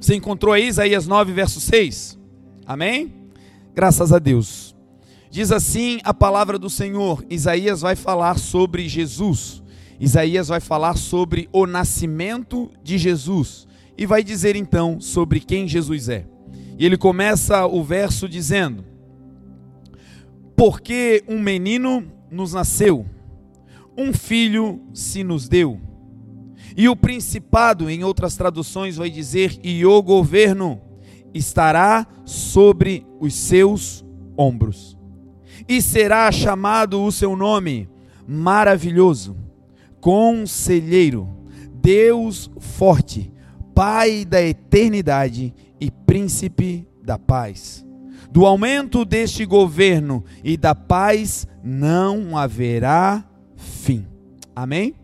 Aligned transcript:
Você 0.00 0.14
encontrou 0.14 0.52
aí 0.52 0.66
Isaías 0.66 1.06
9, 1.06 1.32
verso 1.32 1.60
6? 1.60 2.18
Amém? 2.66 3.12
Graças 3.74 4.12
a 4.12 4.18
Deus. 4.18 4.74
Diz 5.30 5.52
assim 5.52 5.98
a 6.02 6.14
palavra 6.14 6.58
do 6.58 6.70
Senhor. 6.70 7.24
Isaías 7.28 7.80
vai 7.80 7.94
falar 7.94 8.38
sobre 8.38 8.88
Jesus. 8.88 9.62
Isaías 10.00 10.48
vai 10.48 10.60
falar 10.60 10.96
sobre 10.96 11.48
o 11.52 11.66
nascimento 11.66 12.70
de 12.82 12.98
Jesus. 12.98 13.66
E 13.98 14.06
vai 14.06 14.22
dizer 14.22 14.56
então 14.56 15.00
sobre 15.00 15.40
quem 15.40 15.66
Jesus 15.66 16.08
é. 16.08 16.26
E 16.78 16.84
ele 16.84 16.96
começa 16.96 17.66
o 17.66 17.82
verso 17.82 18.28
dizendo: 18.28 18.84
Porque 20.54 21.24
um 21.26 21.40
menino 21.40 22.04
nos 22.30 22.52
nasceu, 22.52 23.06
um 23.96 24.12
filho 24.12 24.80
se 24.92 25.24
nos 25.24 25.48
deu. 25.48 25.80
E 26.76 26.88
o 26.88 26.94
principado, 26.94 27.88
em 27.88 28.04
outras 28.04 28.36
traduções, 28.36 28.96
vai 28.96 29.10
dizer: 29.10 29.58
E 29.62 29.84
o 29.86 30.02
governo 30.02 30.80
estará 31.32 32.06
sobre 32.24 33.06
os 33.18 33.34
seus 33.34 34.04
ombros 34.36 34.96
e 35.68 35.80
será 35.80 36.30
chamado 36.30 37.02
o 37.02 37.10
seu 37.10 37.36
nome 37.36 37.88
maravilhoso, 38.26 39.36
conselheiro, 40.00 41.28
Deus 41.74 42.50
forte, 42.58 43.32
Pai 43.74 44.24
da 44.24 44.40
eternidade 44.42 45.54
e 45.78 45.90
príncipe 45.90 46.88
da 47.02 47.18
paz. 47.18 47.84
Do 48.30 48.46
aumento 48.46 49.04
deste 49.04 49.44
governo 49.44 50.24
e 50.42 50.56
da 50.56 50.74
paz 50.74 51.46
não 51.62 52.38
haverá 52.38 53.22
fim. 53.54 54.06
Amém? 54.54 54.94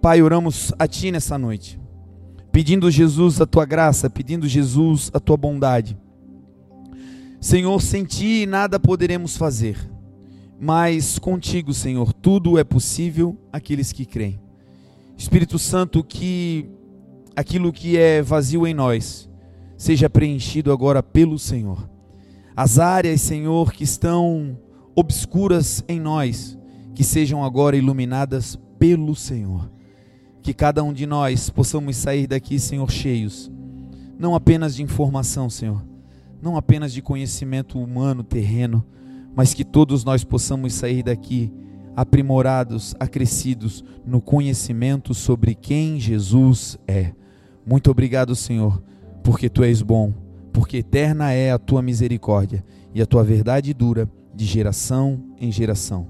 Pai, 0.00 0.22
oramos 0.22 0.72
a 0.78 0.86
Ti 0.86 1.10
nessa 1.10 1.38
noite, 1.38 1.80
pedindo 2.52 2.90
Jesus 2.90 3.40
a 3.40 3.46
Tua 3.46 3.64
graça, 3.64 4.08
pedindo 4.08 4.46
Jesus 4.48 5.10
a 5.12 5.20
Tua 5.20 5.36
bondade 5.36 5.96
Senhor, 7.40 7.80
sem 7.80 8.04
ti 8.04 8.46
nada 8.46 8.80
poderemos 8.80 9.36
fazer, 9.36 9.78
mas 10.58 11.20
contigo, 11.20 11.72
Senhor, 11.72 12.12
tudo 12.12 12.58
é 12.58 12.64
possível 12.64 13.38
aqueles 13.52 13.92
que 13.92 14.04
creem. 14.04 14.40
Espírito 15.16 15.56
Santo, 15.56 16.02
que 16.02 16.68
aquilo 17.36 17.72
que 17.72 17.96
é 17.96 18.22
vazio 18.22 18.66
em 18.66 18.74
nós 18.74 19.30
seja 19.76 20.10
preenchido 20.10 20.72
agora 20.72 21.00
pelo 21.00 21.38
Senhor. 21.38 21.88
As 22.56 22.80
áreas, 22.80 23.20
Senhor, 23.20 23.72
que 23.72 23.84
estão 23.84 24.58
obscuras 24.96 25.84
em 25.86 26.00
nós, 26.00 26.58
que 26.92 27.04
sejam 27.04 27.44
agora 27.44 27.76
iluminadas 27.76 28.58
pelo 28.80 29.14
Senhor. 29.14 29.70
Que 30.48 30.54
cada 30.54 30.82
um 30.82 30.94
de 30.94 31.04
nós 31.04 31.50
possamos 31.50 31.94
sair 31.94 32.26
daqui, 32.26 32.58
Senhor, 32.58 32.90
cheios, 32.90 33.50
não 34.18 34.34
apenas 34.34 34.74
de 34.74 34.82
informação, 34.82 35.50
Senhor, 35.50 35.84
não 36.40 36.56
apenas 36.56 36.90
de 36.90 37.02
conhecimento 37.02 37.78
humano, 37.78 38.22
terreno, 38.22 38.82
mas 39.36 39.52
que 39.52 39.62
todos 39.62 40.04
nós 40.04 40.24
possamos 40.24 40.72
sair 40.72 41.02
daqui 41.02 41.52
aprimorados, 41.94 42.94
acrescidos 42.98 43.84
no 44.06 44.22
conhecimento 44.22 45.12
sobre 45.12 45.54
quem 45.54 46.00
Jesus 46.00 46.78
é. 46.88 47.12
Muito 47.66 47.90
obrigado, 47.90 48.34
Senhor, 48.34 48.82
porque 49.22 49.50
tu 49.50 49.62
és 49.62 49.82
bom, 49.82 50.14
porque 50.50 50.78
eterna 50.78 51.30
é 51.30 51.52
a 51.52 51.58
tua 51.58 51.82
misericórdia 51.82 52.64
e 52.94 53.02
a 53.02 53.06
tua 53.06 53.22
verdade 53.22 53.74
dura 53.74 54.10
de 54.34 54.46
geração 54.46 55.22
em 55.38 55.52
geração. 55.52 56.06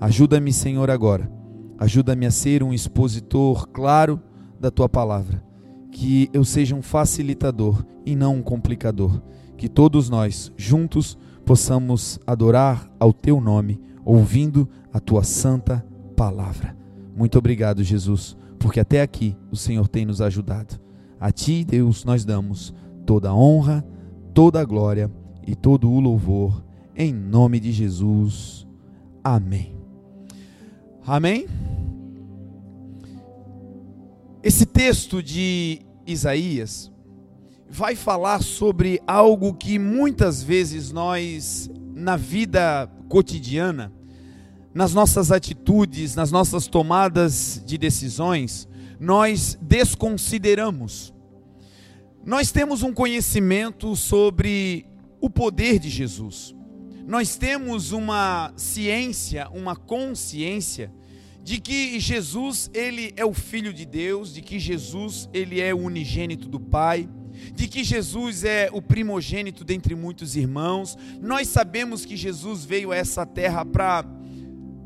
Ajuda-me, 0.00 0.52
Senhor, 0.52 0.88
agora. 0.92 1.39
Ajuda-me 1.80 2.26
a 2.26 2.30
ser 2.30 2.62
um 2.62 2.72
expositor 2.72 3.66
claro 3.68 4.20
da 4.60 4.70
tua 4.70 4.88
palavra. 4.88 5.42
Que 5.90 6.28
eu 6.32 6.44
seja 6.44 6.76
um 6.76 6.82
facilitador 6.82 7.84
e 8.06 8.14
não 8.14 8.36
um 8.36 8.42
complicador 8.42 9.20
que 9.60 9.68
todos 9.68 10.08
nós 10.08 10.52
juntos 10.56 11.18
possamos 11.44 12.18
adorar 12.26 12.90
ao 12.98 13.12
teu 13.12 13.40
nome, 13.40 13.80
ouvindo 14.04 14.68
a 14.92 14.98
tua 15.00 15.22
santa 15.22 15.84
palavra. 16.16 16.74
Muito 17.14 17.36
obrigado, 17.38 17.82
Jesus, 17.82 18.36
porque 18.58 18.80
até 18.80 19.02
aqui 19.02 19.36
o 19.50 19.56
Senhor 19.56 19.88
tem 19.88 20.06
nos 20.06 20.22
ajudado. 20.22 20.80
A 21.18 21.30
ti, 21.30 21.62
Deus, 21.62 22.04
nós 22.04 22.24
damos 22.24 22.72
toda 23.04 23.28
a 23.28 23.34
honra, 23.34 23.84
toda 24.32 24.60
a 24.60 24.64
glória 24.64 25.10
e 25.46 25.54
todo 25.54 25.90
o 25.90 26.00
louvor, 26.00 26.64
em 26.96 27.12
nome 27.12 27.60
de 27.60 27.72
Jesus. 27.72 28.66
Amém. 29.22 29.79
Amém? 31.12 31.48
Esse 34.44 34.64
texto 34.64 35.20
de 35.20 35.80
Isaías 36.06 36.88
vai 37.68 37.96
falar 37.96 38.44
sobre 38.44 39.02
algo 39.08 39.52
que 39.54 39.76
muitas 39.76 40.40
vezes 40.40 40.92
nós, 40.92 41.68
na 41.96 42.16
vida 42.16 42.88
cotidiana, 43.08 43.92
nas 44.72 44.94
nossas 44.94 45.32
atitudes, 45.32 46.14
nas 46.14 46.30
nossas 46.30 46.68
tomadas 46.68 47.60
de 47.66 47.76
decisões, 47.76 48.68
nós 49.00 49.58
desconsideramos. 49.60 51.12
Nós 52.24 52.52
temos 52.52 52.84
um 52.84 52.92
conhecimento 52.92 53.96
sobre 53.96 54.86
o 55.20 55.28
poder 55.28 55.80
de 55.80 55.90
Jesus. 55.90 56.54
Nós 57.04 57.34
temos 57.36 57.90
uma 57.90 58.52
ciência, 58.54 59.48
uma 59.50 59.74
consciência 59.74 60.92
de 61.50 61.58
que 61.58 61.98
Jesus, 61.98 62.70
ele 62.72 63.12
é 63.16 63.24
o 63.24 63.34
filho 63.34 63.74
de 63.74 63.84
Deus, 63.84 64.32
de 64.32 64.40
que 64.40 64.56
Jesus, 64.56 65.28
ele 65.32 65.60
é 65.60 65.74
o 65.74 65.78
unigênito 65.78 66.48
do 66.48 66.60
Pai 66.60 67.08
de 67.54 67.66
que 67.66 67.82
Jesus 67.82 68.44
é 68.44 68.68
o 68.72 68.80
primogênito 68.80 69.64
dentre 69.64 69.96
muitos 69.96 70.36
irmãos. 70.36 70.96
Nós 71.20 71.48
sabemos 71.48 72.04
que 72.04 72.16
Jesus 72.16 72.64
veio 72.64 72.92
a 72.92 72.96
essa 72.96 73.26
terra 73.26 73.64
para 73.64 74.04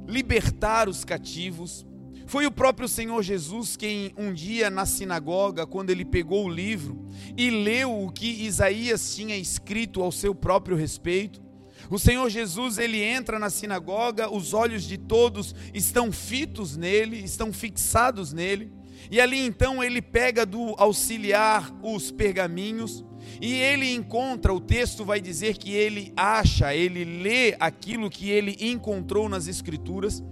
libertar 0.09 0.89
os 0.89 1.05
cativos. 1.05 1.85
Foi 2.27 2.47
o 2.47 2.51
próprio 2.51 2.89
Senhor 2.89 3.23
Jesus 3.23 3.77
quem, 3.77 4.15
um 4.17 4.33
dia 4.33 4.71
na 4.71 4.87
sinagoga, 4.87 5.67
quando 5.67 5.91
ele 5.91 6.05
pegou 6.05 6.47
o 6.47 6.51
livro 6.51 7.05
e 7.37 7.51
leu 7.51 8.05
o 8.05 8.11
que 8.11 8.47
Isaías 8.47 9.15
tinha 9.15 9.37
escrito 9.37 10.03
ao 10.03 10.11
seu 10.11 10.35
próprio 10.35 10.77
respeito, 10.79 11.43
o 11.91 11.99
Senhor 11.99 12.29
Jesus, 12.29 12.79
ele 12.79 13.03
entra 13.03 13.39
na 13.39 13.51
sinagoga, 13.51 14.33
os 14.33 14.55
olhos 14.55 14.85
de 14.85 14.97
todos 14.97 15.55
estão 15.73 16.11
fitos 16.11 16.77
nele, 16.77 17.19
estão 17.19 17.53
fixados 17.53 18.33
nele. 18.33 18.73
E 19.11 19.21
ali 19.21 19.39
então 19.39 19.83
ele 19.85 20.01
pega 20.01 20.47
do 20.47 20.75
auxiliar 20.79 21.71
os 21.83 22.11
pergaminhos 22.11 23.05
e 23.41 23.55
ele 23.55 23.93
encontra, 23.93 24.53
o 24.53 24.61
texto 24.61 25.05
vai 25.05 25.21
dizer 25.21 25.57
que 25.57 25.73
ele 25.73 26.13
acha, 26.17 26.75
ele 26.75 27.05
lê 27.23 27.55
aquilo 27.59 28.11
que 28.11 28.31
ele 28.31 28.57
encontrou 28.61 29.29
nas 29.29 29.47
escrituras 29.47 30.23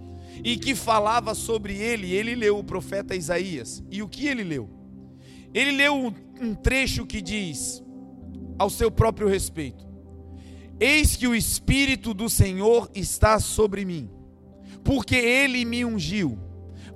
e 0.45 0.57
que 0.57 0.75
falava 0.75 1.35
sobre 1.35 1.77
ele. 1.77 2.12
Ele 2.12 2.35
leu 2.35 2.59
o 2.59 2.65
profeta 2.65 3.15
Isaías. 3.15 3.83
E 3.91 4.03
o 4.03 4.09
que 4.09 4.27
ele 4.27 4.45
leu? 4.45 4.69
Ele 5.53 5.73
leu 5.73 6.15
um 6.41 6.55
trecho 6.55 7.05
que 7.05 7.21
diz 7.21 7.83
ao 8.59 8.71
seu 8.71 8.91
próprio 8.91 9.29
respeito: 9.29 9.87
Eis 10.84 11.15
que 11.15 11.28
o 11.28 11.34
espírito 11.34 12.12
do 12.12 12.28
Senhor 12.28 12.91
está 12.93 13.38
sobre 13.38 13.84
mim, 13.84 14.10
porque 14.82 15.15
ele 15.15 15.65
me 15.65 15.84
ungiu 15.84 16.37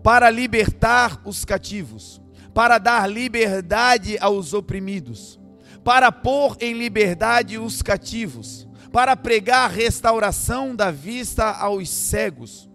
para 0.02 0.28
libertar 0.28 1.22
os 1.24 1.44
cativos, 1.44 2.20
para 2.52 2.78
dar 2.78 3.08
liberdade 3.08 4.19
aos 4.19 4.52
oprimidos, 4.52 5.38
para 5.84 6.10
pôr 6.10 6.56
em 6.58 6.72
liberdade 6.72 7.58
os 7.58 7.80
cativos, 7.80 8.66
para 8.91 9.16
pregar 9.16 9.70
restauração 9.70 10.74
da 10.74 10.91
vista 10.91 11.48
aos 11.48 11.88
cegos, 11.88 12.68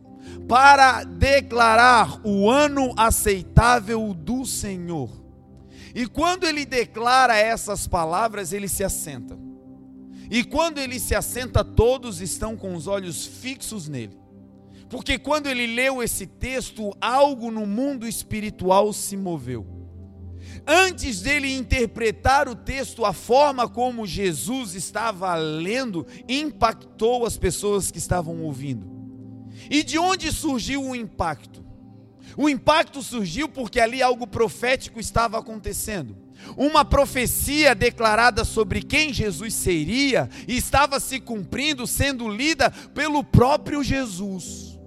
para 0.48 1.04
declarar 1.04 2.22
o 2.26 2.50
ano 2.50 2.94
aceitável 2.96 4.14
do 4.14 4.46
Senhor. 4.46 5.10
E 5.94 6.08
quando 6.08 6.46
ele 6.46 6.64
declara 6.64 7.36
essas 7.36 7.86
palavras, 7.86 8.54
ele 8.54 8.70
se 8.70 8.82
assenta. 8.82 9.51
E 10.32 10.46
quando 10.46 10.80
ele 10.80 10.98
se 10.98 11.14
assenta, 11.14 11.62
todos 11.62 12.22
estão 12.22 12.56
com 12.56 12.74
os 12.74 12.88
olhos 12.88 13.26
fixos 13.26 13.90
nele. 13.90 14.18
Porque 14.90 15.20
quando 15.20 15.48
ele 15.48 15.68
leu 15.68 16.02
esse 16.02 16.26
texto, 16.26 16.96
algo 17.02 17.52
no 17.52 17.66
mundo 17.66 18.08
espiritual 18.08 18.94
se 18.94 19.18
moveu. 19.18 19.68
Antes 20.66 21.22
dele 21.22 21.54
interpretar 21.54 22.48
o 22.48 22.56
texto, 22.56 23.04
a 23.04 23.12
forma 23.12 23.68
como 23.68 24.08
Jesus 24.08 24.74
estava 24.74 25.36
lendo 25.36 26.08
impactou 26.30 27.26
as 27.26 27.36
pessoas 27.36 27.92
que 27.92 27.98
estavam 27.98 28.42
ouvindo. 28.42 28.90
E 29.70 29.84
de 29.84 29.98
onde 29.98 30.32
surgiu 30.32 30.82
o 30.82 30.96
impacto? 30.96 31.62
O 32.38 32.48
impacto 32.48 33.02
surgiu 33.02 33.50
porque 33.50 33.82
ali 33.82 34.02
algo 34.02 34.26
profético 34.26 34.98
estava 34.98 35.38
acontecendo. 35.38 36.16
Uma 36.58 36.84
profecia 36.84 37.74
declarada 37.74 38.44
sobre 38.44 38.82
quem 38.82 39.14
Jesus 39.14 39.54
seria 39.54 40.30
estava 40.48 41.00
se 41.00 41.20
cumprindo, 41.20 41.88
sendo 41.88 42.28
lida 42.28 42.72
pelo 42.94 43.24
próprio 43.24 43.84
Jesus. 43.84 44.80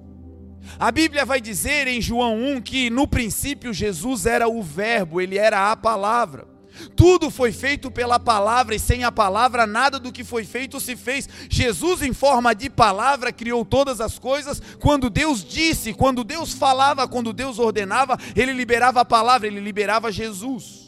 A 0.78 0.90
Bíblia 0.90 1.24
vai 1.24 1.40
dizer 1.40 1.86
em 1.86 2.00
João 2.00 2.36
1 2.56 2.60
que 2.62 2.90
no 2.90 3.06
princípio 3.06 3.72
Jesus 3.72 4.26
era 4.26 4.48
o 4.48 4.62
Verbo, 4.62 5.20
ele 5.20 5.38
era 5.38 5.70
a 5.70 5.76
palavra. 5.76 6.54
Tudo 6.96 7.30
foi 7.30 7.52
feito 7.52 7.90
pela 7.90 8.18
palavra, 8.18 8.74
e 8.74 8.78
sem 8.78 9.04
a 9.04 9.12
palavra 9.12 9.66
nada 9.66 9.98
do 9.98 10.12
que 10.12 10.24
foi 10.24 10.44
feito 10.44 10.80
se 10.80 10.96
fez. 10.96 11.28
Jesus, 11.48 12.02
em 12.02 12.12
forma 12.12 12.54
de 12.54 12.68
palavra, 12.68 13.32
criou 13.32 13.64
todas 13.64 14.00
as 14.00 14.18
coisas. 14.18 14.60
Quando 14.80 15.08
Deus 15.08 15.44
disse, 15.44 15.94
quando 15.94 16.24
Deus 16.24 16.52
falava, 16.52 17.06
quando 17.06 17.32
Deus 17.32 17.58
ordenava, 17.58 18.18
ele 18.34 18.52
liberava 18.52 19.00
a 19.00 19.04
palavra, 19.04 19.46
ele 19.46 19.60
liberava 19.60 20.10
Jesus. 20.10 20.83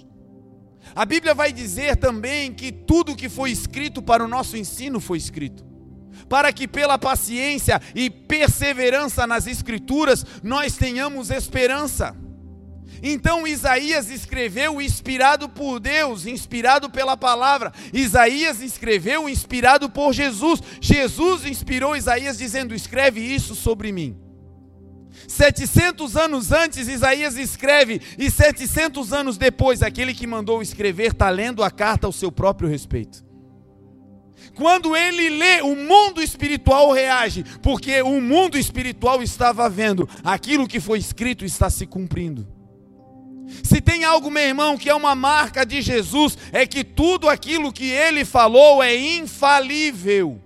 A 0.97 1.05
Bíblia 1.05 1.35
vai 1.35 1.53
dizer 1.53 1.97
também 1.97 2.51
que 2.55 2.73
tudo 2.73 3.15
que 3.15 3.29
foi 3.29 3.51
escrito 3.51 4.01
para 4.01 4.25
o 4.25 4.29
nosso 4.29 4.57
ensino 4.57 4.99
foi 4.99 5.19
escrito. 5.19 5.63
Para 6.27 6.51
que 6.55 6.67
pela 6.67 6.97
paciência 6.99 7.83
e 7.95 8.09
perseverança 8.09 9.27
nas 9.27 9.47
Escrituras 9.47 10.25
nós 10.43 10.75
tenhamos 10.75 11.31
esperança. 11.31 12.17
Então 13.03 13.47
Isaías 13.47 14.09
escreveu 14.09 14.81
inspirado 14.81 15.51
por 15.51 15.79
Deus, 15.81 16.25
inspirado 16.25 16.89
pela 16.89 17.15
palavra. 17.15 17.75
Isaías 17.93 18.63
escreveu 18.63 19.29
inspirado 19.29 19.91
por 19.91 20.15
Jesus. 20.15 20.63
Jesus 20.81 21.45
inspirou 21.45 21.95
Isaías 21.95 22.39
dizendo: 22.39 22.75
Escreve 22.75 23.21
isso 23.21 23.55
sobre 23.55 23.93
mim. 23.93 24.26
700 25.29 26.17
anos 26.17 26.53
antes, 26.53 26.89
Isaías 26.89 27.37
escreve, 27.37 28.01
e 28.19 28.31
700 28.31 29.13
anos 29.13 29.37
depois, 29.37 29.83
aquele 29.83 30.15
que 30.15 30.27
mandou 30.27 30.63
escrever 30.63 31.13
está 31.13 31.29
lendo 31.31 31.63
a 31.63 31.71
carta 31.71 32.07
ao 32.07 32.13
seu 32.13 32.31
próprio 32.31 32.69
respeito. 32.69 33.25
Quando 34.55 34.97
ele 34.97 35.29
lê, 35.31 35.61
o 35.63 35.75
mundo 35.77 36.23
espiritual 36.23 36.91
reage, 36.93 37.45
porque 37.63 38.01
o 38.03 38.21
mundo 38.21 38.57
espiritual 38.57 39.23
estava 39.23 39.69
vendo 39.69 40.09
aquilo 40.25 40.67
que 40.67 40.81
foi 40.81 40.99
escrito 40.99 41.45
está 41.45 41.69
se 41.69 41.87
cumprindo. 41.87 42.47
Se 43.63 43.81
tem 43.81 44.05
algo, 44.05 44.31
meu 44.31 44.43
irmão, 44.43 44.77
que 44.77 44.89
é 44.89 44.95
uma 44.95 45.15
marca 45.15 45.65
de 45.65 45.81
Jesus, 45.81 46.37
é 46.53 46.67
que 46.67 46.83
tudo 46.83 47.29
aquilo 47.29 47.73
que 47.73 47.89
ele 47.91 48.25
falou 48.25 48.83
é 48.83 48.97
infalível. 48.97 50.41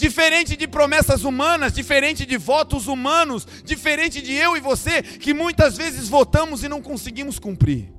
Diferente 0.00 0.56
de 0.56 0.66
promessas 0.66 1.24
humanas, 1.24 1.74
diferente 1.74 2.24
de 2.24 2.38
votos 2.38 2.86
humanos, 2.86 3.46
diferente 3.62 4.22
de 4.22 4.32
eu 4.32 4.56
e 4.56 4.60
você, 4.60 5.02
que 5.02 5.34
muitas 5.34 5.76
vezes 5.76 6.08
votamos 6.08 6.64
e 6.64 6.68
não 6.70 6.80
conseguimos 6.80 7.38
cumprir. 7.38 7.92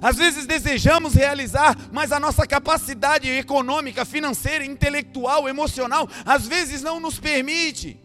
Às 0.00 0.14
vezes 0.14 0.46
desejamos 0.46 1.14
realizar, 1.14 1.76
mas 1.90 2.12
a 2.12 2.20
nossa 2.20 2.46
capacidade 2.46 3.28
econômica, 3.28 4.04
financeira, 4.04 4.64
intelectual, 4.64 5.48
emocional, 5.48 6.08
às 6.24 6.46
vezes 6.46 6.82
não 6.82 7.00
nos 7.00 7.18
permite. 7.18 8.00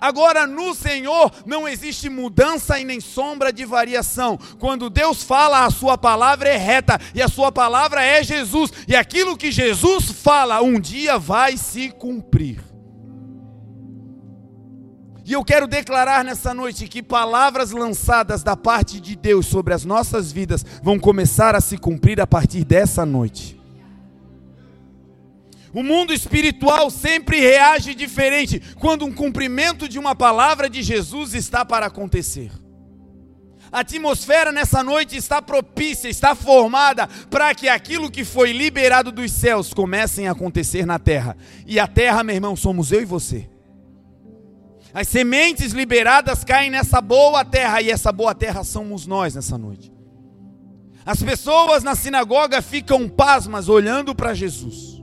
Agora 0.00 0.46
no 0.46 0.74
Senhor 0.74 1.32
não 1.46 1.66
existe 1.68 2.08
mudança 2.08 2.78
e 2.78 2.84
nem 2.84 3.00
sombra 3.00 3.52
de 3.52 3.64
variação. 3.64 4.38
Quando 4.58 4.90
Deus 4.90 5.22
fala, 5.22 5.64
a 5.64 5.70
sua 5.70 5.96
palavra 5.96 6.48
é 6.48 6.56
reta 6.56 6.98
e 7.14 7.22
a 7.22 7.28
sua 7.28 7.50
palavra 7.50 8.02
é 8.02 8.22
Jesus, 8.22 8.70
e 8.88 8.94
aquilo 8.94 9.36
que 9.36 9.50
Jesus 9.50 10.10
fala 10.10 10.60
um 10.62 10.78
dia 10.80 11.18
vai 11.18 11.56
se 11.56 11.90
cumprir. 11.90 12.74
E 15.26 15.32
eu 15.32 15.42
quero 15.42 15.66
declarar 15.66 16.22
nessa 16.22 16.52
noite 16.52 16.86
que 16.86 17.02
palavras 17.02 17.70
lançadas 17.70 18.42
da 18.42 18.54
parte 18.54 19.00
de 19.00 19.16
Deus 19.16 19.46
sobre 19.46 19.72
as 19.72 19.82
nossas 19.82 20.30
vidas 20.30 20.64
vão 20.82 20.98
começar 20.98 21.54
a 21.54 21.62
se 21.62 21.78
cumprir 21.78 22.20
a 22.20 22.26
partir 22.26 22.62
dessa 22.62 23.06
noite. 23.06 23.53
O 25.74 25.82
mundo 25.82 26.12
espiritual 26.12 26.88
sempre 26.88 27.40
reage 27.40 27.96
diferente 27.96 28.62
quando 28.78 29.04
um 29.04 29.12
cumprimento 29.12 29.88
de 29.88 29.98
uma 29.98 30.14
palavra 30.14 30.70
de 30.70 30.84
Jesus 30.84 31.34
está 31.34 31.64
para 31.64 31.86
acontecer. 31.86 32.52
A 33.72 33.80
atmosfera 33.80 34.52
nessa 34.52 34.84
noite 34.84 35.16
está 35.16 35.42
propícia, 35.42 36.08
está 36.08 36.32
formada 36.36 37.08
para 37.28 37.52
que 37.56 37.68
aquilo 37.68 38.08
que 38.08 38.24
foi 38.24 38.52
liberado 38.52 39.10
dos 39.10 39.32
céus 39.32 39.74
comecem 39.74 40.28
a 40.28 40.30
acontecer 40.30 40.86
na 40.86 40.96
terra. 40.96 41.36
E 41.66 41.80
a 41.80 41.88
terra, 41.88 42.22
meu 42.22 42.36
irmão, 42.36 42.54
somos 42.54 42.92
eu 42.92 43.02
e 43.02 43.04
você. 43.04 43.50
As 44.94 45.08
sementes 45.08 45.72
liberadas 45.72 46.44
caem 46.44 46.70
nessa 46.70 47.00
boa 47.00 47.44
terra 47.44 47.82
e 47.82 47.90
essa 47.90 48.12
boa 48.12 48.32
terra 48.32 48.62
somos 48.62 49.08
nós 49.08 49.34
nessa 49.34 49.58
noite. 49.58 49.92
As 51.04 51.20
pessoas 51.20 51.82
na 51.82 51.96
sinagoga 51.96 52.62
ficam 52.62 53.08
pasmas 53.08 53.68
olhando 53.68 54.14
para 54.14 54.34
Jesus. 54.34 54.93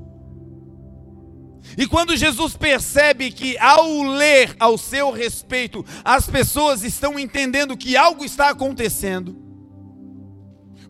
E 1.77 1.87
quando 1.87 2.17
Jesus 2.17 2.55
percebe 2.57 3.31
que 3.31 3.57
ao 3.57 4.01
ler 4.03 4.55
ao 4.59 4.77
seu 4.77 5.11
respeito, 5.11 5.85
as 6.03 6.27
pessoas 6.27 6.83
estão 6.83 7.17
entendendo 7.17 7.77
que 7.77 7.95
algo 7.95 8.25
está 8.25 8.49
acontecendo, 8.49 9.37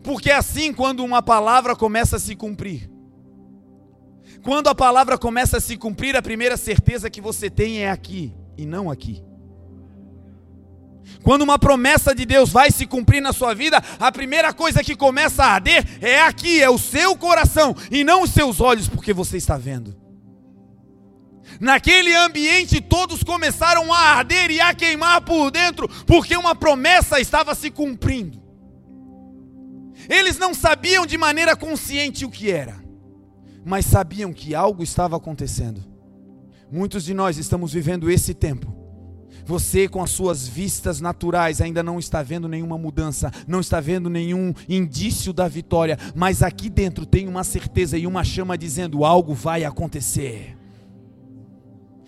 porque 0.02 0.30
é 0.30 0.34
assim 0.34 0.72
quando 0.72 1.04
uma 1.04 1.22
palavra 1.22 1.76
começa 1.76 2.16
a 2.16 2.20
se 2.20 2.34
cumprir. 2.34 2.90
Quando 4.42 4.68
a 4.68 4.74
palavra 4.74 5.16
começa 5.16 5.58
a 5.58 5.60
se 5.60 5.76
cumprir, 5.76 6.16
a 6.16 6.22
primeira 6.22 6.56
certeza 6.56 7.08
que 7.08 7.20
você 7.20 7.48
tem 7.48 7.84
é 7.84 7.90
aqui 7.90 8.34
e 8.58 8.66
não 8.66 8.90
aqui. 8.90 9.22
Quando 11.22 11.42
uma 11.42 11.58
promessa 11.58 12.12
de 12.12 12.26
Deus 12.26 12.50
vai 12.50 12.72
se 12.72 12.84
cumprir 12.84 13.20
na 13.20 13.32
sua 13.32 13.54
vida, 13.54 13.80
a 14.00 14.10
primeira 14.10 14.52
coisa 14.52 14.82
que 14.82 14.96
começa 14.96 15.44
a 15.44 15.52
arder 15.52 15.86
é 16.00 16.20
aqui, 16.22 16.60
é 16.60 16.68
o 16.68 16.78
seu 16.78 17.16
coração 17.16 17.76
e 17.90 18.02
não 18.02 18.22
os 18.22 18.30
seus 18.30 18.60
olhos, 18.60 18.88
porque 18.88 19.12
você 19.12 19.36
está 19.36 19.56
vendo. 19.56 20.01
Naquele 21.60 22.14
ambiente, 22.14 22.80
todos 22.80 23.22
começaram 23.22 23.92
a 23.92 23.98
arder 23.98 24.50
e 24.50 24.60
a 24.60 24.74
queimar 24.74 25.20
por 25.22 25.50
dentro, 25.50 25.88
porque 26.06 26.36
uma 26.36 26.54
promessa 26.54 27.20
estava 27.20 27.54
se 27.54 27.70
cumprindo. 27.70 28.42
Eles 30.08 30.38
não 30.38 30.52
sabiam 30.52 31.06
de 31.06 31.16
maneira 31.16 31.56
consciente 31.56 32.24
o 32.24 32.30
que 32.30 32.50
era, 32.50 32.82
mas 33.64 33.86
sabiam 33.86 34.32
que 34.32 34.54
algo 34.54 34.82
estava 34.82 35.16
acontecendo. 35.16 35.82
Muitos 36.70 37.04
de 37.04 37.14
nós 37.14 37.36
estamos 37.36 37.72
vivendo 37.72 38.10
esse 38.10 38.34
tempo. 38.34 38.82
Você, 39.44 39.88
com 39.88 40.02
as 40.02 40.10
suas 40.10 40.46
vistas 40.46 41.00
naturais, 41.00 41.60
ainda 41.60 41.82
não 41.82 41.98
está 41.98 42.22
vendo 42.22 42.48
nenhuma 42.48 42.78
mudança, 42.78 43.30
não 43.46 43.60
está 43.60 43.80
vendo 43.80 44.08
nenhum 44.08 44.54
indício 44.68 45.32
da 45.32 45.48
vitória, 45.48 45.98
mas 46.14 46.42
aqui 46.42 46.70
dentro 46.70 47.04
tem 47.04 47.26
uma 47.28 47.42
certeza 47.42 47.98
e 47.98 48.06
uma 48.06 48.22
chama 48.22 48.56
dizendo: 48.56 49.04
algo 49.04 49.34
vai 49.34 49.64
acontecer. 49.64 50.56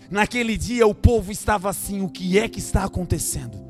Naquele 0.09 0.57
dia 0.57 0.85
o 0.85 0.93
povo 0.93 1.31
estava 1.31 1.69
assim: 1.69 2.01
o 2.01 2.09
que 2.09 2.37
é 2.37 2.47
que 2.47 2.59
está 2.59 2.83
acontecendo? 2.83 3.63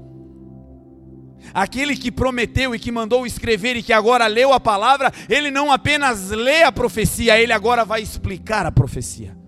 Aquele 1.54 1.96
que 1.96 2.12
prometeu 2.12 2.74
e 2.74 2.80
que 2.80 2.92
mandou 2.92 3.26
escrever 3.26 3.76
e 3.76 3.84
que 3.84 3.94
agora 3.94 4.28
leu 4.28 4.52
a 4.52 4.60
palavra, 4.60 5.12
ele 5.30 5.52
não 5.52 5.72
apenas 5.72 6.32
lê 6.32 6.64
a 6.64 6.72
profecia, 6.72 7.40
ele 7.40 7.54
agora 7.54 7.86
vai 7.86 8.02
explicar 8.02 8.66
a 8.66 8.72
profecia. 8.72 9.45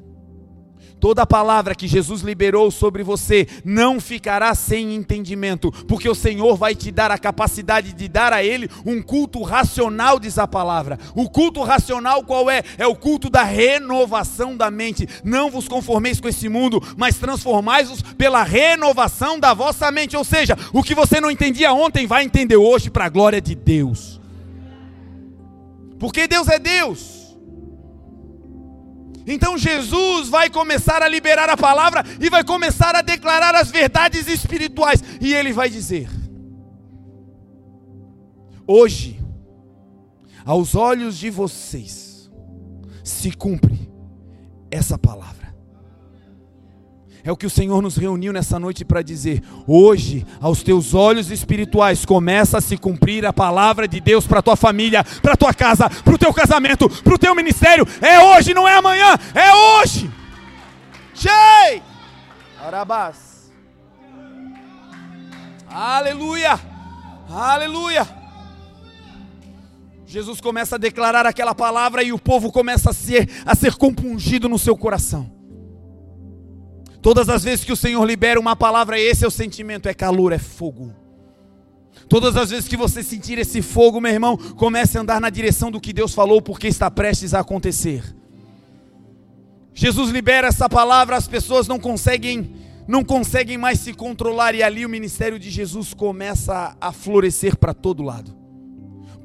Toda 1.07 1.25
palavra 1.25 1.73
que 1.73 1.87
Jesus 1.87 2.19
liberou 2.19 2.69
sobre 2.69 3.01
você 3.01 3.47
não 3.63 3.97
ficará 3.97 4.53
sem 4.53 4.93
entendimento, 4.93 5.71
porque 5.87 6.09
o 6.09 6.13
Senhor 6.13 6.57
vai 6.57 6.75
te 6.75 6.91
dar 6.91 7.11
a 7.11 7.17
capacidade 7.17 7.93
de 7.93 8.09
dar 8.09 8.33
a 8.33 8.43
Ele 8.43 8.69
um 8.85 9.01
culto 9.01 9.41
racional, 9.41 10.19
diz 10.19 10.37
a 10.37 10.45
palavra. 10.45 10.99
O 11.15 11.29
culto 11.29 11.63
racional 11.63 12.25
qual 12.25 12.49
é? 12.49 12.61
É 12.77 12.85
o 12.85 12.93
culto 12.93 13.29
da 13.29 13.43
renovação 13.43 14.57
da 14.57 14.69
mente. 14.69 15.07
Não 15.23 15.49
vos 15.49 15.65
conformeis 15.65 16.19
com 16.19 16.27
esse 16.27 16.49
mundo, 16.49 16.83
mas 16.97 17.17
transformais-vos 17.17 18.01
pela 18.01 18.43
renovação 18.43 19.39
da 19.39 19.53
vossa 19.53 19.89
mente. 19.89 20.17
Ou 20.17 20.25
seja, 20.25 20.57
o 20.73 20.83
que 20.83 20.93
você 20.93 21.21
não 21.21 21.31
entendia 21.31 21.71
ontem 21.71 22.05
vai 22.05 22.25
entender 22.25 22.57
hoje 22.57 22.89
para 22.89 23.05
a 23.05 23.09
glória 23.09 23.39
de 23.39 23.55
Deus. 23.55 24.19
Porque 25.97 26.27
Deus 26.27 26.49
é 26.49 26.59
Deus. 26.59 27.16
Então 29.27 29.57
Jesus 29.57 30.29
vai 30.29 30.49
começar 30.49 31.03
a 31.03 31.07
liberar 31.07 31.49
a 31.49 31.57
palavra 31.57 32.01
e 32.19 32.29
vai 32.29 32.45
começar 32.45 32.95
a 32.95 33.01
declarar 33.01 33.53
as 33.53 33.69
verdades 33.69 34.25
espirituais. 34.27 35.03
E 35.19 35.33
ele 35.33 35.51
vai 35.51 35.69
dizer: 35.69 36.09
Hoje, 38.65 39.19
aos 40.45 40.75
olhos 40.75 41.17
de 41.17 41.29
vocês, 41.29 42.31
se 43.03 43.31
cumpre 43.31 43.91
essa 44.71 44.97
palavra. 44.97 45.36
É 47.27 47.31
o 47.31 47.35
que 47.35 47.45
o 47.45 47.49
Senhor 47.49 47.81
nos 47.81 47.97
reuniu 47.97 48.31
nessa 48.31 48.57
noite 48.57 48.85
para 48.85 49.01
dizer. 49.01 49.43
Hoje, 49.67 50.25
aos 50.39 50.63
teus 50.63 50.93
olhos 50.93 51.29
espirituais, 51.29 52.05
começa 52.05 52.59
a 52.59 52.61
se 52.61 52.77
cumprir 52.77 53.25
a 53.25 53.33
palavra 53.33 53.85
de 53.85 53.99
Deus 53.99 54.25
para 54.25 54.41
tua 54.41 54.55
família, 54.55 55.03
para 55.21 55.35
tua 55.35 55.53
casa, 55.53 55.89
para 55.89 56.15
o 56.15 56.17
teu 56.17 56.33
casamento, 56.33 56.89
para 56.89 57.13
o 57.13 57.17
teu 57.17 57.35
ministério. 57.35 57.85
É 58.01 58.17
hoje, 58.23 58.53
não 58.53 58.65
é 58.65 58.77
amanhã, 58.77 59.13
é 59.35 59.53
hoje. 59.53 60.09
Chei! 61.13 61.83
Arabás. 62.65 63.51
Aleluia! 65.69 66.57
Aleluia! 67.29 68.07
Jesus 70.05 70.39
começa 70.39 70.75
a 70.75 70.79
declarar 70.79 71.25
aquela 71.25 71.53
palavra 71.53 72.01
e 72.03 72.13
o 72.13 72.17
povo 72.17 72.53
começa 72.53 72.91
a 72.91 72.93
ser, 72.93 73.29
a 73.45 73.53
ser 73.53 73.75
compungido 73.75 74.47
no 74.47 74.57
seu 74.57 74.77
coração. 74.77 75.36
Todas 77.07 77.29
as 77.29 77.41
vezes 77.41 77.63
que 77.63 77.71
o 77.71 77.75
Senhor 77.77 78.03
libera 78.03 78.37
uma 78.37 78.53
palavra, 78.53 78.99
esse 78.99 79.23
é 79.23 79.27
o 79.29 79.31
sentimento: 79.31 79.87
é 79.87 79.93
calor, 79.93 80.33
é 80.33 80.37
fogo. 80.37 80.93
Todas 82.09 82.35
as 82.35 82.49
vezes 82.49 82.67
que 82.67 82.75
você 82.75 83.01
sentir 83.01 83.39
esse 83.39 83.61
fogo, 83.61 84.01
meu 84.01 84.11
irmão, 84.11 84.35
comece 84.35 84.97
a 84.97 85.01
andar 85.01 85.21
na 85.21 85.29
direção 85.29 85.71
do 85.71 85.79
que 85.79 85.93
Deus 85.93 86.13
falou, 86.13 86.41
porque 86.41 86.67
está 86.67 86.91
prestes 86.91 87.33
a 87.33 87.39
acontecer. 87.39 88.03
Jesus 89.73 90.11
libera 90.11 90.49
essa 90.49 90.67
palavra, 90.67 91.15
as 91.15 91.29
pessoas 91.29 91.65
não 91.65 91.79
conseguem, 91.79 92.53
não 92.85 93.05
conseguem 93.05 93.57
mais 93.57 93.79
se 93.79 93.93
controlar 93.93 94.53
e 94.53 94.61
ali 94.61 94.85
o 94.85 94.89
ministério 94.89 95.39
de 95.39 95.49
Jesus 95.49 95.93
começa 95.93 96.75
a 96.81 96.91
florescer 96.91 97.55
para 97.55 97.73
todo 97.73 98.03
lado. 98.03 98.35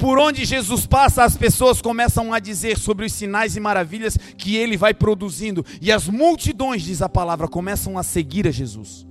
Por 0.03 0.19
onde 0.19 0.45
Jesus 0.45 0.85
passa, 0.85 1.23
as 1.23 1.37
pessoas 1.37 1.81
começam 1.81 2.35
a 2.35 2.41
dizer 2.41 2.77
sobre 2.77 3.07
os 3.07 3.13
sinais 3.13 3.55
e 3.55 3.61
maravilhas 3.61 4.19
que 4.37 4.57
ele 4.57 4.77
vai 4.77 4.93
produzindo, 4.93 5.65
e 5.81 5.93
as 5.93 6.09
multidões, 6.09 6.83
diz 6.83 7.01
a 7.01 7.09
palavra, 7.09 7.47
começam 7.47 7.97
a 7.97 8.03
seguir 8.03 8.49
a 8.49 8.51
Jesus. 8.51 9.07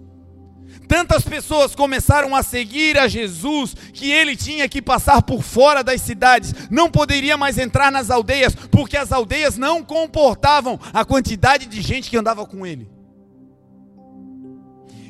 Tantas 0.90 1.24
pessoas 1.24 1.74
começaram 1.74 2.36
a 2.36 2.44
seguir 2.44 2.98
a 2.98 3.08
Jesus 3.08 3.74
que 3.94 4.12
ele 4.12 4.36
tinha 4.36 4.68
que 4.68 4.82
passar 4.82 5.22
por 5.22 5.42
fora 5.42 5.82
das 5.82 6.02
cidades, 6.02 6.54
não 6.70 6.92
poderia 6.92 7.38
mais 7.38 7.58
entrar 7.58 7.90
nas 7.90 8.10
aldeias, 8.10 8.54
porque 8.54 8.98
as 8.98 9.14
aldeias 9.14 9.58
não 9.58 9.86
comportavam 9.86 10.78
a 10.92 11.06
quantidade 11.06 11.68
de 11.68 11.82
gente 11.82 12.10
que 12.10 12.18
andava 12.18 12.46
com 12.46 12.66
ele. 12.66 12.90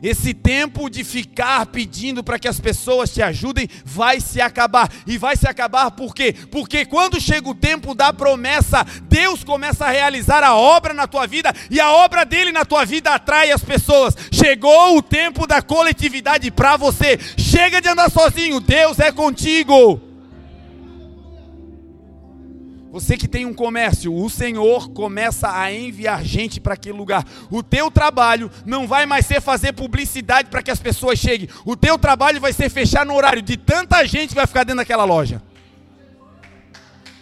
Esse 0.02 0.34
tempo 0.34 0.90
de 0.90 1.04
ficar 1.04 1.66
pedindo 1.68 2.24
para 2.24 2.40
que 2.40 2.48
as 2.48 2.60
pessoas 2.60 3.14
te 3.14 3.22
ajudem 3.22 3.70
vai 3.86 4.20
se 4.20 4.42
acabar. 4.42 4.90
E 5.06 5.18
vai 5.18 5.36
se 5.36 5.48
acabar 5.48 5.92
por 5.92 6.16
quê? 6.16 6.34
Porque 6.50 6.86
quando 6.86 7.22
chega 7.22 7.50
o 7.50 7.56
tempo 7.56 7.94
da 7.94 8.12
promessa, 8.12 8.86
Deus 9.04 9.44
começa 9.44 9.86
a 9.86 9.92
realizar 9.92 10.44
a 10.44 10.56
obra 10.56 10.94
na 10.94 11.08
tua 11.08 11.28
vida 11.28 11.54
e 11.70 11.80
a 11.80 11.92
obra 11.92 12.26
dele 12.26 12.52
na 12.52 12.66
tua 12.66 12.86
vida 12.86 13.12
atrai 13.14 13.52
as 13.52 13.64
pessoas. 13.64 14.16
Chegou 14.32 14.98
o 14.98 15.02
tempo 15.02 15.46
da 15.46 15.62
coletividade 15.62 16.50
para 16.50 16.78
você. 16.78 17.20
Chega 17.38 17.82
de 17.82 17.90
andar 17.90 18.10
sozinho, 18.10 18.60
Deus 18.60 19.00
é 19.00 19.12
contigo. 19.12 20.11
Você 22.92 23.16
que 23.16 23.28
tem 23.28 23.46
um 23.46 23.54
comércio, 23.54 24.14
o 24.14 24.30
Senhor 24.30 24.90
começa 24.90 25.50
a 25.50 25.74
enviar 25.74 26.26
gente 26.26 26.60
para 26.60 26.74
aquele 26.74 26.98
lugar. 26.98 27.26
O 27.50 27.64
teu 27.64 27.90
trabalho 27.90 28.52
não 28.66 28.86
vai 28.86 29.06
mais 29.06 29.26
ser 29.26 29.40
fazer 29.40 29.72
publicidade 29.72 30.50
para 30.50 30.62
que 30.62 30.70
as 30.70 30.80
pessoas 30.80 31.18
cheguem. 31.18 31.48
O 31.64 31.78
teu 31.78 31.98
trabalho 31.98 32.42
vai 32.42 32.52
ser 32.52 32.70
fechar 32.70 33.06
no 33.06 33.16
horário 33.16 33.42
de 33.42 33.56
tanta 33.56 34.06
gente 34.06 34.36
vai 34.36 34.46
ficar 34.46 34.66
dentro 34.66 34.80
daquela 34.80 35.06
loja. 35.06 35.42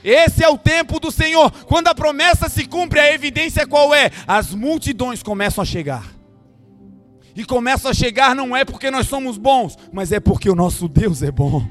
Esse 0.03 0.43
é 0.43 0.49
o 0.49 0.57
tempo 0.57 0.99
do 0.99 1.11
Senhor. 1.11 1.51
Quando 1.65 1.87
a 1.87 1.93
promessa 1.93 2.49
se 2.49 2.65
cumpre, 2.65 2.99
a 2.99 3.13
evidência 3.13 3.67
qual 3.67 3.93
é? 3.93 4.09
As 4.25 4.55
multidões 4.55 5.21
começam 5.21 5.61
a 5.61 5.65
chegar. 5.65 6.03
E 7.35 7.45
começam 7.45 7.91
a 7.91 7.93
chegar 7.93 8.35
não 8.35 8.57
é 8.57 8.65
porque 8.65 8.89
nós 8.89 9.07
somos 9.07 9.37
bons, 9.37 9.77
mas 9.93 10.11
é 10.11 10.19
porque 10.19 10.49
o 10.49 10.55
nosso 10.55 10.87
Deus 10.87 11.21
é 11.21 11.31
bom 11.31 11.63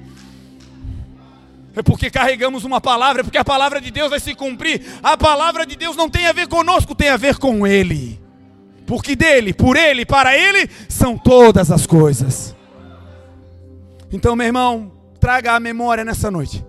é 1.81 1.83
porque 1.83 2.11
carregamos 2.11 2.65
uma 2.65 2.81
palavra, 2.81 3.21
é 3.21 3.25
porque 3.25 3.39
a 3.39 3.45
palavra 3.45 3.81
de 3.81 3.91
Deus 3.91 4.11
vai 4.11 4.21
se 4.21 4.35
cumprir. 4.35 4.83
A 5.03 5.17
palavra 5.17 5.67
de 5.67 5.77
Deus 5.77 5.97
não 5.97 6.09
tem 6.09 6.27
a 6.27 6.33
ver 6.33 6.49
conosco, 6.49 6.95
tem 6.95 7.09
a 7.09 7.17
ver 7.17 7.37
com 7.37 7.67
Ele. 7.67 8.21
Porque 8.87 9.15
dele, 9.15 9.53
por 9.53 9.77
Ele, 9.77 10.07
para 10.07 10.37
Ele, 10.37 10.69
são 10.89 11.17
todas 11.17 11.71
as 11.71 11.87
coisas. 11.87 12.57
Então, 14.11 14.35
meu 14.35 14.47
irmão, 14.47 14.91
traga 15.21 15.53
a 15.53 15.61
memória 15.61 16.05
nessa 16.05 16.31
noite. 16.31 16.65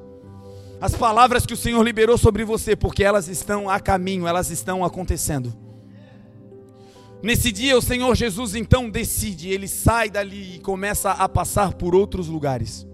As 0.82 0.96
palavras 0.96 1.46
que 1.46 1.54
o 1.54 1.58
Senhor 1.58 1.82
liberou 1.84 2.18
sobre 2.18 2.44
você, 2.44 2.76
porque 2.76 3.04
elas 3.04 3.28
estão 3.28 3.70
a 3.70 3.80
caminho, 3.80 4.28
elas 4.28 4.50
estão 4.50 4.84
acontecendo. 4.84 5.54
Nesse 7.22 7.52
dia, 7.52 7.78
o 7.78 7.82
Senhor 7.82 8.16
Jesus 8.16 8.56
então 8.56 8.90
decide, 8.90 9.50
ele 9.50 9.68
sai 9.68 10.10
dali 10.10 10.56
e 10.56 10.60
começa 10.60 11.12
a 11.12 11.28
passar 11.28 11.74
por 11.74 11.94
outros 11.94 12.28
lugares. 12.28 12.89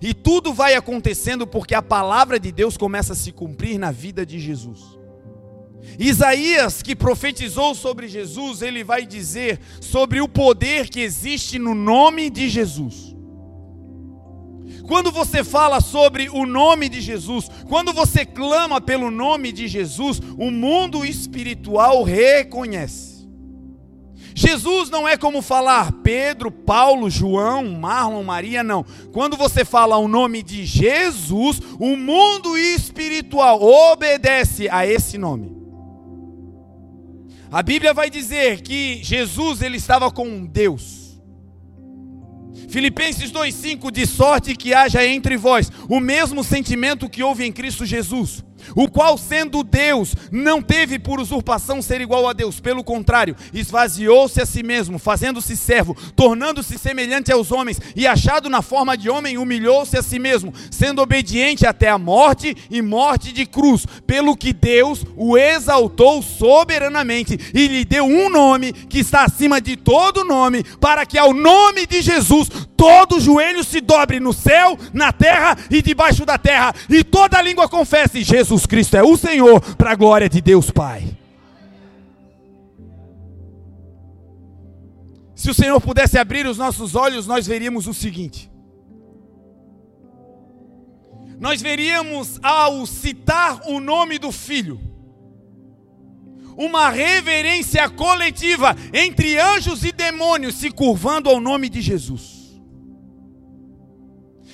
E 0.00 0.14
tudo 0.14 0.52
vai 0.52 0.74
acontecendo 0.74 1.46
porque 1.46 1.74
a 1.74 1.82
palavra 1.82 2.38
de 2.38 2.52
Deus 2.52 2.76
começa 2.76 3.12
a 3.12 3.16
se 3.16 3.32
cumprir 3.32 3.78
na 3.78 3.90
vida 3.90 4.24
de 4.24 4.38
Jesus. 4.38 4.98
Isaías, 5.98 6.82
que 6.82 6.94
profetizou 6.94 7.74
sobre 7.74 8.08
Jesus, 8.08 8.62
ele 8.62 8.84
vai 8.84 9.06
dizer 9.06 9.60
sobre 9.80 10.20
o 10.20 10.28
poder 10.28 10.88
que 10.88 11.00
existe 11.00 11.58
no 11.58 11.74
nome 11.74 12.30
de 12.30 12.48
Jesus. 12.48 13.16
Quando 14.86 15.10
você 15.10 15.44
fala 15.44 15.80
sobre 15.80 16.28
o 16.30 16.46
nome 16.46 16.88
de 16.88 17.00
Jesus, 17.00 17.48
quando 17.68 17.92
você 17.92 18.24
clama 18.24 18.80
pelo 18.80 19.10
nome 19.10 19.52
de 19.52 19.68
Jesus, 19.68 20.20
o 20.38 20.50
mundo 20.50 21.04
espiritual 21.04 22.02
reconhece. 22.02 23.17
Jesus 24.38 24.88
não 24.88 25.08
é 25.08 25.16
como 25.16 25.42
falar 25.42 25.90
Pedro, 25.90 26.48
Paulo, 26.48 27.10
João, 27.10 27.72
Marlon, 27.72 28.22
Maria, 28.22 28.62
não. 28.62 28.84
Quando 29.12 29.36
você 29.36 29.64
fala 29.64 29.98
o 29.98 30.06
nome 30.06 30.44
de 30.44 30.64
Jesus, 30.64 31.60
o 31.80 31.96
mundo 31.96 32.56
espiritual 32.56 33.60
obedece 33.60 34.68
a 34.70 34.86
esse 34.86 35.18
nome. 35.18 35.58
A 37.50 37.64
Bíblia 37.64 37.92
vai 37.92 38.08
dizer 38.08 38.60
que 38.60 39.00
Jesus 39.02 39.60
ele 39.60 39.76
estava 39.76 40.08
com 40.08 40.46
Deus. 40.46 41.20
Filipenses 42.68 43.32
2:5 43.32 43.90
de 43.90 44.06
sorte 44.06 44.54
que 44.54 44.72
haja 44.72 45.04
entre 45.04 45.36
vós 45.36 45.68
o 45.88 45.98
mesmo 45.98 46.44
sentimento 46.44 47.08
que 47.08 47.24
houve 47.24 47.44
em 47.44 47.50
Cristo 47.50 47.84
Jesus 47.84 48.44
o 48.74 48.88
qual, 48.88 49.16
sendo 49.16 49.62
Deus, 49.62 50.14
não 50.30 50.62
teve 50.62 50.98
por 50.98 51.20
usurpação 51.20 51.80
ser 51.82 52.00
igual 52.00 52.28
a 52.28 52.32
Deus, 52.32 52.60
pelo 52.60 52.84
contrário, 52.84 53.36
esvaziou-se 53.52 54.40
a 54.40 54.46
si 54.46 54.62
mesmo, 54.62 54.98
fazendo-se 54.98 55.56
servo, 55.56 55.96
tornando-se 56.14 56.78
semelhante 56.78 57.32
aos 57.32 57.52
homens, 57.52 57.80
e 57.94 58.06
achado 58.06 58.48
na 58.48 58.62
forma 58.62 58.96
de 58.96 59.08
homem, 59.10 59.38
humilhou-se 59.38 59.96
a 59.96 60.02
si 60.02 60.18
mesmo, 60.18 60.52
sendo 60.70 61.02
obediente 61.02 61.66
até 61.66 61.88
a 61.88 61.98
morte 61.98 62.56
e 62.70 62.82
morte 62.82 63.32
de 63.32 63.46
cruz, 63.46 63.86
pelo 64.06 64.36
que 64.36 64.52
Deus 64.52 65.04
o 65.16 65.36
exaltou 65.36 66.22
soberanamente 66.22 67.38
e 67.54 67.66
lhe 67.66 67.84
deu 67.84 68.04
um 68.04 68.28
nome 68.28 68.72
que 68.72 68.98
está 68.98 69.24
acima 69.24 69.60
de 69.60 69.76
todo 69.76 70.24
nome, 70.24 70.64
para 70.80 71.04
que 71.06 71.18
ao 71.18 71.32
nome 71.32 71.86
de 71.86 72.02
Jesus 72.02 72.48
todo 72.76 73.20
joelho 73.20 73.64
se 73.64 73.80
dobre 73.80 74.20
no 74.20 74.32
céu, 74.32 74.78
na 74.92 75.12
terra 75.12 75.56
e 75.70 75.82
debaixo 75.82 76.24
da 76.24 76.38
terra, 76.38 76.74
e 76.88 77.02
toda 77.02 77.42
língua 77.42 77.68
confesse: 77.68 78.22
Jesus 78.48 78.64
Cristo 78.64 78.96
é 78.96 79.02
o 79.02 79.14
Senhor, 79.14 79.60
para 79.76 79.92
a 79.92 79.94
glória 79.94 80.26
de 80.26 80.40
Deus 80.40 80.70
Pai. 80.70 81.06
Se 85.34 85.50
o 85.50 85.54
Senhor 85.54 85.78
pudesse 85.82 86.18
abrir 86.18 86.46
os 86.46 86.56
nossos 86.56 86.94
olhos, 86.94 87.26
nós 87.26 87.46
veríamos 87.46 87.86
o 87.86 87.92
seguinte: 87.92 88.50
nós 91.38 91.60
veríamos, 91.60 92.40
ao 92.42 92.86
citar 92.86 93.60
o 93.66 93.80
nome 93.80 94.18
do 94.18 94.32
Filho, 94.32 94.80
uma 96.56 96.88
reverência 96.88 97.86
coletiva 97.90 98.74
entre 98.94 99.38
anjos 99.38 99.84
e 99.84 99.92
demônios 99.92 100.54
se 100.54 100.70
curvando 100.70 101.28
ao 101.28 101.38
nome 101.38 101.68
de 101.68 101.82
Jesus. 101.82 102.37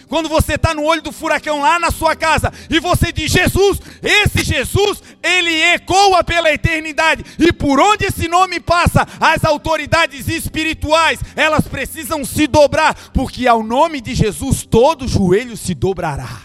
Quando 0.08 0.28
você 0.28 0.54
está 0.54 0.74
no 0.74 0.84
olho 0.84 1.02
do 1.02 1.12
furacão 1.12 1.60
lá 1.60 1.78
na 1.78 1.90
sua 1.90 2.14
casa 2.14 2.52
e 2.68 2.78
você 2.78 3.10
diz 3.12 3.30
Jesus, 3.32 3.80
esse 4.02 4.44
Jesus, 4.44 5.02
ele 5.22 5.50
ecoa 5.50 6.22
pela 6.22 6.52
eternidade. 6.52 7.24
E 7.38 7.52
por 7.52 7.80
onde 7.80 8.06
esse 8.06 8.28
nome 8.28 8.60
passa, 8.60 9.06
as 9.20 9.44
autoridades 9.44 10.28
espirituais, 10.28 11.20
elas 11.34 11.66
precisam 11.66 12.24
se 12.24 12.46
dobrar, 12.46 12.94
porque 13.12 13.46
ao 13.46 13.62
nome 13.62 14.00
de 14.00 14.14
Jesus 14.14 14.64
todo 14.64 15.08
joelho 15.08 15.56
se 15.56 15.74
dobrará. 15.74 16.42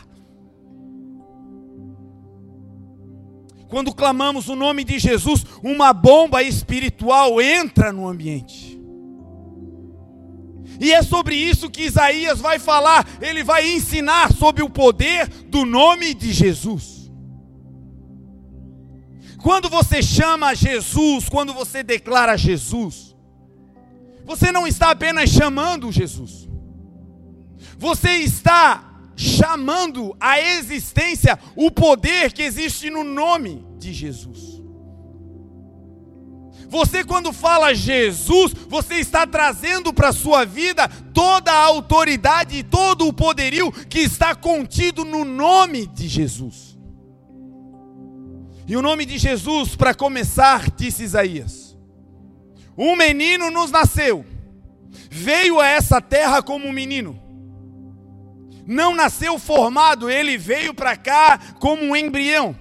Quando 3.68 3.94
clamamos 3.94 4.50
o 4.50 4.56
nome 4.56 4.84
de 4.84 4.98
Jesus, 4.98 5.46
uma 5.64 5.94
bomba 5.94 6.42
espiritual 6.42 7.40
entra 7.40 7.94
no 7.94 8.08
ambiente. 8.08 8.79
E 10.80 10.94
é 10.94 11.02
sobre 11.04 11.36
isso 11.36 11.70
que 11.70 11.84
Isaías 11.84 12.40
vai 12.40 12.58
falar, 12.58 13.06
ele 13.22 13.44
vai 13.44 13.70
ensinar 13.70 14.32
sobre 14.34 14.64
o 14.64 14.70
poder 14.70 15.28
do 15.28 15.66
nome 15.66 16.14
de 16.14 16.32
Jesus. 16.32 17.12
Quando 19.44 19.70
você 19.70 20.02
chama 20.02 20.54
Jesus, 20.54 21.28
quando 21.28 21.54
você 21.54 21.84
declara 21.84 22.38
Jesus, 22.38 23.16
você 24.26 24.52
não 24.52 24.68
está 24.68 24.92
apenas 24.92 25.30
chamando 25.30 25.92
Jesus, 25.92 26.48
você 27.78 28.18
está 28.18 28.86
chamando 29.16 30.16
à 30.20 30.40
existência 30.40 31.38
o 31.56 31.70
poder 31.70 32.32
que 32.32 32.42
existe 32.42 32.90
no 32.90 33.04
nome 33.04 33.66
de 33.78 33.92
Jesus. 33.92 34.59
Você, 36.70 37.04
quando 37.04 37.34
fala 37.34 37.74
Jesus, 37.74 38.54
você 38.68 38.96
está 38.96 39.26
trazendo 39.26 39.92
para 39.92 40.10
a 40.10 40.14
sua 40.14 40.46
vida 40.46 40.88
toda 41.14 41.52
a 41.52 41.66
autoridade 41.66 42.58
e 42.60 42.64
todo 42.64 43.08
o 43.08 43.14
poderio 43.14 43.72
que 43.72 43.98
está 44.00 44.36
contido 44.36 45.04
no 45.04 45.26
nome 45.26 45.88
de 45.88 46.08
Jesus. 46.08 46.78
E 48.68 48.78
o 48.78 48.84
nome 48.84 49.04
de 49.04 49.18
Jesus, 49.18 49.76
para 49.76 49.96
começar, 49.96 50.70
disse 50.70 51.02
Isaías: 51.02 51.76
Um 52.78 52.96
menino 52.96 53.50
nos 53.50 53.72
nasceu, 53.72 54.24
veio 55.10 55.60
a 55.60 55.68
essa 55.68 56.00
terra 56.00 56.44
como 56.44 56.68
um 56.68 56.72
menino. 56.72 57.20
não 58.68 58.94
nasceu 58.94 59.40
formado, 59.40 60.08
ele 60.08 60.38
veio 60.38 60.72
para 60.72 60.96
cá 60.96 61.40
como 61.60 61.82
um 61.84 61.96
embrião. 61.96 62.56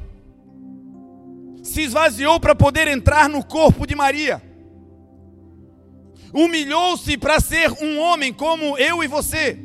Se 1.79 1.83
esvaziou 1.85 2.41
para 2.41 2.57
poder 2.57 2.89
entrar 2.89 3.29
no 3.29 3.45
corpo 3.45 3.87
de 3.87 3.95
Maria. 3.95 4.43
Humilhou-se 6.35 7.17
para 7.17 7.39
ser 7.39 7.71
um 7.81 8.01
homem 8.01 8.33
como 8.33 8.77
eu 8.77 9.05
e 9.05 9.07
você. 9.07 9.57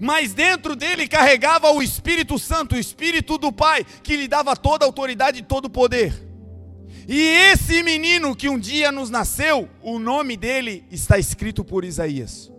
Mas 0.00 0.34
dentro 0.34 0.74
dele 0.74 1.06
carregava 1.06 1.70
o 1.70 1.80
Espírito 1.80 2.40
Santo, 2.40 2.74
o 2.74 2.78
Espírito 2.78 3.38
do 3.38 3.52
Pai, 3.52 3.86
que 4.02 4.16
lhe 4.16 4.26
dava 4.26 4.56
toda 4.56 4.84
a 4.84 4.88
autoridade 4.88 5.38
e 5.38 5.42
todo 5.44 5.66
o 5.66 5.70
poder. 5.70 6.12
E 7.06 7.20
esse 7.52 7.80
menino 7.84 8.34
que 8.34 8.48
um 8.48 8.58
dia 8.58 8.90
nos 8.90 9.10
nasceu, 9.10 9.70
o 9.80 10.00
nome 10.00 10.36
dele 10.36 10.84
está 10.90 11.20
escrito 11.20 11.64
por 11.64 11.84
Isaías 11.84 12.50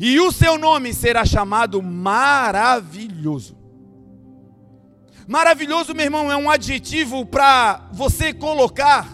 e 0.00 0.18
o 0.18 0.32
seu 0.32 0.58
nome 0.58 0.92
será 0.92 1.24
chamado 1.24 1.80
maravilhoso. 1.80 3.57
Maravilhoso, 5.28 5.94
meu 5.94 6.06
irmão, 6.06 6.32
é 6.32 6.36
um 6.38 6.48
adjetivo 6.48 7.26
para 7.26 7.86
você 7.92 8.32
colocar 8.32 9.06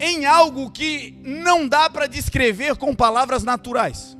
em 0.00 0.26
algo 0.26 0.72
que 0.72 1.16
não 1.24 1.68
dá 1.68 1.88
para 1.88 2.08
descrever 2.08 2.74
com 2.74 2.92
palavras 2.92 3.44
naturais. 3.44 4.18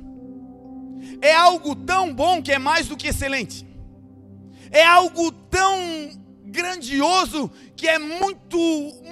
É 1.21 1.35
algo 1.35 1.75
tão 1.75 2.13
bom 2.13 2.41
que 2.41 2.53
é 2.53 2.57
mais 2.57 2.87
do 2.87 2.95
que 2.95 3.09
excelente. 3.09 3.67
É 4.71 4.85
algo 4.85 5.33
tão 5.33 6.11
grandioso 6.45 7.51
que 7.75 7.85
é 7.85 7.99
muito, 7.99 8.57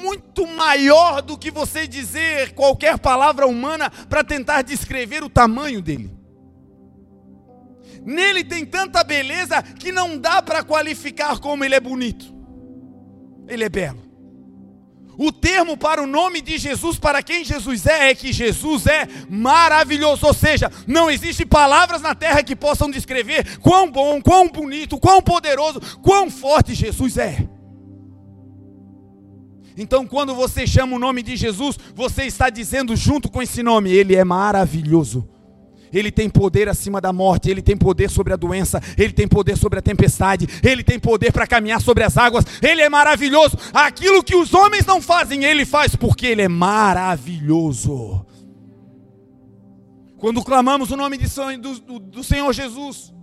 muito 0.02 0.48
maior 0.48 1.22
do 1.22 1.38
que 1.38 1.52
você 1.52 1.86
dizer 1.86 2.54
qualquer 2.54 2.98
palavra 2.98 3.46
humana 3.46 3.90
para 4.08 4.24
tentar 4.24 4.62
descrever 4.62 5.22
o 5.22 5.30
tamanho 5.30 5.82
dele. 5.82 6.17
Nele 8.08 8.42
tem 8.42 8.66
tanta 8.66 9.04
beleza 9.04 9.62
que 9.62 9.92
não 9.92 10.18
dá 10.18 10.42
para 10.42 10.64
qualificar 10.64 11.40
como 11.40 11.66
ele 11.66 11.76
é 11.76 11.80
bonito. 11.80 12.34
Ele 13.50 13.66
é 13.66 13.70
belo. 13.70 14.02
O 15.18 15.30
termo 15.30 15.76
para 15.76 16.02
o 16.02 16.08
nome 16.08 16.40
de 16.40 16.58
Jesus, 16.58 16.98
para 16.98 17.22
quem 17.22 17.44
Jesus 17.44 17.86
é, 17.86 18.10
é 18.10 18.16
que 18.16 18.32
Jesus 18.32 18.88
é 18.88 19.10
maravilhoso. 19.30 20.26
Ou 20.26 20.34
seja, 20.34 20.72
não 20.88 21.12
existe 21.12 21.46
palavras 21.46 22.02
na 22.02 22.16
terra 22.16 22.42
que 22.42 22.56
possam 22.56 22.90
descrever 22.90 23.58
quão 23.58 23.92
bom, 23.92 24.22
quão 24.22 24.48
bonito, 24.48 24.98
quão 24.98 25.22
poderoso, 25.22 25.82
quão 26.02 26.32
forte 26.32 26.74
Jesus 26.74 27.18
é. 27.18 27.46
Então, 29.76 30.08
quando 30.08 30.34
você 30.34 30.66
chama 30.66 30.96
o 30.96 31.00
nome 31.00 31.22
de 31.22 31.36
Jesus, 31.36 31.78
você 31.94 32.24
está 32.24 32.50
dizendo 32.50 32.96
junto 32.96 33.30
com 33.30 33.42
esse 33.42 33.62
nome, 33.62 33.92
Ele 33.92 34.16
é 34.16 34.24
maravilhoso. 34.24 35.28
Ele 35.92 36.12
tem 36.12 36.30
poder 36.30 36.70
acima 36.70 37.00
da 37.00 37.14
morte, 37.14 37.50
ele 37.50 37.62
tem 37.62 37.78
poder 37.78 38.10
sobre 38.10 38.34
a 38.34 38.36
doença, 38.36 38.82
ele 38.98 39.14
tem 39.14 39.28
poder 39.28 39.58
sobre 39.58 39.80
a 39.80 39.82
tempestade, 39.82 40.48
ele 40.64 40.84
tem 40.84 41.00
poder 41.00 41.32
para 41.32 41.48
caminhar 41.48 41.82
sobre 41.82 42.04
as 42.04 42.18
águas, 42.18 42.46
ele 42.62 42.82
é 42.82 42.90
maravilhoso. 42.90 43.58
Aquilo 43.74 44.24
que 44.24 44.36
os 44.36 44.54
homens 44.54 44.86
não 44.86 45.02
fazem, 45.02 45.44
ele 45.44 45.66
faz 45.66 45.96
porque 45.96 46.26
ele 46.26 46.42
é 46.42 46.48
maravilhoso. 46.48 48.26
Quando 50.18 50.44
clamamos 50.44 50.90
o 50.92 50.98
nome 50.98 51.18
de, 51.18 51.28
do, 51.58 51.80
do, 51.80 52.00
do 52.00 52.24
Senhor 52.24 52.52
Jesus, 52.52 53.14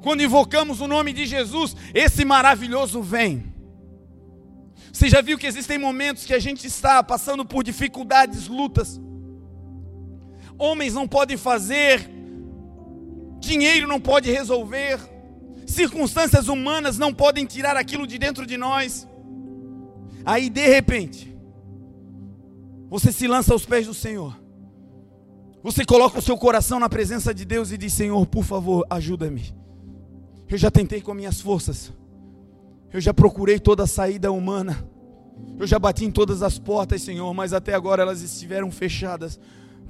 quando 0.00 0.22
invocamos 0.22 0.80
o 0.80 0.86
nome 0.86 1.12
de 1.12 1.26
Jesus, 1.26 1.76
esse 1.92 2.24
maravilhoso 2.24 3.02
vem. 3.02 3.52
Você 4.92 5.08
já 5.08 5.20
viu 5.20 5.38
que 5.38 5.46
existem 5.46 5.78
momentos 5.78 6.24
que 6.24 6.34
a 6.34 6.38
gente 6.38 6.66
está 6.66 7.02
passando 7.02 7.44
por 7.44 7.64
dificuldades, 7.64 8.46
lutas, 8.46 9.00
homens 10.62 10.94
não 10.94 11.08
podem 11.08 11.36
fazer, 11.36 12.08
dinheiro 13.40 13.88
não 13.88 14.00
pode 14.00 14.30
resolver, 14.30 14.98
circunstâncias 15.66 16.48
humanas 16.48 16.98
não 16.98 17.12
podem 17.12 17.44
tirar 17.44 17.76
aquilo 17.76 18.06
de 18.06 18.18
dentro 18.18 18.46
de 18.46 18.56
nós. 18.56 19.08
Aí 20.24 20.48
de 20.48 20.66
repente, 20.66 21.36
você 22.88 23.10
se 23.10 23.26
lança 23.26 23.52
aos 23.52 23.66
pés 23.66 23.86
do 23.86 23.94
Senhor. 23.94 24.40
Você 25.62 25.84
coloca 25.84 26.18
o 26.18 26.22
seu 26.22 26.36
coração 26.36 26.78
na 26.78 26.88
presença 26.88 27.32
de 27.32 27.44
Deus 27.44 27.70
e 27.70 27.78
diz: 27.78 27.92
Senhor, 27.92 28.26
por 28.26 28.44
favor, 28.44 28.84
ajuda-me. 28.90 29.54
Eu 30.48 30.58
já 30.58 30.70
tentei 30.70 31.00
com 31.00 31.14
minhas 31.14 31.40
forças. 31.40 31.92
Eu 32.92 33.00
já 33.00 33.14
procurei 33.14 33.58
toda 33.58 33.84
a 33.84 33.86
saída 33.86 34.30
humana. 34.30 34.86
Eu 35.58 35.66
já 35.66 35.78
bati 35.78 36.04
em 36.04 36.10
todas 36.10 36.42
as 36.42 36.58
portas, 36.58 37.02
Senhor, 37.02 37.32
mas 37.32 37.52
até 37.52 37.74
agora 37.74 38.02
elas 38.02 38.20
estiveram 38.22 38.70
fechadas. 38.70 39.40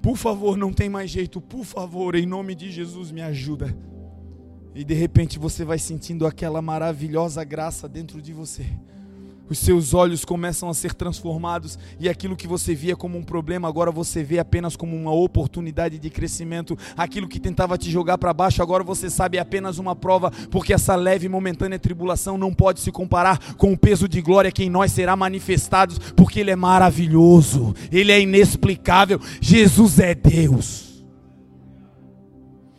Por 0.02 0.16
favor, 0.16 0.56
não 0.56 0.72
tem 0.72 0.88
mais 0.88 1.10
jeito. 1.10 1.40
Por 1.40 1.64
favor, 1.64 2.14
em 2.16 2.26
nome 2.26 2.54
de 2.54 2.70
Jesus, 2.70 3.10
me 3.12 3.22
ajuda. 3.22 3.74
E 4.74 4.84
de 4.84 4.94
repente 4.94 5.38
você 5.38 5.64
vai 5.64 5.78
sentindo 5.78 6.26
aquela 6.26 6.60
maravilhosa 6.60 7.44
graça 7.44 7.88
dentro 7.88 8.20
de 8.20 8.32
você 8.32 8.66
os 9.48 9.58
seus 9.58 9.92
olhos 9.92 10.24
começam 10.24 10.68
a 10.68 10.74
ser 10.74 10.94
transformados 10.94 11.78
e 12.00 12.08
aquilo 12.08 12.36
que 12.36 12.46
você 12.46 12.74
via 12.74 12.96
como 12.96 13.18
um 13.18 13.22
problema, 13.22 13.68
agora 13.68 13.90
você 13.90 14.22
vê 14.22 14.38
apenas 14.38 14.76
como 14.76 14.96
uma 14.96 15.12
oportunidade 15.12 15.98
de 15.98 16.10
crescimento. 16.10 16.76
Aquilo 16.96 17.28
que 17.28 17.40
tentava 17.40 17.76
te 17.76 17.90
jogar 17.90 18.18
para 18.18 18.32
baixo, 18.32 18.62
agora 18.62 18.82
você 18.82 19.10
sabe 19.10 19.36
é 19.36 19.40
apenas 19.40 19.78
uma 19.78 19.94
prova, 19.94 20.30
porque 20.50 20.72
essa 20.72 20.94
leve 20.94 21.26
e 21.26 21.28
momentânea 21.28 21.78
tribulação 21.78 22.38
não 22.38 22.52
pode 22.52 22.80
se 22.80 22.90
comparar 22.90 23.54
com 23.54 23.72
o 23.72 23.78
peso 23.78 24.08
de 24.08 24.20
glória 24.20 24.52
que 24.52 24.64
em 24.64 24.70
nós 24.70 24.92
será 24.92 25.14
manifestado, 25.16 25.94
porque 26.16 26.40
ele 26.40 26.50
é 26.50 26.56
maravilhoso, 26.56 27.74
ele 27.90 28.12
é 28.12 28.20
inexplicável. 28.20 29.20
Jesus 29.40 29.98
é 29.98 30.14
Deus. 30.14 30.92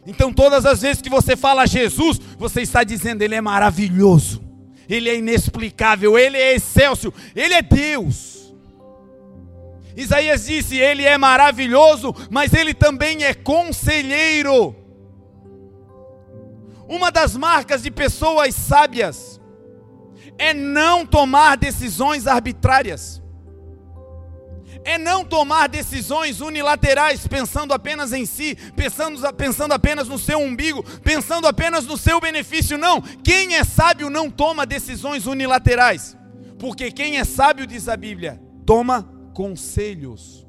Então, 0.05 0.33
todas 0.33 0.65
as 0.65 0.81
vezes 0.81 1.01
que 1.01 1.09
você 1.09 1.35
fala 1.35 1.65
Jesus, 1.65 2.19
você 2.37 2.61
está 2.61 2.83
dizendo 2.83 3.21
ele 3.21 3.35
é 3.35 3.41
maravilhoso. 3.41 4.42
Ele 4.89 5.09
é 5.09 5.17
inexplicável, 5.17 6.17
Ele 6.17 6.37
é 6.37 6.53
excelso, 6.53 7.13
Ele 7.35 7.53
é 7.53 7.61
Deus. 7.61 8.53
Isaías 9.95 10.45
disse: 10.45 10.77
Ele 10.77 11.03
é 11.03 11.17
maravilhoso, 11.17 12.13
mas 12.29 12.53
Ele 12.53 12.73
também 12.73 13.23
é 13.23 13.33
conselheiro. 13.33 14.75
Uma 16.87 17.11
das 17.11 17.35
marcas 17.35 17.81
de 17.81 17.89
pessoas 17.89 18.53
sábias 18.53 19.39
é 20.37 20.53
não 20.53 21.05
tomar 21.05 21.57
decisões 21.57 22.27
arbitrárias 22.27 23.22
é 24.85 24.97
não 24.97 25.23
tomar 25.23 25.67
decisões 25.67 26.41
unilaterais, 26.41 27.27
pensando 27.27 27.73
apenas 27.73 28.13
em 28.13 28.25
si, 28.25 28.55
pensando, 28.75 29.33
pensando 29.33 29.73
apenas 29.73 30.07
no 30.07 30.19
seu 30.19 30.39
umbigo, 30.39 30.83
pensando 31.01 31.47
apenas 31.47 31.85
no 31.85 31.97
seu 31.97 32.19
benefício. 32.19 32.77
Não, 32.77 33.01
quem 33.01 33.55
é 33.55 33.63
sábio 33.63 34.09
não 34.09 34.29
toma 34.29 34.65
decisões 34.65 35.25
unilaterais, 35.25 36.17
porque 36.59 36.91
quem 36.91 37.17
é 37.17 37.23
sábio, 37.23 37.65
diz 37.67 37.87
a 37.87 37.95
Bíblia, 37.95 38.41
toma 38.65 39.03
conselhos. 39.33 40.45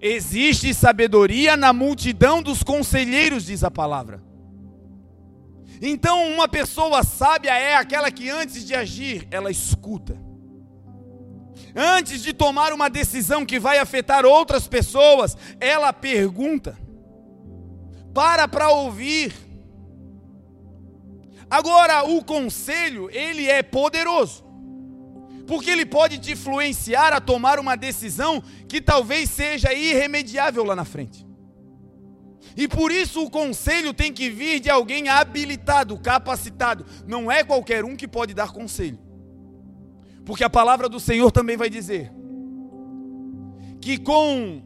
Existe 0.00 0.74
sabedoria 0.74 1.56
na 1.56 1.72
multidão 1.72 2.42
dos 2.42 2.62
conselheiros, 2.62 3.46
diz 3.46 3.64
a 3.64 3.70
palavra. 3.70 4.22
Então, 5.80 6.32
uma 6.32 6.46
pessoa 6.46 7.02
sábia 7.02 7.56
é 7.56 7.74
aquela 7.74 8.10
que 8.10 8.28
antes 8.28 8.64
de 8.64 8.74
agir, 8.74 9.26
ela 9.30 9.50
escuta 9.50 10.23
antes 11.74 12.22
de 12.22 12.32
tomar 12.32 12.72
uma 12.72 12.88
decisão 12.88 13.44
que 13.44 13.58
vai 13.58 13.78
afetar 13.78 14.24
outras 14.24 14.68
pessoas, 14.68 15.36
ela 15.58 15.92
pergunta. 15.92 16.78
Para 18.12 18.46
para 18.46 18.70
ouvir. 18.70 19.34
Agora, 21.50 22.04
o 22.04 22.24
conselho, 22.24 23.10
ele 23.10 23.48
é 23.48 23.62
poderoso. 23.62 24.44
Porque 25.46 25.70
ele 25.70 25.84
pode 25.84 26.18
te 26.18 26.32
influenciar 26.32 27.12
a 27.12 27.20
tomar 27.20 27.58
uma 27.58 27.76
decisão 27.76 28.42
que 28.68 28.80
talvez 28.80 29.28
seja 29.28 29.72
irremediável 29.72 30.64
lá 30.64 30.74
na 30.74 30.84
frente. 30.84 31.26
E 32.56 32.68
por 32.68 32.92
isso 32.92 33.22
o 33.22 33.30
conselho 33.30 33.92
tem 33.92 34.12
que 34.12 34.30
vir 34.30 34.60
de 34.60 34.70
alguém 34.70 35.08
habilitado, 35.08 35.98
capacitado. 35.98 36.86
Não 37.06 37.30
é 37.30 37.42
qualquer 37.42 37.84
um 37.84 37.96
que 37.96 38.06
pode 38.06 38.32
dar 38.32 38.52
conselho. 38.52 38.98
Porque 40.24 40.44
a 40.44 40.50
palavra 40.50 40.88
do 40.88 40.98
Senhor 40.98 41.30
também 41.30 41.56
vai 41.56 41.68
dizer 41.68 42.12
que 43.80 43.98
com 43.98 44.62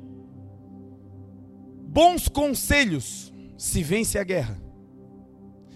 bons 1.88 2.28
conselhos 2.28 3.32
se 3.56 3.82
vence 3.82 4.18
a 4.18 4.24
guerra. 4.24 4.68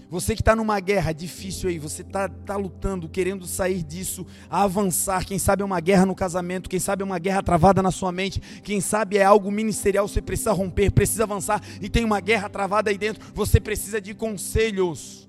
Você 0.09 0.35
que 0.35 0.43
está 0.43 0.55
numa 0.55 0.79
guerra 0.79 1.11
difícil 1.13 1.71
aí, 1.71 1.79
você 1.79 2.03
está 2.03 2.29
tá 2.29 2.55
lutando, 2.55 3.09
querendo 3.09 3.47
sair 3.47 3.83
disso, 3.83 4.27
avançar. 4.51 5.25
Quem 5.25 5.39
sabe 5.39 5.63
é 5.63 5.65
uma 5.65 5.81
guerra 5.81 6.05
no 6.05 6.15
casamento, 6.15 6.69
quem 6.69 6.79
sabe 6.79 7.03
é 7.03 7.05
uma 7.05 7.19
guerra 7.19 7.43
travada 7.43 7.83
na 7.83 7.91
sua 7.91 8.13
mente, 8.13 8.39
quem 8.63 8.79
sabe 8.79 9.17
é 9.17 9.25
algo 9.25 9.51
ministerial, 9.51 10.07
você 10.07 10.21
precisa 10.21 10.53
romper, 10.53 10.93
precisa 10.93 11.23
avançar 11.23 11.63
e 11.81 11.89
tem 11.89 12.05
uma 12.05 12.21
guerra 12.21 12.51
travada 12.51 12.91
aí 12.91 12.99
dentro. 12.99 13.25
Você 13.35 13.59
precisa 13.59 14.03
de 14.03 14.13
conselhos 14.13 15.27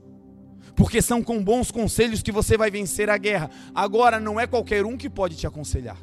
porque 0.75 1.01
são 1.01 1.21
com 1.21 1.43
bons 1.43 1.71
conselhos 1.71 2.21
que 2.21 2.31
você 2.31 2.57
vai 2.57 2.71
vencer 2.71 3.09
a 3.09 3.17
guerra. 3.17 3.49
Agora, 3.73 4.19
não 4.19 4.39
é 4.39 4.47
qualquer 4.47 4.85
um 4.85 4.97
que 4.97 5.09
pode 5.09 5.35
te 5.35 5.45
aconselhar. 5.45 5.97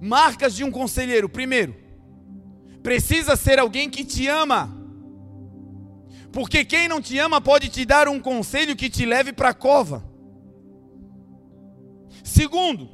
Marcas 0.00 0.54
de 0.54 0.64
um 0.64 0.70
conselheiro: 0.70 1.28
primeiro, 1.28 1.76
precisa 2.82 3.36
ser 3.36 3.58
alguém 3.58 3.88
que 3.88 4.04
te 4.04 4.26
ama. 4.26 4.76
Porque 6.32 6.64
quem 6.64 6.88
não 6.88 7.00
te 7.00 7.18
ama 7.18 7.40
pode 7.40 7.68
te 7.68 7.84
dar 7.84 8.08
um 8.08 8.20
conselho 8.20 8.76
que 8.76 8.88
te 8.88 9.04
leve 9.04 9.32
para 9.32 9.50
a 9.50 9.54
cova. 9.54 10.04
Segundo, 12.22 12.88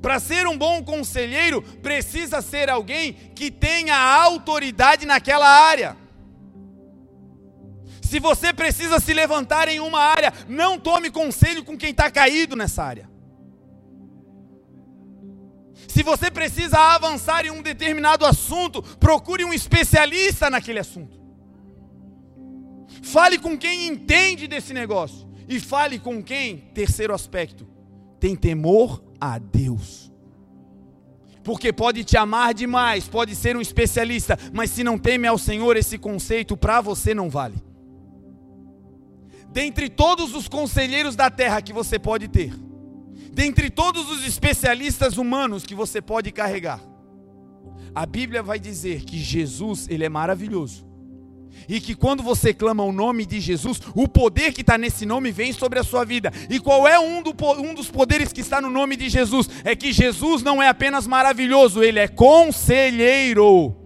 para 0.00 0.18
ser 0.18 0.46
um 0.46 0.56
bom 0.56 0.82
conselheiro, 0.82 1.62
precisa 1.82 2.40
ser 2.40 2.70
alguém 2.70 3.12
que 3.34 3.50
tenha 3.50 3.96
autoridade 3.96 5.06
naquela 5.06 5.46
área. 5.46 5.96
Se 8.12 8.20
você 8.20 8.52
precisa 8.52 9.00
se 9.00 9.14
levantar 9.14 9.68
em 9.68 9.80
uma 9.80 9.98
área, 9.98 10.34
não 10.46 10.78
tome 10.78 11.10
conselho 11.10 11.64
com 11.64 11.78
quem 11.78 11.92
está 11.92 12.10
caído 12.10 12.54
nessa 12.54 12.84
área. 12.84 13.08
Se 15.88 16.02
você 16.02 16.30
precisa 16.30 16.78
avançar 16.78 17.46
em 17.46 17.50
um 17.50 17.62
determinado 17.62 18.26
assunto, 18.26 18.82
procure 19.00 19.46
um 19.46 19.54
especialista 19.54 20.50
naquele 20.50 20.78
assunto. 20.78 21.18
Fale 23.00 23.38
com 23.38 23.56
quem 23.56 23.86
entende 23.86 24.46
desse 24.46 24.74
negócio. 24.74 25.26
E 25.48 25.58
fale 25.58 25.98
com 25.98 26.22
quem, 26.22 26.58
terceiro 26.74 27.14
aspecto, 27.14 27.66
tem 28.20 28.36
temor 28.36 29.02
a 29.18 29.38
Deus. 29.38 30.12
Porque 31.42 31.72
pode 31.72 32.04
te 32.04 32.18
amar 32.18 32.52
demais, 32.52 33.08
pode 33.08 33.34
ser 33.34 33.56
um 33.56 33.60
especialista, 33.62 34.38
mas 34.52 34.70
se 34.70 34.84
não 34.84 34.98
teme 34.98 35.26
ao 35.26 35.38
Senhor, 35.38 35.78
esse 35.78 35.96
conceito 35.96 36.58
para 36.58 36.82
você 36.82 37.14
não 37.14 37.30
vale. 37.30 37.71
Dentre 39.52 39.90
todos 39.90 40.34
os 40.34 40.48
conselheiros 40.48 41.14
da 41.14 41.30
terra 41.30 41.60
que 41.60 41.72
você 41.72 41.98
pode 41.98 42.26
ter, 42.26 42.54
dentre 43.32 43.68
todos 43.68 44.10
os 44.10 44.26
especialistas 44.26 45.18
humanos 45.18 45.64
que 45.64 45.74
você 45.74 46.00
pode 46.00 46.32
carregar, 46.32 46.80
a 47.94 48.06
Bíblia 48.06 48.42
vai 48.42 48.58
dizer 48.58 49.04
que 49.04 49.18
Jesus, 49.18 49.86
ele 49.90 50.04
é 50.04 50.08
maravilhoso. 50.08 50.90
E 51.68 51.78
que 51.80 51.94
quando 51.94 52.22
você 52.22 52.54
clama 52.54 52.82
o 52.82 52.92
nome 52.92 53.26
de 53.26 53.38
Jesus, 53.38 53.78
o 53.94 54.08
poder 54.08 54.54
que 54.54 54.62
está 54.62 54.78
nesse 54.78 55.04
nome 55.04 55.30
vem 55.30 55.52
sobre 55.52 55.78
a 55.78 55.84
sua 55.84 56.02
vida. 56.02 56.32
E 56.48 56.58
qual 56.58 56.88
é 56.88 56.98
um, 56.98 57.22
do, 57.22 57.34
um 57.58 57.74
dos 57.74 57.90
poderes 57.90 58.32
que 58.32 58.40
está 58.40 58.58
no 58.58 58.70
nome 58.70 58.96
de 58.96 59.10
Jesus? 59.10 59.50
É 59.62 59.76
que 59.76 59.92
Jesus 59.92 60.42
não 60.42 60.62
é 60.62 60.68
apenas 60.68 61.06
maravilhoso, 61.06 61.82
ele 61.82 61.98
é 61.98 62.08
conselheiro. 62.08 63.81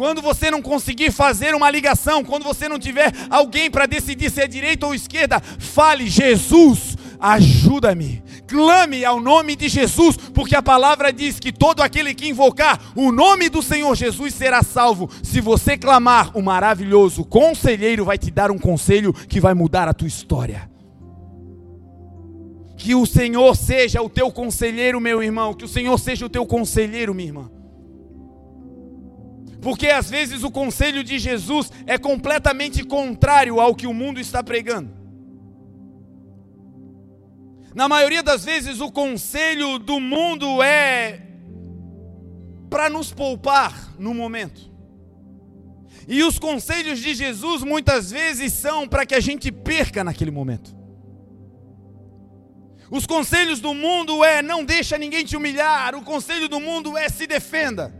Quando 0.00 0.22
você 0.22 0.50
não 0.50 0.62
conseguir 0.62 1.12
fazer 1.12 1.54
uma 1.54 1.70
ligação, 1.70 2.24
quando 2.24 2.42
você 2.42 2.66
não 2.66 2.78
tiver 2.78 3.12
alguém 3.28 3.70
para 3.70 3.84
decidir 3.84 4.30
se 4.30 4.40
é 4.40 4.46
direita 4.46 4.86
ou 4.86 4.94
esquerda, 4.94 5.42
fale: 5.58 6.08
Jesus, 6.08 6.96
ajuda-me. 7.20 8.22
Clame 8.46 9.04
ao 9.04 9.20
nome 9.20 9.54
de 9.54 9.68
Jesus, 9.68 10.16
porque 10.16 10.56
a 10.56 10.62
palavra 10.62 11.12
diz 11.12 11.38
que 11.38 11.52
todo 11.52 11.82
aquele 11.82 12.14
que 12.14 12.26
invocar 12.26 12.80
o 12.96 13.12
nome 13.12 13.50
do 13.50 13.62
Senhor 13.62 13.94
Jesus 13.94 14.32
será 14.32 14.62
salvo. 14.62 15.10
Se 15.22 15.38
você 15.38 15.76
clamar, 15.76 16.34
o 16.34 16.40
maravilhoso 16.40 17.22
conselheiro 17.22 18.06
vai 18.06 18.16
te 18.16 18.30
dar 18.30 18.50
um 18.50 18.58
conselho 18.58 19.12
que 19.12 19.38
vai 19.38 19.52
mudar 19.52 19.86
a 19.86 19.92
tua 19.92 20.08
história. 20.08 20.70
Que 22.78 22.94
o 22.94 23.04
Senhor 23.04 23.54
seja 23.54 24.00
o 24.00 24.08
teu 24.08 24.32
conselheiro, 24.32 24.98
meu 24.98 25.22
irmão. 25.22 25.52
Que 25.52 25.66
o 25.66 25.68
Senhor 25.68 25.98
seja 25.98 26.24
o 26.24 26.30
teu 26.30 26.46
conselheiro, 26.46 27.12
minha 27.12 27.28
irmã. 27.28 27.59
Porque 29.60 29.88
às 29.88 30.08
vezes 30.08 30.42
o 30.42 30.50
conselho 30.50 31.04
de 31.04 31.18
Jesus 31.18 31.70
é 31.86 31.98
completamente 31.98 32.82
contrário 32.82 33.60
ao 33.60 33.74
que 33.74 33.86
o 33.86 33.94
mundo 33.94 34.18
está 34.18 34.42
pregando. 34.42 35.00
Na 37.74 37.88
maioria 37.88 38.22
das 38.22 38.44
vezes, 38.44 38.80
o 38.80 38.90
conselho 38.90 39.78
do 39.78 40.00
mundo 40.00 40.62
é 40.62 41.20
para 42.68 42.88
nos 42.88 43.12
poupar 43.12 43.94
no 43.98 44.12
momento. 44.14 44.70
E 46.08 46.24
os 46.24 46.38
conselhos 46.38 46.98
de 46.98 47.14
Jesus 47.14 47.62
muitas 47.62 48.10
vezes 48.10 48.52
são 48.52 48.88
para 48.88 49.06
que 49.06 49.14
a 49.14 49.20
gente 49.20 49.52
perca 49.52 50.02
naquele 50.02 50.30
momento. 50.30 50.74
Os 52.90 53.06
conselhos 53.06 53.60
do 53.60 53.72
mundo 53.72 54.24
é 54.24 54.42
não 54.42 54.64
deixa 54.64 54.98
ninguém 54.98 55.24
te 55.24 55.36
humilhar, 55.36 55.94
o 55.94 56.02
conselho 56.02 56.48
do 56.48 56.58
mundo 56.58 56.96
é 56.96 57.08
se 57.08 57.26
defenda. 57.26 57.99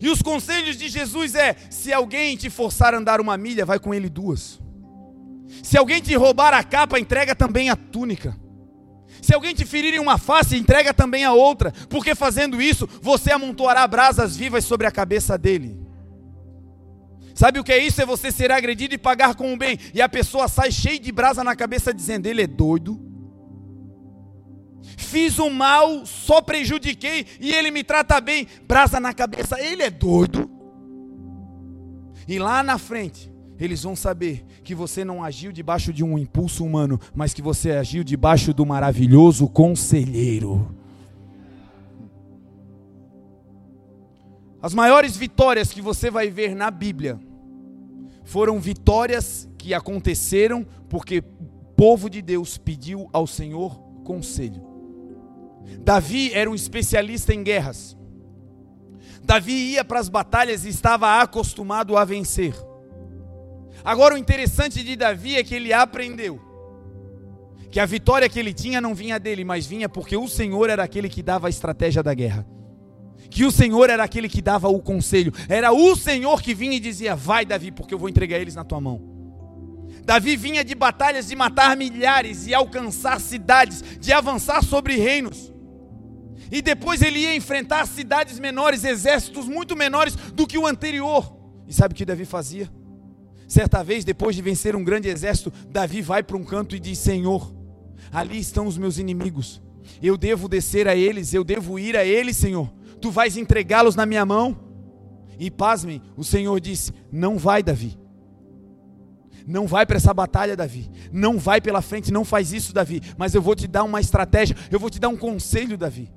E 0.00 0.08
os 0.08 0.22
conselhos 0.22 0.76
de 0.76 0.88
Jesus 0.88 1.34
é: 1.34 1.54
se 1.68 1.92
alguém 1.92 2.36
te 2.36 2.48
forçar 2.48 2.94
a 2.94 2.98
andar 2.98 3.20
uma 3.20 3.36
milha, 3.36 3.66
vai 3.66 3.78
com 3.78 3.92
ele 3.92 4.08
duas. 4.08 4.58
Se 5.62 5.76
alguém 5.76 6.00
te 6.00 6.14
roubar 6.14 6.54
a 6.54 6.62
capa, 6.62 6.98
entrega 6.98 7.34
também 7.34 7.68
a 7.70 7.76
túnica. 7.76 8.36
Se 9.20 9.34
alguém 9.34 9.54
te 9.54 9.66
ferir 9.66 9.94
em 9.94 9.98
uma 9.98 10.16
face, 10.16 10.56
entrega 10.56 10.94
também 10.94 11.24
a 11.24 11.32
outra, 11.32 11.72
porque 11.90 12.14
fazendo 12.14 12.62
isso, 12.62 12.88
você 13.02 13.30
amontoará 13.32 13.86
brasas 13.86 14.36
vivas 14.36 14.64
sobre 14.64 14.86
a 14.86 14.90
cabeça 14.90 15.36
dele. 15.36 15.78
Sabe 17.34 17.58
o 17.58 17.64
que 17.64 17.72
é 17.72 17.78
isso? 17.78 18.00
É 18.00 18.06
você 18.06 18.30
ser 18.30 18.50
agredido 18.50 18.94
e 18.94 18.98
pagar 18.98 19.34
com 19.34 19.52
o 19.52 19.56
bem, 19.56 19.78
e 19.92 20.00
a 20.00 20.08
pessoa 20.08 20.48
sai 20.48 20.70
cheia 20.70 20.98
de 20.98 21.12
brasa 21.12 21.44
na 21.44 21.54
cabeça, 21.54 21.92
dizendo: 21.92 22.26
Ele 22.26 22.42
é 22.42 22.46
doido. 22.46 23.09
Fiz 24.82 25.38
o 25.38 25.50
mal, 25.50 26.06
só 26.06 26.40
prejudiquei, 26.40 27.26
e 27.40 27.52
ele 27.52 27.70
me 27.70 27.82
trata 27.82 28.20
bem, 28.20 28.46
brasa 28.66 29.00
na 29.00 29.12
cabeça, 29.12 29.60
ele 29.60 29.82
é 29.82 29.90
doido. 29.90 30.50
E 32.26 32.38
lá 32.38 32.62
na 32.62 32.78
frente, 32.78 33.32
eles 33.58 33.82
vão 33.82 33.94
saber 33.96 34.44
que 34.62 34.74
você 34.74 35.04
não 35.04 35.22
agiu 35.22 35.52
debaixo 35.52 35.92
de 35.92 36.02
um 36.02 36.16
impulso 36.16 36.64
humano, 36.64 36.98
mas 37.14 37.34
que 37.34 37.42
você 37.42 37.72
agiu 37.72 38.04
debaixo 38.04 38.54
do 38.54 38.64
maravilhoso 38.64 39.48
conselheiro. 39.48 40.74
As 44.62 44.74
maiores 44.74 45.16
vitórias 45.16 45.72
que 45.72 45.82
você 45.82 46.10
vai 46.10 46.30
ver 46.30 46.54
na 46.54 46.70
Bíblia 46.70 47.18
foram 48.24 48.60
vitórias 48.60 49.48
que 49.58 49.74
aconteceram 49.74 50.66
porque 50.88 51.18
o 51.18 51.74
povo 51.74 52.08
de 52.08 52.22
Deus 52.22 52.56
pediu 52.58 53.08
ao 53.12 53.26
Senhor 53.26 53.74
conselho. 54.04 54.69
Davi 55.78 56.32
era 56.32 56.50
um 56.50 56.54
especialista 56.54 57.34
em 57.34 57.42
guerras. 57.42 57.96
Davi 59.22 59.52
ia 59.52 59.84
para 59.84 60.00
as 60.00 60.08
batalhas 60.08 60.64
e 60.64 60.68
estava 60.68 61.20
acostumado 61.20 61.96
a 61.96 62.04
vencer. 62.04 62.54
Agora 63.84 64.14
o 64.14 64.18
interessante 64.18 64.82
de 64.82 64.96
Davi 64.96 65.36
é 65.36 65.44
que 65.44 65.54
ele 65.54 65.72
aprendeu 65.72 66.40
que 67.70 67.78
a 67.78 67.86
vitória 67.86 68.28
que 68.28 68.38
ele 68.38 68.52
tinha 68.52 68.80
não 68.80 68.94
vinha 68.94 69.18
dele, 69.18 69.44
mas 69.44 69.64
vinha 69.64 69.88
porque 69.88 70.16
o 70.16 70.26
Senhor 70.26 70.68
era 70.68 70.82
aquele 70.82 71.08
que 71.08 71.22
dava 71.22 71.46
a 71.46 71.50
estratégia 71.50 72.02
da 72.02 72.12
guerra. 72.12 72.44
Que 73.30 73.44
o 73.44 73.52
Senhor 73.52 73.88
era 73.88 74.02
aquele 74.02 74.28
que 74.28 74.42
dava 74.42 74.68
o 74.68 74.80
conselho. 74.80 75.32
Era 75.48 75.72
o 75.72 75.94
Senhor 75.94 76.42
que 76.42 76.52
vinha 76.52 76.76
e 76.76 76.80
dizia: 76.80 77.14
Vai, 77.14 77.44
Davi, 77.44 77.70
porque 77.70 77.94
eu 77.94 77.98
vou 77.98 78.08
entregar 78.08 78.38
eles 78.38 78.56
na 78.56 78.64
tua 78.64 78.80
mão. 78.80 79.00
Davi 80.04 80.36
vinha 80.36 80.64
de 80.64 80.74
batalhas 80.74 81.28
de 81.28 81.36
matar 81.36 81.76
milhares 81.76 82.48
e 82.48 82.54
alcançar 82.54 83.20
cidades, 83.20 83.84
de 84.00 84.12
avançar 84.12 84.64
sobre 84.64 84.96
reinos. 84.96 85.52
E 86.50 86.60
depois 86.60 87.00
ele 87.02 87.20
ia 87.20 87.34
enfrentar 87.34 87.86
cidades 87.86 88.38
menores, 88.38 88.84
exércitos 88.84 89.46
muito 89.46 89.76
menores 89.76 90.14
do 90.14 90.46
que 90.46 90.58
o 90.58 90.66
anterior. 90.66 91.36
E 91.66 91.72
sabe 91.72 91.92
o 91.92 91.96
que 91.96 92.04
Davi 92.04 92.24
fazia? 92.24 92.68
Certa 93.46 93.82
vez, 93.82 94.04
depois 94.04 94.34
de 94.34 94.42
vencer 94.42 94.74
um 94.74 94.84
grande 94.84 95.08
exército, 95.08 95.52
Davi 95.68 96.02
vai 96.02 96.22
para 96.22 96.36
um 96.36 96.44
canto 96.44 96.74
e 96.74 96.80
diz: 96.80 96.98
Senhor, 96.98 97.52
ali 98.12 98.38
estão 98.38 98.66
os 98.66 98.76
meus 98.76 98.98
inimigos. 98.98 99.62
Eu 100.02 100.16
devo 100.16 100.48
descer 100.48 100.88
a 100.88 100.96
eles, 100.96 101.34
eu 101.34 101.44
devo 101.44 101.78
ir 101.78 101.96
a 101.96 102.04
eles, 102.04 102.36
Senhor. 102.36 102.72
Tu 103.00 103.10
vais 103.10 103.36
entregá-los 103.36 103.94
na 103.94 104.06
minha 104.06 104.24
mão. 104.24 104.56
E 105.38 105.50
pasmem, 105.50 106.02
o 106.16 106.24
Senhor 106.24 106.60
disse: 106.60 106.92
Não 107.10 107.38
vai, 107.38 107.62
Davi. 107.62 107.98
Não 109.46 109.66
vai 109.66 109.86
para 109.86 109.96
essa 109.96 110.12
batalha, 110.12 110.56
Davi. 110.56 110.90
Não 111.12 111.38
vai 111.38 111.60
pela 111.60 111.82
frente, 111.82 112.12
não 112.12 112.24
faz 112.24 112.52
isso, 112.52 112.72
Davi. 112.72 113.00
Mas 113.16 113.34
eu 113.34 113.42
vou 113.42 113.54
te 113.54 113.66
dar 113.66 113.84
uma 113.84 114.00
estratégia, 114.00 114.56
eu 114.70 114.78
vou 114.78 114.90
te 114.90 115.00
dar 115.00 115.08
um 115.08 115.16
conselho, 115.16 115.76
Davi. 115.76 116.12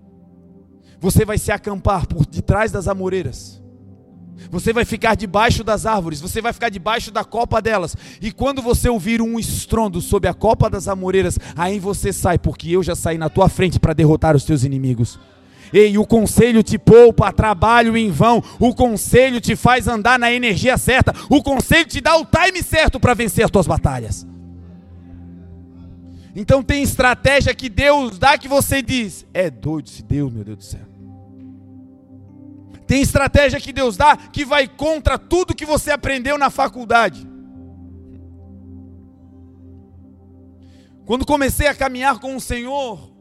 Você 1.03 1.25
vai 1.25 1.37
se 1.37 1.51
acampar 1.51 2.07
por 2.07 2.25
detrás 2.25 2.71
das 2.71 2.87
amoreiras. 2.87 3.61
Você 4.49 4.71
vai 4.71 4.85
ficar 4.85 5.15
debaixo 5.15 5.61
das 5.61 5.85
árvores, 5.85 6.21
você 6.21 6.41
vai 6.41 6.53
ficar 6.53 6.69
debaixo 6.69 7.11
da 7.11 7.25
copa 7.25 7.61
delas. 7.61 7.93
E 8.21 8.31
quando 8.31 8.61
você 8.61 8.87
ouvir 8.87 9.21
um 9.21 9.37
estrondo 9.37 9.99
sob 9.99 10.29
a 10.29 10.33
copa 10.33 10.69
das 10.69 10.87
amoreiras, 10.87 11.37
aí 11.57 11.77
você 11.77 12.13
sai, 12.13 12.37
porque 12.37 12.69
eu 12.69 12.81
já 12.81 12.95
saí 12.95 13.17
na 13.17 13.27
tua 13.27 13.49
frente 13.49 13.81
para 13.81 13.91
derrotar 13.91 14.33
os 14.33 14.45
teus 14.45 14.63
inimigos. 14.63 15.19
Ei, 15.73 15.97
o 15.97 16.05
conselho 16.05 16.63
te 16.63 16.77
poupa 16.77 17.33
trabalho 17.33 17.97
em 17.97 18.09
vão. 18.09 18.41
O 18.57 18.73
conselho 18.73 19.41
te 19.41 19.57
faz 19.57 19.89
andar 19.89 20.17
na 20.17 20.31
energia 20.31 20.77
certa. 20.77 21.13
O 21.29 21.43
conselho 21.43 21.85
te 21.85 21.99
dá 21.99 22.15
o 22.15 22.25
time 22.25 22.63
certo 22.63 22.97
para 22.97 23.13
vencer 23.13 23.43
as 23.43 23.51
tuas 23.51 23.67
batalhas. 23.67 24.25
Então 26.33 26.63
tem 26.63 26.81
estratégia 26.81 27.53
que 27.53 27.67
Deus 27.67 28.17
dá 28.17 28.37
que 28.37 28.47
você 28.47 28.81
diz: 28.81 29.25
é 29.33 29.49
doido 29.49 29.87
esse 29.87 30.01
Deus, 30.01 30.31
meu 30.31 30.45
Deus 30.45 30.57
do 30.59 30.63
céu. 30.63 30.92
Tem 32.93 33.01
estratégia 33.01 33.59
que 33.59 33.73
Deus 33.73 33.97
dá 33.97 34.15
que 34.15 34.45
vai 34.45 34.67
contra 34.67 35.17
tudo 35.17 35.55
que 35.55 35.65
você 35.65 35.89
aprendeu 35.89 36.37
na 36.37 36.51
faculdade. 36.51 37.27
Quando 41.03 41.25
comecei 41.25 41.65
a 41.65 41.73
caminhar 41.73 42.19
com 42.19 42.35
o 42.35 42.39
Senhor, 42.39 43.11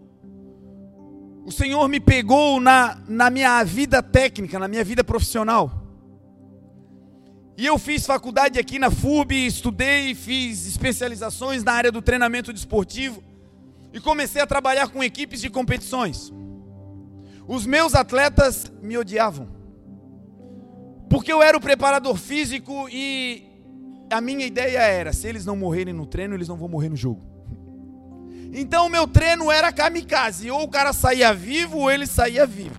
o 1.46 1.50
Senhor 1.50 1.88
me 1.88 2.00
pegou 2.00 2.60
na, 2.60 2.98
na 3.08 3.30
minha 3.30 3.64
vida 3.64 4.02
técnica, 4.02 4.58
na 4.58 4.68
minha 4.68 4.84
vida 4.84 5.02
profissional. 5.02 5.72
E 7.56 7.64
eu 7.64 7.78
fiz 7.78 8.04
faculdade 8.04 8.58
aqui 8.58 8.78
na 8.78 8.90
FUB, 8.90 9.32
estudei, 9.32 10.14
fiz 10.14 10.66
especializações 10.66 11.64
na 11.64 11.72
área 11.72 11.90
do 11.90 12.02
treinamento 12.02 12.52
desportivo 12.52 13.24
e 13.90 13.98
comecei 13.98 14.42
a 14.42 14.46
trabalhar 14.46 14.88
com 14.88 15.02
equipes 15.02 15.40
de 15.40 15.48
competições. 15.48 16.30
Os 17.48 17.64
meus 17.64 17.94
atletas 17.94 18.70
me 18.82 18.98
odiavam. 18.98 19.61
Porque 21.12 21.30
eu 21.30 21.42
era 21.42 21.54
o 21.54 21.60
preparador 21.60 22.16
físico 22.16 22.88
e 22.88 23.46
a 24.10 24.18
minha 24.18 24.46
ideia 24.46 24.78
era: 24.78 25.12
se 25.12 25.28
eles 25.28 25.44
não 25.44 25.54
morrerem 25.54 25.92
no 25.92 26.06
treino, 26.06 26.34
eles 26.34 26.48
não 26.48 26.56
vão 26.56 26.68
morrer 26.68 26.88
no 26.88 26.96
jogo. 26.96 27.20
Então 28.54 28.86
o 28.86 28.90
meu 28.90 29.08
treino 29.08 29.50
era 29.50 29.72
kamikaze, 29.72 30.50
ou 30.50 30.64
o 30.64 30.68
cara 30.68 30.92
saía 30.92 31.32
vivo 31.32 31.78
ou 31.78 31.90
ele 31.90 32.06
saía 32.06 32.46
vivo, 32.46 32.78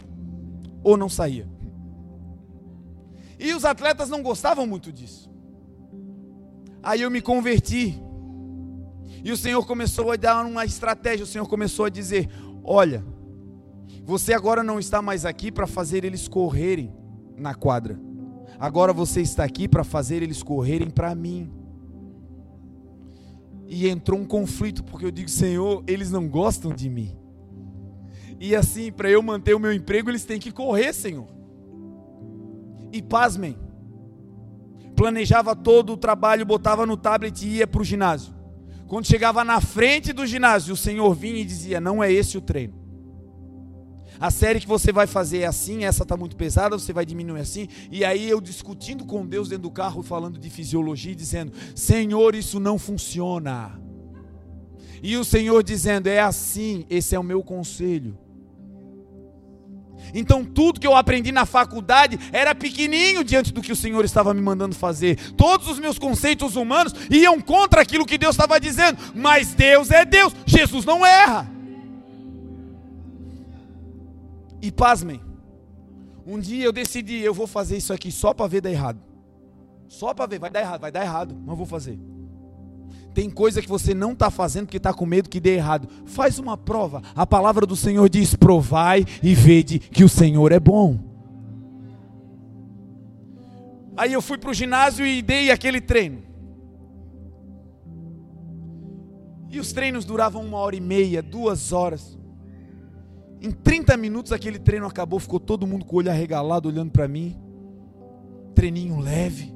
ou 0.84 0.96
não 0.96 1.10
saía. 1.10 1.48
E 3.40 3.52
os 3.54 3.66
atletas 3.66 4.08
não 4.08 4.22
gostavam 4.22 4.68
muito 4.68 4.92
disso. 4.92 5.32
Aí 6.84 7.02
eu 7.02 7.10
me 7.10 7.24
converti. 7.24 8.00
E 9.24 9.32
o 9.32 9.38
Senhor 9.38 9.66
começou 9.66 10.12
a 10.12 10.16
dar 10.16 10.46
uma 10.46 10.64
estratégia, 10.64 11.24
o 11.24 11.28
Senhor 11.28 11.48
começou 11.48 11.86
a 11.86 11.90
dizer: 11.90 12.30
"Olha, 12.64 13.04
você 14.04 14.32
agora 14.32 14.64
não 14.64 14.78
está 14.78 15.02
mais 15.02 15.26
aqui 15.26 15.52
para 15.52 15.66
fazer 15.66 16.06
eles 16.06 16.28
correrem 16.28 16.94
na 17.36 17.56
quadra. 17.56 18.00
Agora 18.64 18.94
você 18.94 19.20
está 19.20 19.44
aqui 19.44 19.68
para 19.68 19.84
fazer 19.84 20.24
eles 20.24 20.42
correrem 20.42 20.90
para 20.90 21.14
mim." 21.14 21.52
E 23.68 23.90
entrou 23.90 24.18
um 24.18 24.26
conflito, 24.26 24.86
porque 24.86 25.06
eu 25.06 25.12
digo, 25.12 25.30
Senhor, 25.30 25.84
eles 25.86 26.10
não 26.10 26.30
gostam 26.30 26.74
de 26.74 26.90
mim. 26.90 27.14
E 28.40 28.56
assim, 28.56 28.90
para 28.90 29.10
eu 29.10 29.22
manter 29.22 29.54
o 29.54 29.60
meu 29.60 29.74
emprego, 29.74 30.10
eles 30.10 30.24
têm 30.24 30.40
que 30.40 30.50
correr, 30.50 30.94
Senhor. 30.94 31.28
E 32.94 33.02
pasmem, 33.02 33.58
planejava 34.96 35.54
todo 35.58 35.92
o 35.92 35.98
trabalho, 35.98 36.46
botava 36.46 36.86
no 36.86 36.96
tablet 36.96 37.46
e 37.46 37.58
ia 37.58 37.68
para 37.68 37.82
o 37.82 37.84
ginásio. 37.84 38.34
Quando 38.88 39.08
chegava 39.08 39.44
na 39.44 39.60
frente 39.60 40.14
do 40.14 40.26
ginásio, 40.26 40.74
o 40.74 40.78
Senhor 40.78 41.14
vinha 41.14 41.42
e 41.42 41.46
dizia: 41.46 41.82
Não 41.82 42.02
é 42.02 42.10
esse 42.10 42.38
o 42.38 42.42
treino. 42.42 42.83
A 44.24 44.32
série 44.32 44.62
que 44.62 44.68
você 44.68 44.90
vai 44.94 45.06
fazer 45.06 45.40
é 45.40 45.46
assim, 45.46 45.84
essa 45.84 46.04
está 46.04 46.16
muito 46.16 46.38
pesada, 46.38 46.80
você 46.80 46.94
vai 46.94 47.06
diminuir 47.06 47.42
assim. 47.42 47.68
E 47.92 48.06
aí 48.06 48.30
eu 48.30 48.40
discutindo 48.40 49.04
com 49.04 49.26
Deus 49.26 49.50
dentro 49.50 49.64
do 49.64 49.70
carro, 49.70 50.02
falando 50.02 50.40
de 50.40 50.50
fisiologia, 50.50 51.14
dizendo: 51.14 51.52
Senhor, 51.76 52.34
isso 52.34 52.58
não 52.58 52.80
funciona. 52.80 53.78
E 55.04 55.18
o 55.18 55.26
Senhor 55.26 55.62
dizendo: 55.62 56.08
É 56.08 56.22
assim, 56.22 56.86
esse 56.90 57.14
é 57.14 57.20
o 57.20 57.24
meu 57.24 57.44
conselho. 57.44 58.18
Então 60.14 60.46
tudo 60.46 60.80
que 60.80 60.88
eu 60.88 60.96
aprendi 60.96 61.34
na 61.34 61.46
faculdade 61.46 62.18
era 62.32 62.56
pequenininho 62.56 63.26
diante 63.26 63.52
do 63.52 63.62
que 63.62 63.74
o 63.74 63.76
Senhor 63.76 64.06
estava 64.06 64.34
me 64.34 64.40
mandando 64.40 64.74
fazer. 64.74 65.34
Todos 65.34 65.68
os 65.68 65.80
meus 65.80 66.00
conceitos 66.00 66.56
humanos 66.56 66.94
iam 67.10 67.42
contra 67.42 67.82
aquilo 67.82 68.06
que 68.06 68.18
Deus 68.18 68.36
estava 68.36 68.58
dizendo. 68.58 68.98
Mas 69.14 69.54
Deus 69.54 69.92
é 69.92 70.06
Deus, 70.06 70.34
Jesus 70.46 70.86
não 70.86 71.06
erra. 71.06 71.53
E 74.64 74.72
pasmem, 74.72 75.20
um 76.26 76.40
dia 76.40 76.64
eu 76.64 76.72
decidi, 76.72 77.20
eu 77.20 77.34
vou 77.34 77.46
fazer 77.46 77.76
isso 77.76 77.92
aqui 77.92 78.10
só 78.10 78.34
para 78.34 78.48
ver 78.48 78.62
dar 78.62 78.72
errado. 78.72 78.98
Só 79.90 80.14
para 80.14 80.26
ver, 80.26 80.40
vai 80.40 80.50
dar 80.50 80.62
errado, 80.62 80.80
vai 80.80 80.90
dar 80.90 81.04
errado, 81.04 81.36
mas 81.46 81.58
vou 81.58 81.66
fazer. 81.66 82.00
Tem 83.14 83.30
coisa 83.30 83.62
que 83.62 83.68
você 83.68 83.94
não 83.94 84.14
está 84.14 84.32
fazendo 84.32 84.68
porque 84.68 84.78
está 84.78 84.94
com 84.94 85.06
medo 85.06 85.28
que 85.28 85.42
dê 85.42 85.56
errado. 85.56 85.90
Faz 86.06 86.40
uma 86.40 86.56
prova. 86.56 87.02
A 87.14 87.28
palavra 87.28 87.66
do 87.66 87.76
Senhor 87.76 88.08
diz: 88.08 88.36
provai 88.36 89.04
e 89.22 89.36
vede 89.36 89.80
que 89.80 90.06
o 90.06 90.10
Senhor 90.10 90.54
é 90.54 90.62
bom. 90.62 90.98
Aí 93.98 94.14
eu 94.14 94.22
fui 94.22 94.38
para 94.38 94.50
o 94.50 94.54
ginásio 94.54 95.06
e 95.06 95.22
dei 95.22 95.52
aquele 95.52 95.82
treino. 95.82 96.24
E 99.50 99.60
os 99.60 99.74
treinos 99.74 100.06
duravam 100.06 100.42
uma 100.42 100.58
hora 100.58 100.78
e 100.78 100.82
meia, 100.82 101.22
duas 101.22 101.74
horas. 101.74 102.18
Em 103.44 103.52
30 103.52 103.98
minutos 103.98 104.32
aquele 104.32 104.58
treino 104.58 104.86
acabou, 104.86 105.20
ficou 105.20 105.38
todo 105.38 105.68
mundo 105.68 105.84
com 105.84 105.98
o 105.98 106.00
olho 106.00 106.10
arregalado 106.10 106.70
olhando 106.70 106.92
para 106.92 107.10
mim. 107.10 107.38
Treininho 108.56 109.02
leve. 109.02 109.54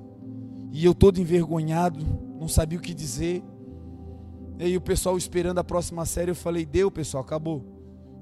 E 0.74 0.84
eu 0.84 0.94
todo 0.94 1.22
envergonhado, 1.22 2.06
não 2.38 2.50
sabia 2.50 2.78
o 2.78 2.82
que 2.82 2.94
dizer. 2.94 3.42
E 4.60 4.66
aí 4.66 4.76
o 4.76 4.82
pessoal 4.82 5.18
esperando 5.18 5.60
a 5.60 5.64
próxima 5.64 6.06
série, 6.06 6.32
eu 6.32 6.36
falei: 6.36 6.66
"Deu, 6.66 6.92
pessoal, 6.92 7.24
acabou". 7.24 7.64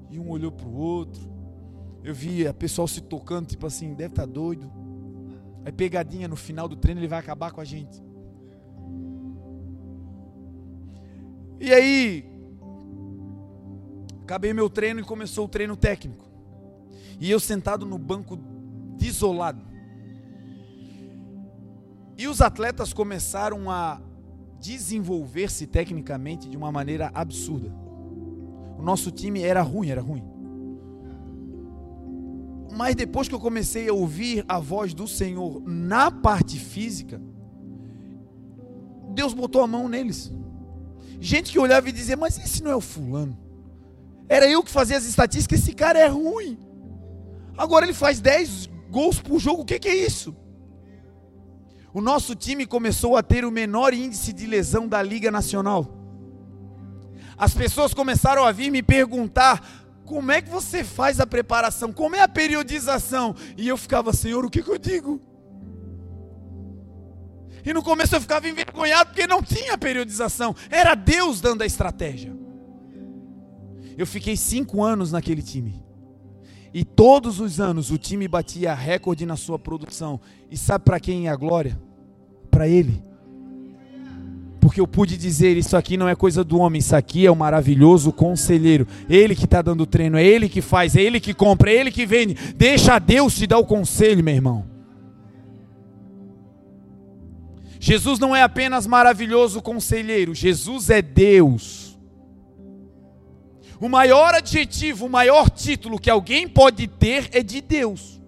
E 0.08 0.20
um 0.20 0.30
olhou 0.30 0.52
para 0.52 0.68
o 0.68 0.76
outro. 0.76 1.20
Eu 2.04 2.14
vi 2.14 2.46
a 2.46 2.54
pessoal 2.54 2.86
se 2.86 3.00
tocando, 3.00 3.48
tipo 3.48 3.66
assim, 3.66 3.92
deve 3.92 4.10
estar 4.10 4.24
tá 4.24 4.32
doido. 4.32 4.70
Aí 5.64 5.72
pegadinha 5.72 6.28
no 6.28 6.36
final 6.36 6.68
do 6.68 6.76
treino, 6.76 7.00
ele 7.00 7.08
vai 7.08 7.18
acabar 7.18 7.50
com 7.50 7.60
a 7.60 7.64
gente. 7.64 8.00
E 11.58 11.72
aí, 11.72 12.35
Acabei 14.26 14.52
meu 14.52 14.68
treino 14.68 14.98
e 14.98 15.04
começou 15.04 15.44
o 15.44 15.48
treino 15.48 15.76
técnico. 15.76 16.28
E 17.20 17.30
eu 17.30 17.38
sentado 17.38 17.86
no 17.86 17.96
banco 17.96 18.36
desolado. 18.98 19.64
E 22.18 22.26
os 22.26 22.40
atletas 22.40 22.92
começaram 22.92 23.70
a 23.70 24.00
desenvolver-se 24.58 25.68
tecnicamente 25.68 26.48
de 26.48 26.56
uma 26.56 26.72
maneira 26.72 27.08
absurda. 27.14 27.72
O 28.76 28.82
nosso 28.82 29.12
time 29.12 29.42
era 29.42 29.62
ruim, 29.62 29.90
era 29.90 30.00
ruim. 30.00 30.24
Mas 32.72 32.96
depois 32.96 33.28
que 33.28 33.34
eu 33.36 33.40
comecei 33.40 33.88
a 33.88 33.92
ouvir 33.92 34.44
a 34.48 34.58
voz 34.58 34.92
do 34.92 35.06
Senhor 35.06 35.62
na 35.64 36.10
parte 36.10 36.58
física, 36.58 37.22
Deus 39.14 39.32
botou 39.32 39.62
a 39.62 39.68
mão 39.68 39.88
neles. 39.88 40.32
Gente 41.20 41.52
que 41.52 41.60
olhava 41.60 41.88
e 41.88 41.92
dizia: 41.92 42.16
Mas 42.16 42.36
esse 42.38 42.60
não 42.60 42.72
é 42.72 42.76
o 42.76 42.80
fulano. 42.80 43.45
Era 44.28 44.48
eu 44.48 44.62
que 44.62 44.70
fazia 44.70 44.96
as 44.96 45.04
estatísticas, 45.04 45.60
esse 45.60 45.72
cara 45.72 45.98
é 45.98 46.06
ruim. 46.06 46.58
Agora 47.56 47.84
ele 47.84 47.94
faz 47.94 48.20
10 48.20 48.68
gols 48.90 49.20
por 49.20 49.38
jogo, 49.38 49.62
o 49.62 49.64
que, 49.64 49.78
que 49.78 49.88
é 49.88 49.94
isso? 49.94 50.36
O 51.92 52.00
nosso 52.00 52.34
time 52.34 52.66
começou 52.66 53.16
a 53.16 53.22
ter 53.22 53.44
o 53.44 53.50
menor 53.50 53.94
índice 53.94 54.32
de 54.32 54.46
lesão 54.46 54.86
da 54.86 55.02
Liga 55.02 55.30
Nacional. 55.30 55.96
As 57.38 57.54
pessoas 57.54 57.94
começaram 57.94 58.44
a 58.44 58.52
vir 58.52 58.70
me 58.70 58.82
perguntar: 58.82 59.62
como 60.04 60.30
é 60.30 60.42
que 60.42 60.50
você 60.50 60.84
faz 60.84 61.20
a 61.20 61.26
preparação? 61.26 61.92
Como 61.92 62.14
é 62.14 62.20
a 62.20 62.28
periodização? 62.28 63.34
E 63.56 63.66
eu 63.66 63.78
ficava, 63.78 64.12
Senhor, 64.12 64.44
o 64.44 64.50
que, 64.50 64.62
que 64.62 64.70
eu 64.70 64.76
digo? 64.76 65.22
E 67.64 67.72
no 67.72 67.82
começo 67.82 68.14
eu 68.14 68.20
ficava 68.20 68.46
envergonhado 68.46 69.10
porque 69.10 69.26
não 69.26 69.42
tinha 69.42 69.78
periodização, 69.78 70.54
era 70.70 70.94
Deus 70.94 71.40
dando 71.40 71.62
a 71.62 71.66
estratégia. 71.66 72.35
Eu 73.96 74.06
fiquei 74.06 74.36
cinco 74.36 74.82
anos 74.82 75.12
naquele 75.12 75.42
time. 75.42 75.82
E 76.72 76.84
todos 76.84 77.40
os 77.40 77.58
anos 77.58 77.90
o 77.90 77.96
time 77.96 78.28
batia 78.28 78.74
recorde 78.74 79.24
na 79.24 79.36
sua 79.36 79.58
produção. 79.58 80.20
E 80.50 80.56
sabe 80.56 80.84
para 80.84 81.00
quem 81.00 81.26
é 81.26 81.30
a 81.30 81.36
glória? 81.36 81.80
Para 82.50 82.68
ele. 82.68 83.02
Porque 84.60 84.80
eu 84.80 84.86
pude 84.86 85.16
dizer: 85.16 85.56
Isso 85.56 85.76
aqui 85.76 85.96
não 85.96 86.08
é 86.08 86.14
coisa 86.14 86.44
do 86.44 86.58
homem, 86.58 86.80
isso 86.80 86.94
aqui 86.94 87.24
é 87.24 87.30
o 87.30 87.36
maravilhoso 87.36 88.12
conselheiro. 88.12 88.86
Ele 89.08 89.34
que 89.34 89.44
está 89.44 89.62
dando 89.62 89.86
treino, 89.86 90.18
é 90.18 90.24
ele 90.24 90.48
que 90.48 90.60
faz, 90.60 90.96
é 90.96 91.00
ele 91.00 91.20
que 91.20 91.32
compra, 91.32 91.70
é 91.70 91.74
ele 91.76 91.90
que 91.90 92.04
vende. 92.04 92.34
Deixa 92.54 92.98
Deus 92.98 93.34
te 93.36 93.46
dar 93.46 93.58
o 93.58 93.64
conselho, 93.64 94.22
meu 94.22 94.34
irmão. 94.34 94.66
Jesus 97.78 98.18
não 98.18 98.34
é 98.34 98.42
apenas 98.42 98.86
maravilhoso 98.86 99.62
conselheiro, 99.62 100.34
Jesus 100.34 100.90
é 100.90 101.00
Deus. 101.00 101.85
O 103.80 103.88
maior 103.88 104.34
adjetivo, 104.34 105.06
o 105.06 105.10
maior 105.10 105.50
título 105.50 105.98
que 105.98 106.10
alguém 106.10 106.48
pode 106.48 106.86
ter 106.86 107.28
é 107.32 107.42
de 107.42 107.60
Deus. 107.60 108.20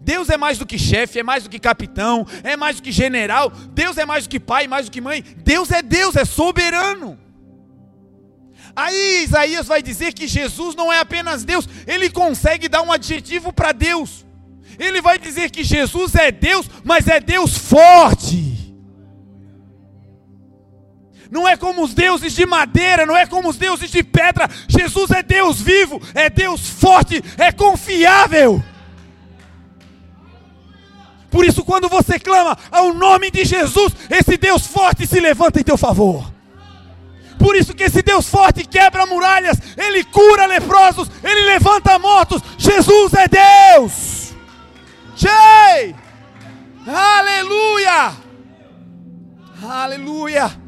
Deus 0.00 0.28
é 0.28 0.36
mais 0.36 0.58
do 0.58 0.66
que 0.66 0.78
chefe, 0.78 1.18
é 1.18 1.22
mais 1.22 1.44
do 1.44 1.50
que 1.50 1.58
capitão, 1.58 2.26
é 2.42 2.56
mais 2.56 2.76
do 2.76 2.82
que 2.82 2.92
general, 2.92 3.50
Deus 3.50 3.98
é 3.98 4.04
mais 4.04 4.24
do 4.24 4.30
que 4.30 4.40
pai, 4.40 4.66
mais 4.66 4.86
do 4.86 4.92
que 4.92 5.00
mãe. 5.00 5.22
Deus 5.38 5.70
é 5.70 5.82
Deus, 5.82 6.16
é 6.16 6.24
soberano. 6.24 7.18
Aí 8.74 9.24
Isaías 9.24 9.66
vai 9.66 9.82
dizer 9.82 10.12
que 10.14 10.28
Jesus 10.28 10.76
não 10.76 10.92
é 10.92 11.00
apenas 11.00 11.44
Deus, 11.44 11.68
ele 11.86 12.08
consegue 12.10 12.68
dar 12.68 12.82
um 12.82 12.92
adjetivo 12.92 13.52
para 13.52 13.72
Deus. 13.72 14.24
Ele 14.78 15.00
vai 15.00 15.18
dizer 15.18 15.50
que 15.50 15.64
Jesus 15.64 16.14
é 16.14 16.30
Deus, 16.30 16.70
mas 16.84 17.08
é 17.08 17.18
Deus 17.18 17.58
forte 17.58 18.47
não 21.30 21.46
é 21.46 21.56
como 21.56 21.82
os 21.82 21.92
deuses 21.92 22.32
de 22.32 22.46
madeira, 22.46 23.04
não 23.04 23.16
é 23.16 23.26
como 23.26 23.48
os 23.48 23.56
deuses 23.56 23.90
de 23.90 24.02
pedra. 24.02 24.48
Jesus 24.66 25.10
é 25.10 25.22
Deus 25.22 25.60
vivo, 25.60 26.00
é 26.14 26.30
Deus 26.30 26.68
forte, 26.68 27.22
é 27.36 27.52
confiável. 27.52 28.62
Por 31.30 31.44
isso, 31.44 31.62
quando 31.64 31.88
você 31.88 32.18
clama 32.18 32.56
ao 32.70 32.94
nome 32.94 33.30
de 33.30 33.44
Jesus, 33.44 33.92
esse 34.08 34.36
Deus 34.38 34.66
forte 34.66 35.06
se 35.06 35.20
levanta 35.20 35.60
em 35.60 35.64
teu 35.64 35.76
favor. 35.76 36.32
Por 37.38 37.54
isso 37.54 37.74
que 37.74 37.84
esse 37.84 38.02
Deus 38.02 38.28
forte 38.28 38.66
quebra 38.66 39.06
muralhas, 39.06 39.58
ele 39.76 40.02
cura 40.04 40.46
leprosos, 40.46 41.08
ele 41.22 41.42
levanta 41.42 41.98
mortos. 41.98 42.42
Jesus 42.56 43.12
é 43.12 43.28
Deus. 43.28 44.34
Jei! 45.14 45.94
Aleluia! 46.86 48.12
Aleluia! 49.62 50.67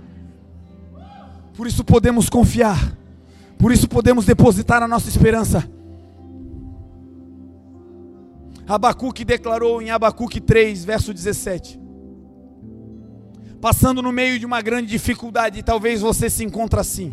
Por 1.55 1.67
isso 1.67 1.85
podemos 1.85 2.29
confiar, 2.29 2.97
por 3.59 3.73
isso 3.73 3.89
podemos 3.89 4.25
depositar 4.25 4.83
a 4.83 4.89
nossa 4.89 5.09
esperança. 5.09 5.69
Abacuque 8.67 9.25
declarou 9.25 9.83
em 9.83 9.91
Abacuque 9.91 10.41
3, 10.41 10.85
verso 10.85 11.13
17: 11.13 11.81
Passando 13.61 14.01
no 14.01 14.13
meio 14.13 14.39
de 14.39 14.47
uma 14.47 14.63
grande 14.63 14.89
dificuldade, 14.89 15.63
talvez 15.63 16.01
você 16.01 16.31
se 16.31 16.45
encontre 16.45 16.79
assim. 16.79 17.13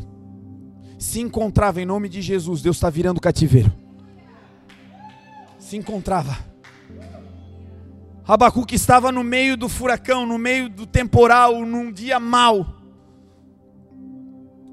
Se 1.00 1.20
encontrava 1.20 1.82
em 1.82 1.86
nome 1.86 2.10
de 2.10 2.22
Jesus, 2.22 2.62
Deus 2.62 2.78
está 2.78 2.90
virando 2.90 3.22
cativeiro. 3.22 3.72
Se 5.60 5.76
encontrava 5.76 6.48
Abacuque 8.28 8.76
estava 8.76 9.10
no 9.10 9.24
meio 9.24 9.56
do 9.56 9.70
furacão, 9.70 10.26
no 10.26 10.38
meio 10.38 10.68
do 10.68 10.86
temporal, 10.86 11.66
num 11.66 11.90
dia 11.90 12.20
mau. 12.20 12.77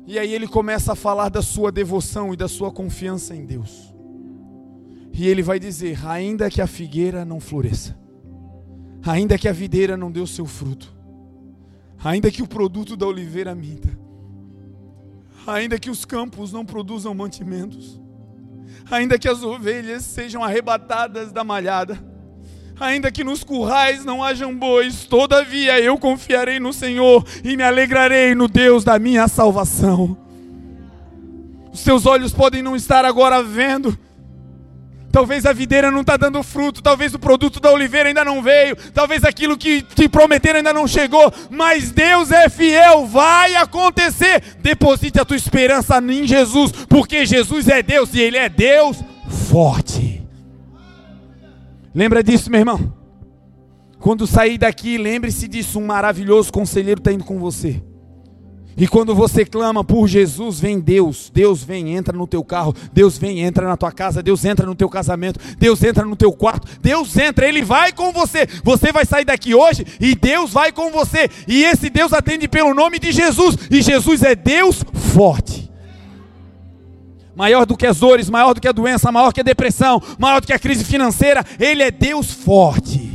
E 0.06 0.18
aí 0.18 0.34
ele 0.34 0.46
começa 0.46 0.92
a 0.92 0.96
falar 0.96 1.28
da 1.30 1.40
sua 1.40 1.72
devoção 1.72 2.32
e 2.34 2.36
da 2.36 2.46
sua 2.46 2.70
confiança 2.70 3.34
em 3.34 3.44
Deus. 3.44 3.94
E 5.12 5.26
ele 5.26 5.42
vai 5.42 5.58
dizer: 5.58 6.06
ainda 6.06 6.50
que 6.50 6.60
a 6.60 6.66
figueira 6.66 7.24
não 7.24 7.40
floresça, 7.40 7.96
ainda 9.02 9.38
que 9.38 9.48
a 9.48 9.52
videira 9.52 9.96
não 9.96 10.10
dê 10.10 10.20
o 10.20 10.26
seu 10.26 10.44
fruto, 10.44 10.92
ainda 12.02 12.30
que 12.30 12.42
o 12.42 12.48
produto 12.48 12.96
da 12.96 13.06
oliveira 13.06 13.54
minta, 13.54 13.88
ainda 15.46 15.78
que 15.78 15.88
os 15.88 16.04
campos 16.04 16.52
não 16.52 16.66
produzam 16.66 17.14
mantimentos, 17.14 18.00
ainda 18.90 19.18
que 19.18 19.28
as 19.28 19.42
ovelhas 19.42 20.04
sejam 20.04 20.44
arrebatadas 20.44 21.32
da 21.32 21.42
malhada, 21.42 22.13
Ainda 22.78 23.10
que 23.10 23.22
nos 23.22 23.44
currais 23.44 24.04
não 24.04 24.22
hajam 24.22 24.54
bois, 24.54 25.04
todavia 25.04 25.78
eu 25.80 25.96
confiarei 25.96 26.58
no 26.58 26.72
Senhor 26.72 27.24
e 27.44 27.56
me 27.56 27.62
alegrarei 27.62 28.34
no 28.34 28.48
Deus 28.48 28.82
da 28.82 28.98
minha 28.98 29.28
salvação. 29.28 30.16
Os 31.72 31.80
seus 31.80 32.04
olhos 32.04 32.32
podem 32.32 32.62
não 32.62 32.74
estar 32.74 33.04
agora 33.04 33.42
vendo. 33.42 33.96
Talvez 35.12 35.46
a 35.46 35.52
videira 35.52 35.92
não 35.92 36.00
está 36.00 36.16
dando 36.16 36.42
fruto, 36.42 36.82
talvez 36.82 37.14
o 37.14 37.20
produto 37.20 37.60
da 37.60 37.70
oliveira 37.70 38.08
ainda 38.08 38.24
não 38.24 38.42
veio, 38.42 38.74
talvez 38.92 39.22
aquilo 39.22 39.56
que 39.56 39.80
te 39.80 40.08
prometeram 40.08 40.56
ainda 40.56 40.72
não 40.72 40.88
chegou, 40.88 41.32
mas 41.48 41.92
Deus 41.92 42.32
é 42.32 42.48
fiel, 42.48 43.06
vai 43.06 43.54
acontecer. 43.54 44.42
Deposite 44.58 45.20
a 45.20 45.24
tua 45.24 45.36
esperança 45.36 45.98
em 45.98 46.26
Jesus, 46.26 46.72
porque 46.88 47.24
Jesus 47.24 47.68
é 47.68 47.80
Deus 47.80 48.12
e 48.12 48.20
Ele 48.20 48.38
é 48.38 48.48
Deus 48.48 49.04
forte. 49.48 50.23
Lembra 51.94 52.22
disso, 52.22 52.50
meu 52.50 52.60
irmão? 52.60 52.92
Quando 54.00 54.26
sair 54.26 54.58
daqui, 54.58 54.98
lembre-se 54.98 55.46
disso: 55.46 55.78
um 55.78 55.86
maravilhoso 55.86 56.52
conselheiro 56.52 57.00
está 57.00 57.12
indo 57.12 57.24
com 57.24 57.38
você. 57.38 57.82
E 58.76 58.88
quando 58.88 59.14
você 59.14 59.44
clama 59.44 59.84
por 59.84 60.08
Jesus, 60.08 60.58
vem 60.58 60.80
Deus. 60.80 61.30
Deus 61.32 61.62
vem, 61.62 61.94
entra 61.94 62.16
no 62.16 62.26
teu 62.26 62.42
carro. 62.42 62.74
Deus 62.92 63.16
vem, 63.16 63.40
entra 63.40 63.68
na 63.68 63.76
tua 63.76 63.92
casa. 63.92 64.20
Deus 64.20 64.44
entra 64.44 64.66
no 64.66 64.74
teu 64.74 64.88
casamento. 64.88 65.38
Deus 65.56 65.80
entra 65.84 66.04
no 66.04 66.16
teu 66.16 66.32
quarto. 66.32 66.66
Deus 66.82 67.16
entra, 67.16 67.46
Ele 67.46 67.62
vai 67.62 67.92
com 67.92 68.10
você. 68.12 68.48
Você 68.64 68.90
vai 68.90 69.06
sair 69.06 69.24
daqui 69.24 69.54
hoje 69.54 69.86
e 70.00 70.16
Deus 70.16 70.52
vai 70.52 70.72
com 70.72 70.90
você. 70.90 71.30
E 71.46 71.62
esse 71.62 71.88
Deus 71.88 72.12
atende 72.12 72.48
pelo 72.48 72.74
nome 72.74 72.98
de 72.98 73.12
Jesus. 73.12 73.56
E 73.70 73.80
Jesus 73.80 74.24
é 74.24 74.34
Deus 74.34 74.84
forte 74.92 75.72
maior 77.36 77.66
do 77.66 77.76
que 77.76 77.86
as 77.86 77.98
dores, 77.98 78.30
maior 78.30 78.54
do 78.54 78.60
que 78.60 78.68
a 78.68 78.72
doença, 78.72 79.10
maior 79.10 79.32
que 79.32 79.40
a 79.40 79.44
depressão, 79.44 80.00
maior 80.18 80.40
do 80.40 80.46
que 80.46 80.52
a 80.52 80.58
crise 80.58 80.84
financeira, 80.84 81.44
Ele 81.58 81.82
é 81.82 81.90
Deus 81.90 82.30
forte. 82.30 83.12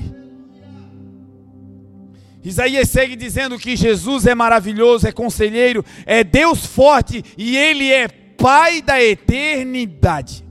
Isaías 2.43 2.89
segue 2.89 3.15
dizendo 3.15 3.59
que 3.59 3.75
Jesus 3.75 4.25
é 4.25 4.33
maravilhoso, 4.33 5.07
é 5.07 5.11
conselheiro, 5.11 5.83
é 6.05 6.23
Deus 6.23 6.65
forte 6.65 7.23
e 7.37 7.57
Ele 7.57 7.91
é 7.91 8.07
Pai 8.07 8.81
da 8.81 9.03
eternidade. 9.03 10.45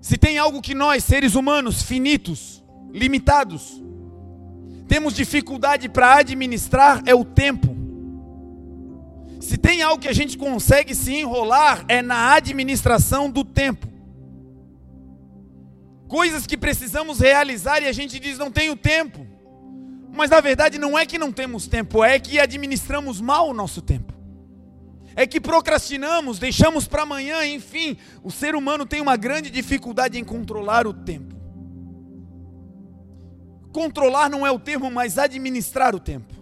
Se 0.00 0.16
tem 0.16 0.38
algo 0.38 0.62
que 0.62 0.72
nós, 0.72 1.02
seres 1.02 1.34
humanos, 1.34 1.82
finitos, 1.82 2.62
limitados, 2.92 3.82
temos 4.86 5.14
dificuldade 5.14 5.88
para 5.88 6.18
administrar, 6.18 7.02
é 7.04 7.12
o 7.12 7.24
tempo. 7.24 7.75
Se 9.40 9.56
tem 9.56 9.82
algo 9.82 10.00
que 10.00 10.08
a 10.08 10.12
gente 10.12 10.38
consegue 10.38 10.94
se 10.94 11.14
enrolar, 11.14 11.84
é 11.88 12.00
na 12.00 12.34
administração 12.34 13.30
do 13.30 13.44
tempo. 13.44 13.86
Coisas 16.08 16.46
que 16.46 16.56
precisamos 16.56 17.20
realizar 17.20 17.82
e 17.82 17.86
a 17.86 17.92
gente 17.92 18.18
diz 18.18 18.38
não 18.38 18.50
tenho 18.50 18.76
tempo. 18.76 19.26
Mas 20.12 20.30
na 20.30 20.40
verdade 20.40 20.78
não 20.78 20.98
é 20.98 21.04
que 21.04 21.18
não 21.18 21.30
temos 21.30 21.66
tempo, 21.66 22.02
é 22.02 22.18
que 22.18 22.38
administramos 22.38 23.20
mal 23.20 23.48
o 23.48 23.54
nosso 23.54 23.82
tempo. 23.82 24.14
É 25.14 25.26
que 25.26 25.40
procrastinamos, 25.40 26.38
deixamos 26.38 26.86
para 26.86 27.02
amanhã, 27.02 27.44
enfim. 27.46 27.96
O 28.22 28.30
ser 28.30 28.54
humano 28.54 28.84
tem 28.84 29.00
uma 29.00 29.16
grande 29.16 29.50
dificuldade 29.50 30.18
em 30.18 30.24
controlar 30.24 30.86
o 30.86 30.92
tempo. 30.92 31.34
Controlar 33.72 34.28
não 34.28 34.46
é 34.46 34.50
o 34.50 34.58
termo, 34.58 34.90
mas 34.90 35.18
administrar 35.18 35.94
o 35.94 36.00
tempo. 36.00 36.35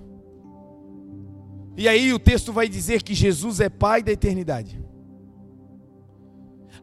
E 1.77 1.89
aí 1.89 2.13
o 2.13 2.19
texto 2.19 2.53
vai 2.53 2.69
dizer 2.69 3.03
que 3.03 3.15
Jesus 3.15 3.61
é 3.61 3.69
Pai 3.69 4.03
da 4.03 4.13
eternidade. 4.13 4.81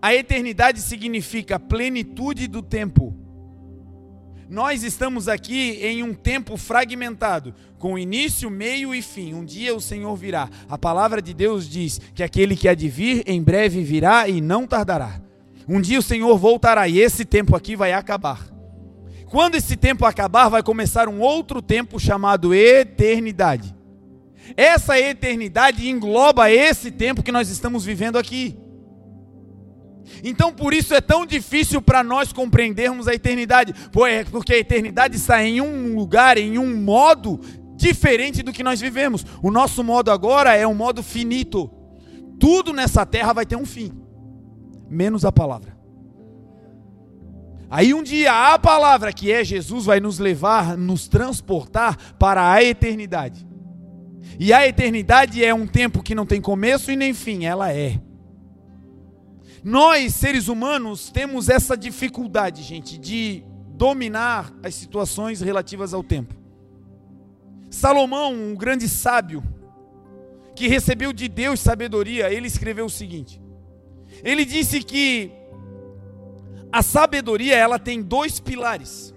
A 0.01 0.13
eternidade 0.15 0.81
significa 0.81 1.59
plenitude 1.59 2.47
do 2.47 2.61
tempo. 2.61 3.15
Nós 4.49 4.83
estamos 4.83 5.29
aqui 5.29 5.79
em 5.81 6.03
um 6.03 6.13
tempo 6.13 6.57
fragmentado, 6.57 7.53
com 7.77 7.97
início, 7.97 8.49
meio 8.49 8.93
e 8.93 9.01
fim. 9.01 9.33
Um 9.33 9.45
dia 9.45 9.73
o 9.73 9.79
Senhor 9.79 10.13
virá. 10.15 10.49
A 10.67 10.77
palavra 10.77 11.21
de 11.21 11.33
Deus 11.33 11.69
diz 11.69 12.01
que 12.13 12.21
aquele 12.21 12.57
que 12.57 12.67
há 12.67 12.73
de 12.73 12.89
vir, 12.89 13.23
em 13.25 13.41
breve 13.41 13.81
virá 13.81 14.27
e 14.27 14.41
não 14.41 14.67
tardará. 14.67 15.21
Um 15.69 15.79
dia 15.79 15.99
o 15.99 16.03
Senhor 16.03 16.37
voltará 16.37 16.87
e 16.87 16.99
esse 16.99 17.23
tempo 17.23 17.55
aqui 17.55 17.77
vai 17.77 17.93
acabar. 17.93 18.45
Quando 19.27 19.55
esse 19.55 19.77
tempo 19.77 20.05
acabar, 20.05 20.49
vai 20.49 20.61
começar 20.61 21.07
um 21.07 21.21
outro 21.21 21.61
tempo 21.61 21.97
chamado 21.97 22.53
eternidade. 22.53 23.73
Essa 24.55 24.99
eternidade 24.99 25.89
engloba 25.89 26.51
esse 26.51 26.91
tempo 26.91 27.23
que 27.23 27.31
nós 27.31 27.49
estamos 27.49 27.85
vivendo 27.85 28.17
aqui. 28.17 28.57
Então, 30.23 30.51
por 30.51 30.73
isso 30.73 30.93
é 30.93 31.01
tão 31.01 31.25
difícil 31.25 31.81
para 31.81 32.03
nós 32.03 32.33
compreendermos 32.33 33.07
a 33.07 33.13
eternidade, 33.13 33.73
porque 34.31 34.53
a 34.53 34.57
eternidade 34.57 35.15
está 35.15 35.43
em 35.43 35.61
um 35.61 35.95
lugar, 35.95 36.37
em 36.37 36.57
um 36.57 36.75
modo 36.75 37.39
diferente 37.75 38.43
do 38.43 38.51
que 38.51 38.63
nós 38.63 38.79
vivemos. 38.79 39.25
O 39.41 39.49
nosso 39.49 39.83
modo 39.83 40.11
agora 40.11 40.55
é 40.55 40.67
um 40.67 40.75
modo 40.75 41.01
finito. 41.01 41.69
Tudo 42.39 42.73
nessa 42.73 43.05
terra 43.05 43.33
vai 43.33 43.45
ter 43.45 43.55
um 43.55 43.65
fim, 43.65 43.91
menos 44.89 45.25
a 45.25 45.31
palavra. 45.31 45.77
Aí 47.69 47.93
um 47.93 48.03
dia 48.03 48.53
a 48.53 48.59
palavra, 48.59 49.13
que 49.13 49.31
é 49.31 49.43
Jesus, 49.43 49.85
vai 49.85 50.01
nos 50.01 50.19
levar, 50.19 50.77
nos 50.77 51.07
transportar 51.07 52.15
para 52.19 52.51
a 52.51 52.61
eternidade. 52.61 53.47
E 54.39 54.53
a 54.53 54.67
eternidade 54.67 55.43
é 55.43 55.53
um 55.53 55.67
tempo 55.67 56.03
que 56.03 56.15
não 56.15 56.25
tem 56.25 56.41
começo 56.41 56.91
e 56.91 56.95
nem 56.95 57.13
fim, 57.13 57.45
ela 57.45 57.71
é. 57.71 57.99
Nós, 59.63 60.15
seres 60.15 60.47
humanos, 60.47 61.11
temos 61.11 61.49
essa 61.49 61.77
dificuldade, 61.77 62.63
gente, 62.63 62.97
de 62.97 63.43
dominar 63.69 64.51
as 64.63 64.75
situações 64.75 65.41
relativas 65.41 65.93
ao 65.93 66.03
tempo. 66.03 66.35
Salomão, 67.69 68.33
um 68.33 68.55
grande 68.55 68.89
sábio, 68.89 69.43
que 70.55 70.67
recebeu 70.67 71.13
de 71.13 71.27
Deus 71.27 71.59
sabedoria, 71.59 72.31
ele 72.31 72.47
escreveu 72.47 72.85
o 72.85 72.89
seguinte: 72.89 73.41
ele 74.23 74.45
disse 74.45 74.81
que 74.81 75.31
a 76.71 76.81
sabedoria 76.81 77.55
ela 77.55 77.79
tem 77.79 78.01
dois 78.01 78.39
pilares, 78.39 79.13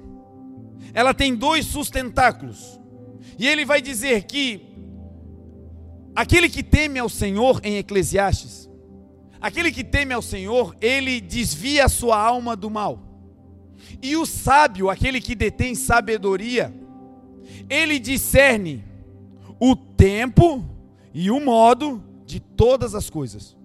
ela 0.93 1.12
tem 1.14 1.35
dois 1.35 1.66
sustentáculos, 1.66 2.81
e 3.39 3.47
ele 3.47 3.64
vai 3.64 3.81
dizer 3.81 4.24
que 4.24 4.74
Aquele 6.15 6.49
que 6.49 6.62
teme 6.62 6.99
ao 6.99 7.09
Senhor 7.09 7.61
em 7.65 7.77
Eclesiastes, 7.77 8.71
aquele 9.41 9.73
que 9.73 9.83
teme 9.83 10.15
ao 10.15 10.23
Senhor, 10.23 10.77
ele 10.81 11.21
desvia 11.21 11.87
a 11.87 11.89
sua 11.89 12.19
alma 12.19 12.55
do 12.55 12.71
mal. 12.71 13.01
E 14.03 14.17
o 14.17 14.25
sábio, 14.25 14.89
aquele 14.89 15.21
que 15.21 15.35
detém 15.35 15.75
sabedoria, 15.75 16.73
ele 17.69 17.99
discerne 17.99 18.85
o 19.59 19.75
tempo 19.75 20.65
e 21.12 21.31
o 21.31 21.41
modo 21.41 22.03
de 22.25 22.41
todas 22.41 22.95
as 22.95 23.11
coisas. 23.11 23.57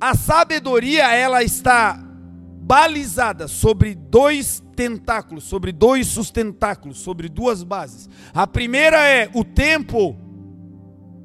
A 0.00 0.14
sabedoria, 0.14 1.12
ela 1.12 1.42
está 1.42 2.04
balizada 2.60 3.48
sobre 3.48 3.94
dois 3.94 4.62
tentáculos, 4.76 5.44
sobre 5.44 5.72
dois 5.72 6.06
sustentáculos, 6.06 6.98
sobre 6.98 7.28
duas 7.28 7.62
bases. 7.62 8.08
A 8.34 8.46
primeira 8.46 9.02
é 9.04 9.30
o 9.34 9.42
tempo 9.42 10.16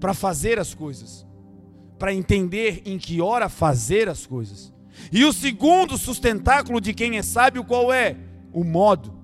para 0.03 0.13
fazer 0.13 0.59
as 0.59 0.73
coisas, 0.73 1.25
para 1.97 2.13
entender 2.13 2.81
em 2.85 2.97
que 2.97 3.21
hora 3.21 3.47
fazer 3.47 4.09
as 4.09 4.25
coisas. 4.25 4.73
E 5.09 5.23
o 5.23 5.31
segundo 5.31 5.97
sustentáculo 5.97 6.81
de 6.81 6.93
quem 6.93 7.17
é 7.17 7.21
sábio 7.21 7.63
qual 7.63 7.93
é? 7.93 8.17
O 8.51 8.65
modo. 8.65 9.17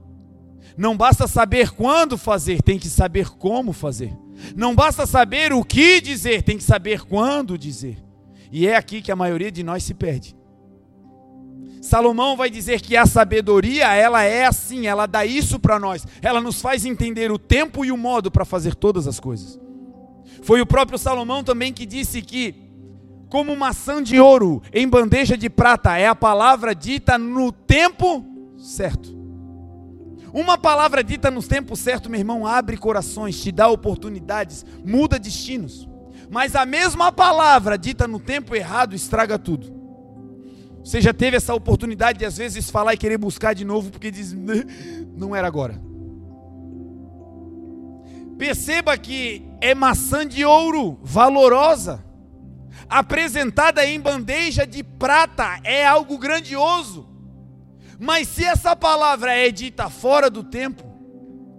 Não 0.77 0.95
basta 0.95 1.27
saber 1.27 1.71
quando 1.71 2.17
fazer, 2.17 2.61
tem 2.61 2.79
que 2.79 2.87
saber 2.87 3.27
como 3.27 3.73
fazer. 3.73 4.17
Não 4.55 4.73
basta 4.73 5.05
saber 5.05 5.51
o 5.51 5.65
que 5.65 5.99
dizer, 5.99 6.43
tem 6.43 6.55
que 6.55 6.63
saber 6.63 7.01
quando 7.01 7.57
dizer. 7.57 8.01
E 8.49 8.65
é 8.65 8.77
aqui 8.77 9.01
que 9.01 9.11
a 9.11 9.17
maioria 9.17 9.51
de 9.51 9.63
nós 9.63 9.83
se 9.83 9.93
perde. 9.93 10.33
Salomão 11.81 12.37
vai 12.37 12.49
dizer 12.49 12.79
que 12.79 12.95
a 12.95 13.05
sabedoria, 13.05 13.93
ela 13.93 14.23
é 14.23 14.45
assim, 14.45 14.87
ela 14.87 15.05
dá 15.05 15.25
isso 15.25 15.59
para 15.59 15.77
nós. 15.77 16.07
Ela 16.21 16.39
nos 16.39 16.61
faz 16.61 16.85
entender 16.85 17.33
o 17.33 17.37
tempo 17.37 17.83
e 17.83 17.91
o 17.91 17.97
modo 17.97 18.31
para 18.31 18.45
fazer 18.45 18.75
todas 18.75 19.07
as 19.07 19.19
coisas. 19.19 19.59
Foi 20.41 20.61
o 20.61 20.65
próprio 20.65 20.97
Salomão 20.97 21.43
também 21.43 21.73
que 21.73 21.85
disse 21.85 22.21
que 22.21 22.55
como 23.29 23.55
maçã 23.55 24.01
de 24.01 24.19
ouro 24.19 24.61
em 24.73 24.87
bandeja 24.87 25.37
de 25.37 25.49
prata 25.49 25.97
é 25.97 26.07
a 26.07 26.15
palavra 26.15 26.73
dita 26.73 27.17
no 27.17 27.51
tempo 27.51 28.25
certo. 28.57 29.17
Uma 30.33 30.57
palavra 30.57 31.03
dita 31.03 31.31
no 31.31 31.41
tempo 31.41 31.75
certo, 31.75 32.09
meu 32.09 32.19
irmão, 32.19 32.45
abre 32.45 32.77
corações, 32.77 33.41
te 33.41 33.51
dá 33.51 33.67
oportunidades, 33.67 34.65
muda 34.85 35.17
destinos. 35.17 35.87
Mas 36.29 36.55
a 36.55 36.65
mesma 36.65 37.11
palavra 37.11 37.77
dita 37.77 38.07
no 38.07 38.19
tempo 38.19 38.55
errado 38.55 38.95
estraga 38.95 39.39
tudo. 39.39 39.79
Você 40.83 41.01
já 41.01 41.13
teve 41.13 41.37
essa 41.37 41.53
oportunidade 41.53 42.19
de 42.19 42.25
às 42.25 42.37
vezes 42.37 42.69
falar 42.69 42.93
e 42.93 42.97
querer 42.97 43.17
buscar 43.17 43.53
de 43.53 43.65
novo 43.65 43.91
porque 43.91 44.11
diz, 44.11 44.35
não 45.15 45.35
era 45.35 45.47
agora. 45.47 45.88
Perceba 48.39 48.97
que 48.97 49.45
é 49.59 49.75
maçã 49.75 50.25
de 50.25 50.45
ouro, 50.45 50.97
valorosa, 51.03 52.05
apresentada 52.87 53.85
em 53.85 53.99
bandeja 53.99 54.65
de 54.65 54.81
prata, 54.81 55.59
é 55.61 55.85
algo 55.85 56.17
grandioso. 56.17 57.05
Mas 57.99 58.29
se 58.29 58.45
essa 58.45 58.77
palavra 58.77 59.35
é 59.35 59.51
dita 59.51 59.89
fora 59.89 60.29
do 60.29 60.41
tempo, 60.41 60.85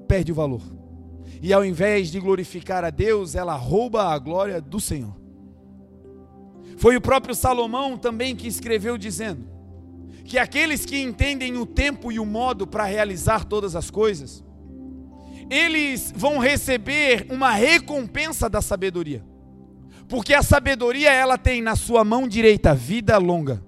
perde 0.08 0.32
o 0.32 0.34
valor. 0.34 0.62
E 1.42 1.52
ao 1.52 1.62
invés 1.62 2.10
de 2.10 2.18
glorificar 2.18 2.82
a 2.82 2.88
Deus, 2.88 3.34
ela 3.34 3.54
rouba 3.56 4.04
a 4.04 4.18
glória 4.18 4.58
do 4.58 4.80
Senhor. 4.80 5.14
Foi 6.78 6.96
o 6.96 7.00
próprio 7.00 7.34
Salomão 7.34 7.98
também 7.98 8.34
que 8.34 8.48
escreveu 8.48 8.96
dizendo 8.96 9.46
que 10.24 10.38
aqueles 10.38 10.86
que 10.86 10.98
entendem 10.98 11.58
o 11.58 11.66
tempo 11.66 12.10
e 12.10 12.18
o 12.18 12.24
modo 12.24 12.66
para 12.66 12.84
realizar 12.84 13.44
todas 13.44 13.76
as 13.76 13.90
coisas, 13.90 14.42
eles 15.50 16.12
vão 16.16 16.38
receber 16.38 17.26
uma 17.28 17.50
recompensa 17.50 18.48
da 18.48 18.62
sabedoria. 18.62 19.24
Porque 20.08 20.32
a 20.32 20.42
sabedoria 20.42 21.12
ela 21.12 21.36
tem 21.36 21.60
na 21.60 21.74
sua 21.76 22.04
mão 22.04 22.26
direita 22.26 22.74
vida 22.74 23.18
longa 23.18 23.62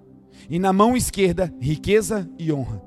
e 0.49 0.59
na 0.59 0.73
mão 0.73 0.97
esquerda 0.97 1.53
riqueza 1.61 2.29
e 2.39 2.53
honra. 2.53 2.83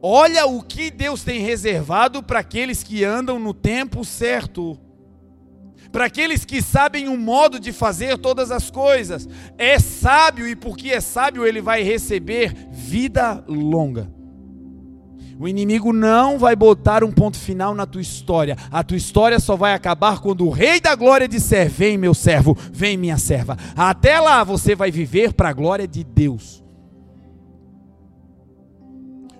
Olha 0.00 0.46
o 0.46 0.62
que 0.62 0.90
Deus 0.90 1.24
tem 1.24 1.40
reservado 1.40 2.22
para 2.22 2.40
aqueles 2.40 2.82
que 2.82 3.04
andam 3.04 3.38
no 3.38 3.54
tempo 3.54 4.04
certo. 4.04 4.78
Para 5.90 6.06
aqueles 6.06 6.44
que 6.44 6.60
sabem 6.60 7.08
o 7.08 7.16
modo 7.16 7.58
de 7.58 7.72
fazer 7.72 8.18
todas 8.18 8.50
as 8.50 8.70
coisas. 8.70 9.28
É 9.56 9.78
sábio 9.78 10.46
e 10.46 10.54
porque 10.54 10.90
é 10.90 11.00
sábio 11.00 11.46
ele 11.46 11.62
vai 11.62 11.82
receber 11.82 12.52
vida 12.70 13.42
longa. 13.48 14.10
O 15.38 15.48
inimigo 15.48 15.92
não 15.92 16.38
vai 16.38 16.54
botar 16.54 17.02
um 17.02 17.10
ponto 17.10 17.36
final 17.36 17.74
na 17.74 17.86
tua 17.86 18.00
história. 18.00 18.56
A 18.70 18.82
tua 18.84 18.96
história 18.96 19.40
só 19.40 19.56
vai 19.56 19.74
acabar 19.74 20.20
quando 20.20 20.46
o 20.46 20.50
Rei 20.50 20.80
da 20.80 20.94
Glória 20.94 21.26
disser: 21.26 21.68
Vem, 21.68 21.98
meu 21.98 22.14
servo, 22.14 22.56
vem, 22.72 22.96
minha 22.96 23.18
serva. 23.18 23.56
Até 23.76 24.20
lá 24.20 24.44
você 24.44 24.74
vai 24.74 24.90
viver 24.90 25.32
para 25.32 25.48
a 25.48 25.52
glória 25.52 25.88
de 25.88 26.04
Deus. 26.04 26.62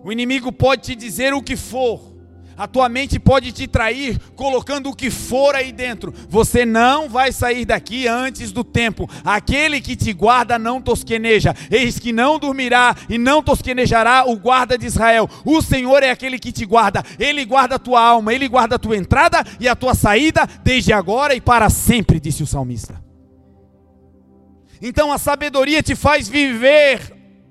O 0.03 0.13
inimigo 0.13 0.53
pode 0.53 0.83
te 0.83 0.95
dizer 0.95 1.33
o 1.33 1.43
que 1.43 1.57
for. 1.57 2.14
A 2.57 2.69
tua 2.69 2.89
mente 2.89 3.19
pode 3.19 3.53
te 3.53 3.67
trair 3.67 4.19
colocando 4.37 4.91
o 4.91 4.95
que 4.95 5.11
for 5.11 5.55
aí 5.55 5.73
dentro. 5.73 6.15
Você 6.29 6.65
não 6.65 7.09
vai 7.09 7.33
sair 7.33 7.65
daqui 7.65 8.07
antes 8.07 8.53
do 8.53 8.63
tempo. 8.63 9.09
Aquele 9.25 9.81
que 9.81 9.97
te 9.97 10.13
guarda 10.13 10.59
não 10.59 10.81
tosqueneja. 10.81 11.55
Eis 11.71 11.99
que 11.99 12.13
não 12.13 12.39
dormirá 12.39 12.95
e 13.09 13.19
não 13.19 13.43
tosquenejará 13.43 14.25
o 14.27 14.37
guarda 14.37 14.79
de 14.79 14.87
Israel. 14.87 15.29
O 15.45 15.61
Senhor 15.61 16.03
é 16.03 16.11
aquele 16.11 16.39
que 16.39 16.53
te 16.53 16.65
guarda. 16.65 17.03
Ele 17.19 17.45
guarda 17.45 17.77
a 17.77 17.79
tua 17.79 18.01
alma, 18.01 18.33
ele 18.33 18.49
guarda 18.49 18.77
a 18.77 18.79
tua 18.79 18.97
entrada 18.97 19.45
e 19.59 19.69
a 19.69 19.75
tua 19.75 19.95
saída 19.95 20.49
desde 20.63 20.93
agora 20.93 21.35
e 21.35 21.41
para 21.41 21.69
sempre, 21.71 22.21
disse 22.21 22.43
o 22.43 22.47
salmista. 22.47 23.03
Então 24.81 25.13
a 25.13 25.19
sabedoria 25.19 25.83
te 25.83 25.95
faz 25.95 26.29
viver 26.29 27.01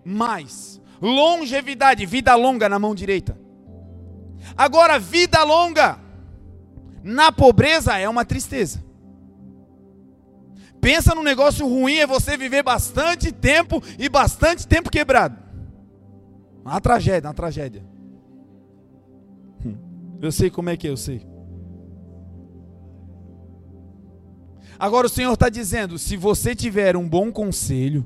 mais 0.05 0.81
longevidade, 1.01 2.05
vida 2.05 2.33
longa 2.35 2.69
na 2.69 2.79
mão 2.79 2.95
direita. 2.95 3.42
Agora, 4.55 4.99
vida 4.99 5.43
longa 5.43 5.99
na 7.03 7.31
pobreza 7.31 7.97
é 7.97 8.07
uma 8.07 8.23
tristeza. 8.23 8.83
Pensa 10.79 11.15
num 11.15 11.23
negócio 11.23 11.67
ruim 11.67 11.95
é 11.95 12.07
você 12.07 12.35
viver 12.35 12.61
bastante 12.61 13.31
tempo 13.31 13.81
e 13.97 14.09
bastante 14.09 14.67
tempo 14.67 14.89
quebrado. 14.89 15.37
Uma 16.63 16.81
tragédia, 16.81 17.27
uma 17.27 17.33
tragédia. 17.33 17.85
Eu 20.21 20.31
sei 20.31 20.49
como 20.49 20.69
é 20.69 20.77
que 20.77 20.87
é, 20.87 20.89
eu 20.89 20.97
sei. 20.97 21.25
Agora 24.79 25.07
o 25.07 25.09
Senhor 25.09 25.33
está 25.33 25.49
dizendo: 25.49 25.97
se 25.97 26.15
você 26.15 26.55
tiver 26.55 26.95
um 26.95 27.07
bom 27.07 27.31
conselho, 27.31 28.05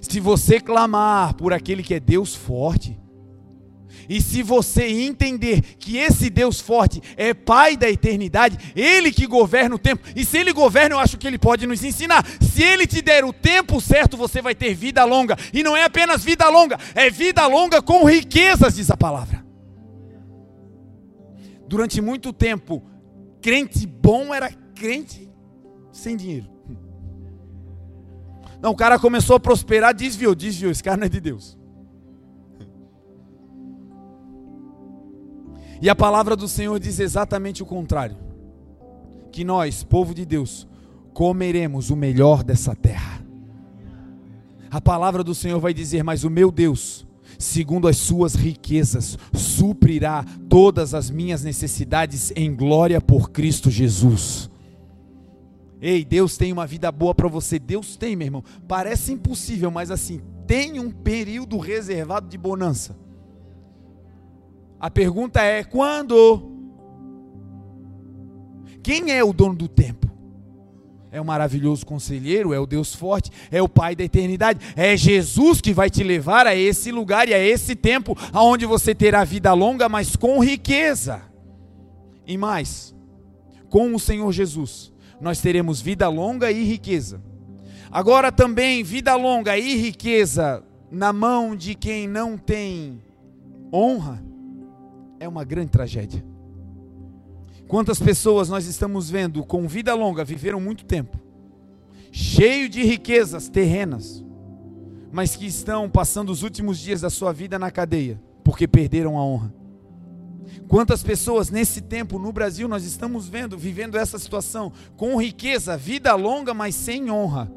se 0.00 0.20
você 0.20 0.60
clamar 0.60 1.34
por 1.34 1.52
aquele 1.52 1.82
que 1.82 1.94
é 1.94 2.00
Deus 2.00 2.34
forte, 2.34 2.98
e 4.08 4.20
se 4.20 4.42
você 4.42 4.84
entender 4.84 5.60
que 5.78 5.96
esse 5.96 6.30
Deus 6.30 6.60
forte 6.60 7.00
é 7.16 7.32
Pai 7.34 7.76
da 7.76 7.88
eternidade, 7.88 8.72
Ele 8.74 9.12
que 9.12 9.26
governa 9.26 9.74
o 9.74 9.78
tempo, 9.78 10.06
e 10.14 10.24
se 10.24 10.38
Ele 10.38 10.52
governa, 10.52 10.94
eu 10.94 10.98
acho 10.98 11.18
que 11.18 11.26
Ele 11.26 11.38
pode 11.38 11.66
nos 11.66 11.82
ensinar. 11.82 12.24
Se 12.40 12.62
Ele 12.62 12.86
te 12.86 13.02
der 13.02 13.24
o 13.24 13.32
tempo 13.32 13.80
certo, 13.80 14.16
você 14.16 14.40
vai 14.40 14.54
ter 14.54 14.74
vida 14.74 15.04
longa, 15.04 15.36
e 15.52 15.62
não 15.62 15.76
é 15.76 15.84
apenas 15.84 16.24
vida 16.24 16.48
longa, 16.48 16.78
é 16.94 17.10
vida 17.10 17.46
longa 17.46 17.82
com 17.82 18.04
riquezas, 18.04 18.76
diz 18.76 18.90
a 18.90 18.96
palavra. 18.96 19.44
Durante 21.66 22.00
muito 22.00 22.32
tempo, 22.32 22.82
crente 23.40 23.86
bom 23.86 24.34
era 24.34 24.50
crente 24.74 25.30
sem 25.92 26.16
dinheiro. 26.16 26.54
Não, 28.60 28.70
o 28.70 28.76
cara 28.76 28.98
começou 28.98 29.36
a 29.36 29.40
prosperar, 29.40 29.94
desviou, 29.94 30.34
desviou. 30.34 30.72
Esse 30.72 30.82
cara 30.82 30.96
não 30.96 31.04
é 31.04 31.08
de 31.08 31.20
Deus. 31.20 31.58
E 35.84 35.88
a 35.90 35.94
palavra 35.94 36.34
do 36.34 36.48
Senhor 36.48 36.80
diz 36.80 36.98
exatamente 36.98 37.62
o 37.62 37.66
contrário: 37.66 38.16
que 39.30 39.44
nós, 39.44 39.84
povo 39.84 40.14
de 40.14 40.24
Deus, 40.24 40.66
comeremos 41.12 41.90
o 41.90 41.96
melhor 41.96 42.42
dessa 42.42 42.74
terra. 42.74 43.22
A 44.70 44.80
palavra 44.80 45.22
do 45.22 45.34
Senhor 45.34 45.60
vai 45.60 45.74
dizer: 45.74 46.02
Mas 46.02 46.24
o 46.24 46.30
meu 46.30 46.50
Deus, 46.50 47.06
segundo 47.38 47.86
as 47.86 47.98
suas 47.98 48.34
riquezas, 48.34 49.18
suprirá 49.34 50.24
todas 50.48 50.94
as 50.94 51.10
minhas 51.10 51.44
necessidades 51.44 52.32
em 52.34 52.56
glória 52.56 52.98
por 52.98 53.30
Cristo 53.30 53.70
Jesus. 53.70 54.48
Ei, 55.82 56.02
Deus 56.02 56.38
tem 56.38 56.50
uma 56.50 56.66
vida 56.66 56.90
boa 56.90 57.14
para 57.14 57.28
você. 57.28 57.58
Deus 57.58 57.94
tem, 57.94 58.16
meu 58.16 58.28
irmão. 58.28 58.44
Parece 58.66 59.12
impossível, 59.12 59.70
mas 59.70 59.90
assim, 59.90 60.22
tem 60.46 60.80
um 60.80 60.90
período 60.90 61.58
reservado 61.58 62.26
de 62.26 62.38
bonança. 62.38 63.03
A 64.84 64.90
pergunta 64.90 65.40
é: 65.40 65.64
quando? 65.64 66.42
Quem 68.82 69.12
é 69.12 69.24
o 69.24 69.32
dono 69.32 69.54
do 69.54 69.66
tempo? 69.66 70.12
É 71.10 71.18
o 71.18 71.24
maravilhoso 71.24 71.86
conselheiro, 71.86 72.52
é 72.52 72.58
o 72.58 72.66
Deus 72.66 72.94
forte, 72.94 73.30
é 73.50 73.62
o 73.62 73.68
Pai 73.68 73.96
da 73.96 74.04
eternidade, 74.04 74.60
é 74.76 74.94
Jesus 74.94 75.62
que 75.62 75.72
vai 75.72 75.88
te 75.88 76.04
levar 76.04 76.46
a 76.46 76.54
esse 76.54 76.92
lugar 76.92 77.30
e 77.30 77.32
a 77.32 77.38
esse 77.38 77.74
tempo 77.74 78.14
aonde 78.30 78.66
você 78.66 78.94
terá 78.94 79.24
vida 79.24 79.54
longa, 79.54 79.88
mas 79.88 80.16
com 80.16 80.44
riqueza. 80.44 81.22
E 82.26 82.36
mais, 82.36 82.94
com 83.70 83.94
o 83.94 83.98
Senhor 83.98 84.30
Jesus 84.32 84.92
nós 85.18 85.40
teremos 85.40 85.80
vida 85.80 86.10
longa 86.10 86.52
e 86.52 86.62
riqueza. 86.62 87.22
Agora 87.90 88.30
também, 88.30 88.84
vida 88.84 89.14
longa 89.14 89.56
e 89.56 89.76
riqueza 89.76 90.62
na 90.90 91.10
mão 91.10 91.56
de 91.56 91.74
quem 91.74 92.06
não 92.06 92.36
tem 92.36 93.02
honra 93.72 94.33
é 95.24 95.28
uma 95.28 95.44
grande 95.44 95.70
tragédia. 95.70 96.24
Quantas 97.66 97.98
pessoas 97.98 98.48
nós 98.48 98.66
estamos 98.66 99.08
vendo 99.08 99.42
com 99.44 99.66
vida 99.66 99.94
longa 99.94 100.22
viveram 100.22 100.60
muito 100.60 100.84
tempo, 100.84 101.18
cheio 102.12 102.68
de 102.68 102.84
riquezas 102.84 103.48
terrenas, 103.48 104.22
mas 105.10 105.34
que 105.34 105.46
estão 105.46 105.88
passando 105.88 106.30
os 106.30 106.42
últimos 106.42 106.78
dias 106.78 107.00
da 107.00 107.08
sua 107.08 107.32
vida 107.32 107.58
na 107.58 107.70
cadeia, 107.70 108.20
porque 108.42 108.68
perderam 108.68 109.16
a 109.16 109.24
honra. 109.24 109.54
Quantas 110.68 111.02
pessoas 111.02 111.50
nesse 111.50 111.80
tempo 111.80 112.18
no 112.18 112.32
Brasil 112.32 112.68
nós 112.68 112.84
estamos 112.84 113.26
vendo, 113.26 113.56
vivendo 113.56 113.96
essa 113.96 114.18
situação, 114.18 114.72
com 114.96 115.20
riqueza, 115.20 115.76
vida 115.76 116.14
longa, 116.14 116.52
mas 116.52 116.74
sem 116.74 117.10
honra. 117.10 117.50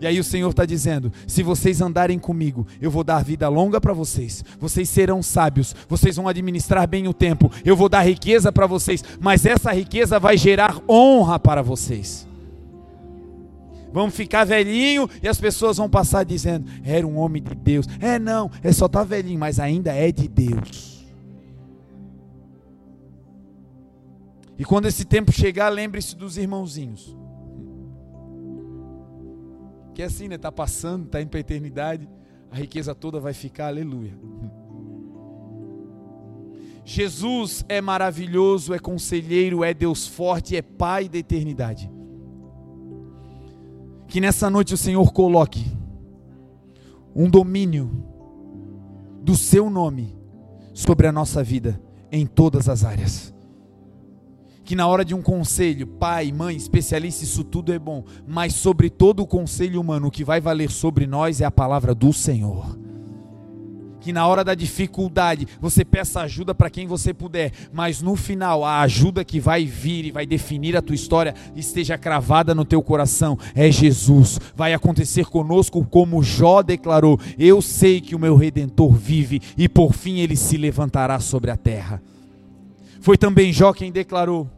E 0.00 0.06
aí 0.06 0.18
o 0.18 0.24
Senhor 0.24 0.48
está 0.50 0.64
dizendo: 0.64 1.12
se 1.26 1.42
vocês 1.42 1.80
andarem 1.80 2.18
comigo, 2.18 2.66
eu 2.80 2.90
vou 2.90 3.04
dar 3.04 3.22
vida 3.22 3.48
longa 3.48 3.80
para 3.80 3.92
vocês. 3.92 4.42
Vocês 4.58 4.88
serão 4.88 5.22
sábios, 5.22 5.76
vocês 5.88 6.16
vão 6.16 6.26
administrar 6.26 6.88
bem 6.88 7.06
o 7.06 7.12
tempo. 7.12 7.52
Eu 7.64 7.76
vou 7.76 7.88
dar 7.88 8.00
riqueza 8.00 8.50
para 8.50 8.66
vocês, 8.66 9.04
mas 9.20 9.44
essa 9.44 9.72
riqueza 9.72 10.18
vai 10.18 10.36
gerar 10.36 10.80
honra 10.88 11.38
para 11.38 11.62
vocês. 11.62 12.26
Vamos 13.92 14.14
ficar 14.14 14.44
velhinho 14.44 15.10
e 15.22 15.28
as 15.28 15.38
pessoas 15.38 15.76
vão 15.76 15.90
passar 15.90 16.24
dizendo: 16.24 16.70
era 16.82 17.06
um 17.06 17.18
homem 17.18 17.42
de 17.42 17.54
Deus. 17.54 17.86
É 18.00 18.18
não, 18.18 18.50
é 18.62 18.72
só 18.72 18.88
tá 18.88 19.04
velhinho, 19.04 19.38
mas 19.38 19.60
ainda 19.60 19.92
é 19.92 20.10
de 20.10 20.26
Deus. 20.28 21.04
E 24.58 24.64
quando 24.64 24.86
esse 24.86 25.04
tempo 25.04 25.32
chegar, 25.32 25.70
lembre-se 25.70 26.14
dos 26.14 26.36
irmãozinhos. 26.36 27.16
É 30.00 30.04
assim, 30.04 30.28
né? 30.28 30.36
Está 30.36 30.50
passando, 30.52 31.06
está 31.06 31.20
indo 31.20 31.28
para 31.28 31.38
a 31.38 31.40
eternidade, 31.40 32.08
a 32.50 32.56
riqueza 32.56 32.94
toda 32.94 33.20
vai 33.20 33.32
ficar, 33.32 33.66
aleluia. 33.66 34.12
Jesus 36.84 37.64
é 37.68 37.80
maravilhoso, 37.80 38.74
é 38.74 38.78
conselheiro, 38.78 39.62
é 39.62 39.72
Deus 39.72 40.06
forte, 40.06 40.56
é 40.56 40.62
Pai 40.62 41.08
da 41.08 41.18
eternidade. 41.18 41.90
Que 44.08 44.20
nessa 44.20 44.50
noite 44.50 44.74
o 44.74 44.76
Senhor 44.76 45.12
coloque 45.12 45.64
um 47.14 47.28
domínio 47.28 48.04
do 49.22 49.36
seu 49.36 49.70
nome 49.70 50.16
sobre 50.72 51.06
a 51.06 51.12
nossa 51.12 51.44
vida 51.44 51.80
em 52.10 52.26
todas 52.26 52.68
as 52.68 52.84
áreas 52.84 53.32
que 54.70 54.76
na 54.76 54.86
hora 54.86 55.04
de 55.04 55.16
um 55.16 55.20
conselho, 55.20 55.84
pai, 55.84 56.30
mãe, 56.30 56.54
especialista, 56.54 57.24
isso 57.24 57.42
tudo 57.42 57.72
é 57.72 57.78
bom, 57.78 58.04
mas 58.24 58.54
sobre 58.54 58.88
todo 58.88 59.18
o 59.18 59.26
conselho 59.26 59.80
humano, 59.80 60.06
o 60.06 60.10
que 60.12 60.22
vai 60.22 60.40
valer 60.40 60.70
sobre 60.70 61.08
nós 61.08 61.40
é 61.40 61.44
a 61.44 61.50
palavra 61.50 61.92
do 61.92 62.12
Senhor. 62.12 62.78
Que 64.00 64.12
na 64.12 64.24
hora 64.28 64.44
da 64.44 64.54
dificuldade 64.54 65.48
você 65.60 65.84
peça 65.84 66.20
ajuda 66.20 66.54
para 66.54 66.70
quem 66.70 66.86
você 66.86 67.12
puder, 67.12 67.50
mas 67.72 68.00
no 68.00 68.14
final 68.14 68.64
a 68.64 68.82
ajuda 68.82 69.24
que 69.24 69.40
vai 69.40 69.64
vir 69.64 70.04
e 70.04 70.12
vai 70.12 70.24
definir 70.24 70.76
a 70.76 70.82
tua 70.82 70.94
história 70.94 71.34
esteja 71.56 71.98
cravada 71.98 72.54
no 72.54 72.64
teu 72.64 72.80
coração 72.80 73.36
é 73.56 73.72
Jesus. 73.72 74.38
Vai 74.54 74.72
acontecer 74.72 75.26
conosco 75.26 75.84
como 75.84 76.22
Jó 76.22 76.62
declarou: 76.62 77.18
Eu 77.36 77.60
sei 77.60 78.00
que 78.00 78.14
o 78.14 78.20
meu 78.20 78.36
redentor 78.36 78.92
vive 78.92 79.42
e 79.58 79.68
por 79.68 79.92
fim 79.92 80.20
ele 80.20 80.36
se 80.36 80.56
levantará 80.56 81.18
sobre 81.18 81.50
a 81.50 81.56
terra. 81.56 82.00
Foi 83.00 83.18
também 83.18 83.52
Jó 83.52 83.72
quem 83.72 83.90
declarou: 83.90 84.48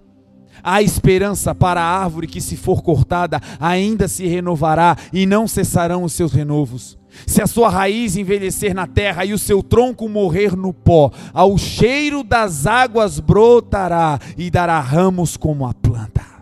Há 0.63 0.83
esperança 0.83 1.55
para 1.55 1.81
a 1.81 2.03
árvore 2.03 2.27
que, 2.27 2.41
se 2.41 2.57
for 2.57 2.83
cortada, 2.83 3.41
ainda 3.61 4.09
se 4.09 4.27
renovará 4.27 4.97
e 5.13 5.27
não 5.27 5.47
cessarão 5.47 6.05
os 6.05 6.13
seus 6.13 6.33
renovos. 6.33 6.99
Se 7.27 7.43
a 7.43 7.47
sua 7.47 7.69
raiz 7.69 8.17
envelhecer 8.17 8.75
na 8.75 8.87
terra 8.87 9.25
e 9.25 9.33
o 9.33 9.39
seu 9.39 9.63
tronco 9.63 10.09
morrer 10.09 10.57
no 10.57 10.73
pó, 10.73 11.11
ao 11.33 11.59
cheiro 11.59 12.23
das 12.23 12.67
águas 12.67 13.21
brotará 13.21 14.19
e 14.37 14.51
dará 14.51 14.81
ramos 14.81 15.37
como 15.37 15.67
a 15.67 15.75
planta. 15.75 16.33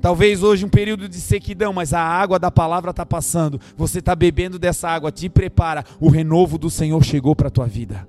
Talvez 0.00 0.42
hoje 0.42 0.64
um 0.64 0.68
período 0.68 1.08
de 1.08 1.20
sequidão, 1.20 1.74
mas 1.74 1.92
a 1.92 2.00
água 2.00 2.38
da 2.38 2.50
palavra 2.50 2.90
está 2.90 3.04
passando. 3.04 3.60
Você 3.76 3.98
está 3.98 4.16
bebendo 4.16 4.58
dessa 4.58 4.88
água, 4.88 5.12
te 5.12 5.28
prepara. 5.28 5.84
O 6.00 6.08
renovo 6.08 6.56
do 6.56 6.70
Senhor 6.70 7.04
chegou 7.04 7.36
para 7.36 7.48
a 7.48 7.50
tua 7.50 7.66
vida. 7.66 8.08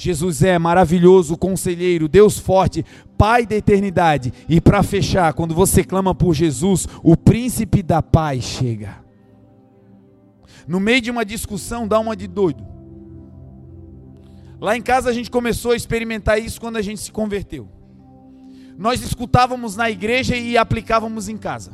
Jesus 0.00 0.44
é 0.44 0.56
maravilhoso, 0.60 1.36
conselheiro, 1.36 2.06
Deus 2.06 2.38
forte, 2.38 2.86
Pai 3.18 3.44
da 3.44 3.56
eternidade. 3.56 4.32
E 4.48 4.60
para 4.60 4.80
fechar, 4.84 5.32
quando 5.32 5.56
você 5.56 5.82
clama 5.82 6.14
por 6.14 6.34
Jesus, 6.34 6.86
o 7.02 7.16
príncipe 7.16 7.82
da 7.82 8.00
paz 8.00 8.44
chega. 8.44 9.04
No 10.68 10.78
meio 10.78 11.00
de 11.00 11.10
uma 11.10 11.24
discussão, 11.24 11.88
dá 11.88 11.98
uma 11.98 12.14
de 12.14 12.28
doido. 12.28 12.64
Lá 14.60 14.76
em 14.76 14.82
casa 14.82 15.10
a 15.10 15.12
gente 15.12 15.32
começou 15.32 15.72
a 15.72 15.76
experimentar 15.76 16.40
isso 16.40 16.60
quando 16.60 16.76
a 16.76 16.82
gente 16.82 17.00
se 17.00 17.10
converteu. 17.10 17.68
Nós 18.78 19.02
escutávamos 19.02 19.74
na 19.74 19.90
igreja 19.90 20.36
e 20.36 20.56
aplicávamos 20.56 21.28
em 21.28 21.36
casa. 21.36 21.72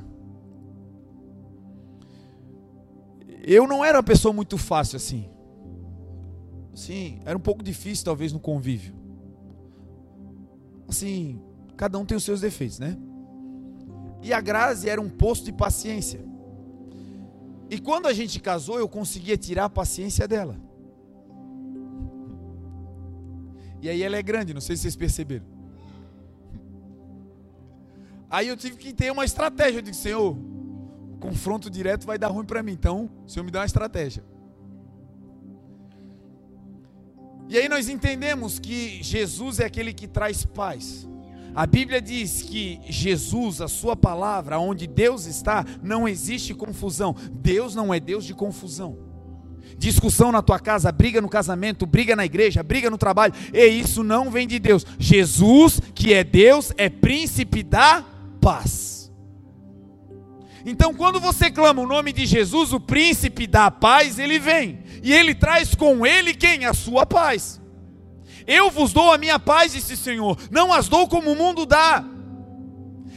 Eu 3.43 3.69
não 3.69 3.85
era 3.85 3.99
uma 3.99 4.03
pessoa 4.03 4.33
muito 4.33 4.57
fácil 4.57 4.97
assim. 4.97 5.34
Sim, 6.75 7.21
era 7.25 7.37
um 7.37 7.41
pouco 7.41 7.63
difícil 7.63 8.05
talvez 8.05 8.33
no 8.33 8.41
convívio. 8.41 8.95
Assim, 10.89 11.41
cada 11.77 11.99
um 11.99 12.05
tem 12.05 12.17
os 12.17 12.25
seus 12.25 12.41
defeitos, 12.41 12.79
né? 12.79 12.97
E 14.23 14.33
a 14.33 14.41
Grazi 14.41 14.89
era 14.89 15.01
um 15.01 15.09
posto 15.09 15.45
de 15.45 15.53
paciência. 15.53 16.25
E 17.71 17.79
quando 17.79 18.07
a 18.07 18.13
gente 18.13 18.41
casou, 18.41 18.79
eu 18.79 18.89
conseguia 18.89 19.37
tirar 19.37 19.67
a 19.67 19.71
paciência 19.71 20.27
dela. 20.27 20.57
E 23.81 23.89
aí 23.89 24.03
ela 24.03 24.17
é 24.17 24.23
grande, 24.23 24.55
não 24.55 24.61
sei 24.61 24.77
se 24.77 24.83
vocês 24.83 24.97
perceberam. 24.97 25.45
Aí 28.31 28.49
eu 28.49 28.57
tive 28.57 28.77
que 28.77 28.93
ter 28.93 29.13
uma 29.13 29.25
estratégia. 29.25 29.79
Eu 29.79 29.83
disse, 29.83 30.03
Senhor, 30.03 30.37
confronto 31.21 31.71
direto 31.71 32.07
vai 32.07 32.19
dar 32.19 32.29
ruim 32.29 32.45
para 32.45 32.63
mim. 32.63 32.73
Então, 32.73 33.11
o 33.25 33.29
Senhor 33.29 33.45
me 33.45 33.51
dá 33.51 33.61
uma 33.61 33.67
estratégia. 33.67 34.25
E 37.55 37.57
aí 37.57 37.69
nós 37.69 37.89
entendemos 37.89 38.59
que 38.59 39.01
Jesus 39.01 39.61
é 39.61 39.67
aquele 39.67 39.93
que 39.93 40.09
traz 40.09 40.45
paz. 40.45 41.07
A 41.55 41.65
Bíblia 41.65 42.03
diz 42.03 42.43
que 42.43 42.81
Jesus, 42.89 43.61
a 43.61 43.69
sua 43.69 43.95
palavra, 43.95 44.59
onde 44.59 44.89
Deus 44.89 45.25
está, 45.27 45.65
não 45.81 46.09
existe 46.09 46.53
confusão. 46.53 47.15
Deus 47.31 47.73
não 47.73 47.95
é 47.95 48.01
Deus 48.01 48.25
de 48.25 48.35
confusão. 48.35 48.99
Discussão 49.79 50.33
na 50.33 50.43
tua 50.43 50.59
casa, 50.59 50.91
briga 50.91 51.21
no 51.21 51.29
casamento, 51.29 51.87
briga 51.87 52.17
na 52.17 52.25
igreja, 52.25 52.61
briga 52.61 52.91
no 52.91 52.99
trabalho, 52.99 53.33
e 53.53 53.65
isso 53.65 54.03
não 54.03 54.33
vem 54.33 54.49
de 54.49 54.59
Deus. 54.59 54.85
Jesus, 54.99 55.81
que 55.95 56.13
é 56.13 56.25
Deus, 56.25 56.73
é 56.77 56.89
príncipe 56.89 57.63
da 57.63 58.05
paz. 58.41 58.94
Então, 60.65 60.95
quando 60.95 61.21
você 61.21 61.51
clama 61.51 61.83
o 61.83 61.87
nome 61.87 62.13
de 62.13 62.25
Jesus, 62.25 62.73
o 62.73 62.81
príncipe 62.81 63.47
da 63.47 63.71
paz, 63.71 64.19
ele 64.19 64.39
vem 64.39 64.83
e 65.03 65.13
ele 65.13 65.35
traz 65.35 65.75
com 65.75 66.07
ele 66.07 66.33
quem? 66.33 66.65
A 66.65 66.73
sua 66.73 67.05
paz. 67.05 67.61
Eu 68.47 68.71
vos 68.71 68.93
dou 68.93 69.13
a 69.13 69.19
minha 69.19 69.39
paz, 69.39 69.73
disse 69.73 69.93
o 69.93 69.97
Senhor, 69.97 70.39
não 70.51 70.73
as 70.73 70.89
dou 70.89 71.07
como 71.07 71.33
o 71.33 71.37
mundo 71.37 71.67
dá. 71.67 72.05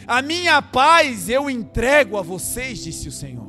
A 0.06 0.22
minha 0.22 0.62
paz 0.62 1.30
eu 1.30 1.50
entrego 1.50 2.18
a 2.18 2.22
vocês, 2.22 2.84
disse 2.84 3.08
o 3.08 3.12
Senhor. 3.12 3.48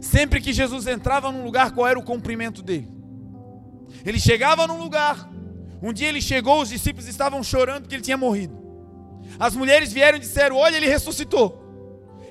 Sempre 0.00 0.40
que 0.40 0.52
Jesus 0.52 0.86
entrava 0.86 1.32
num 1.32 1.44
lugar, 1.44 1.72
qual 1.72 1.86
era 1.86 1.98
o 1.98 2.02
cumprimento 2.02 2.62
dele? 2.62 2.88
Ele 4.04 4.18
chegava 4.18 4.66
num 4.66 4.78
lugar, 4.78 5.30
um 5.82 5.92
dia 5.92 6.08
ele 6.08 6.20
chegou, 6.20 6.60
os 6.60 6.68
discípulos 6.68 7.08
estavam 7.08 7.42
chorando 7.42 7.82
porque 7.82 7.94
ele 7.94 8.02
tinha 8.02 8.16
morrido. 8.16 8.62
As 9.38 9.54
mulheres 9.54 9.92
vieram 9.92 10.18
e 10.18 10.20
disseram: 10.20 10.56
Olha, 10.56 10.76
ele 10.76 10.86
ressuscitou. 10.86 11.63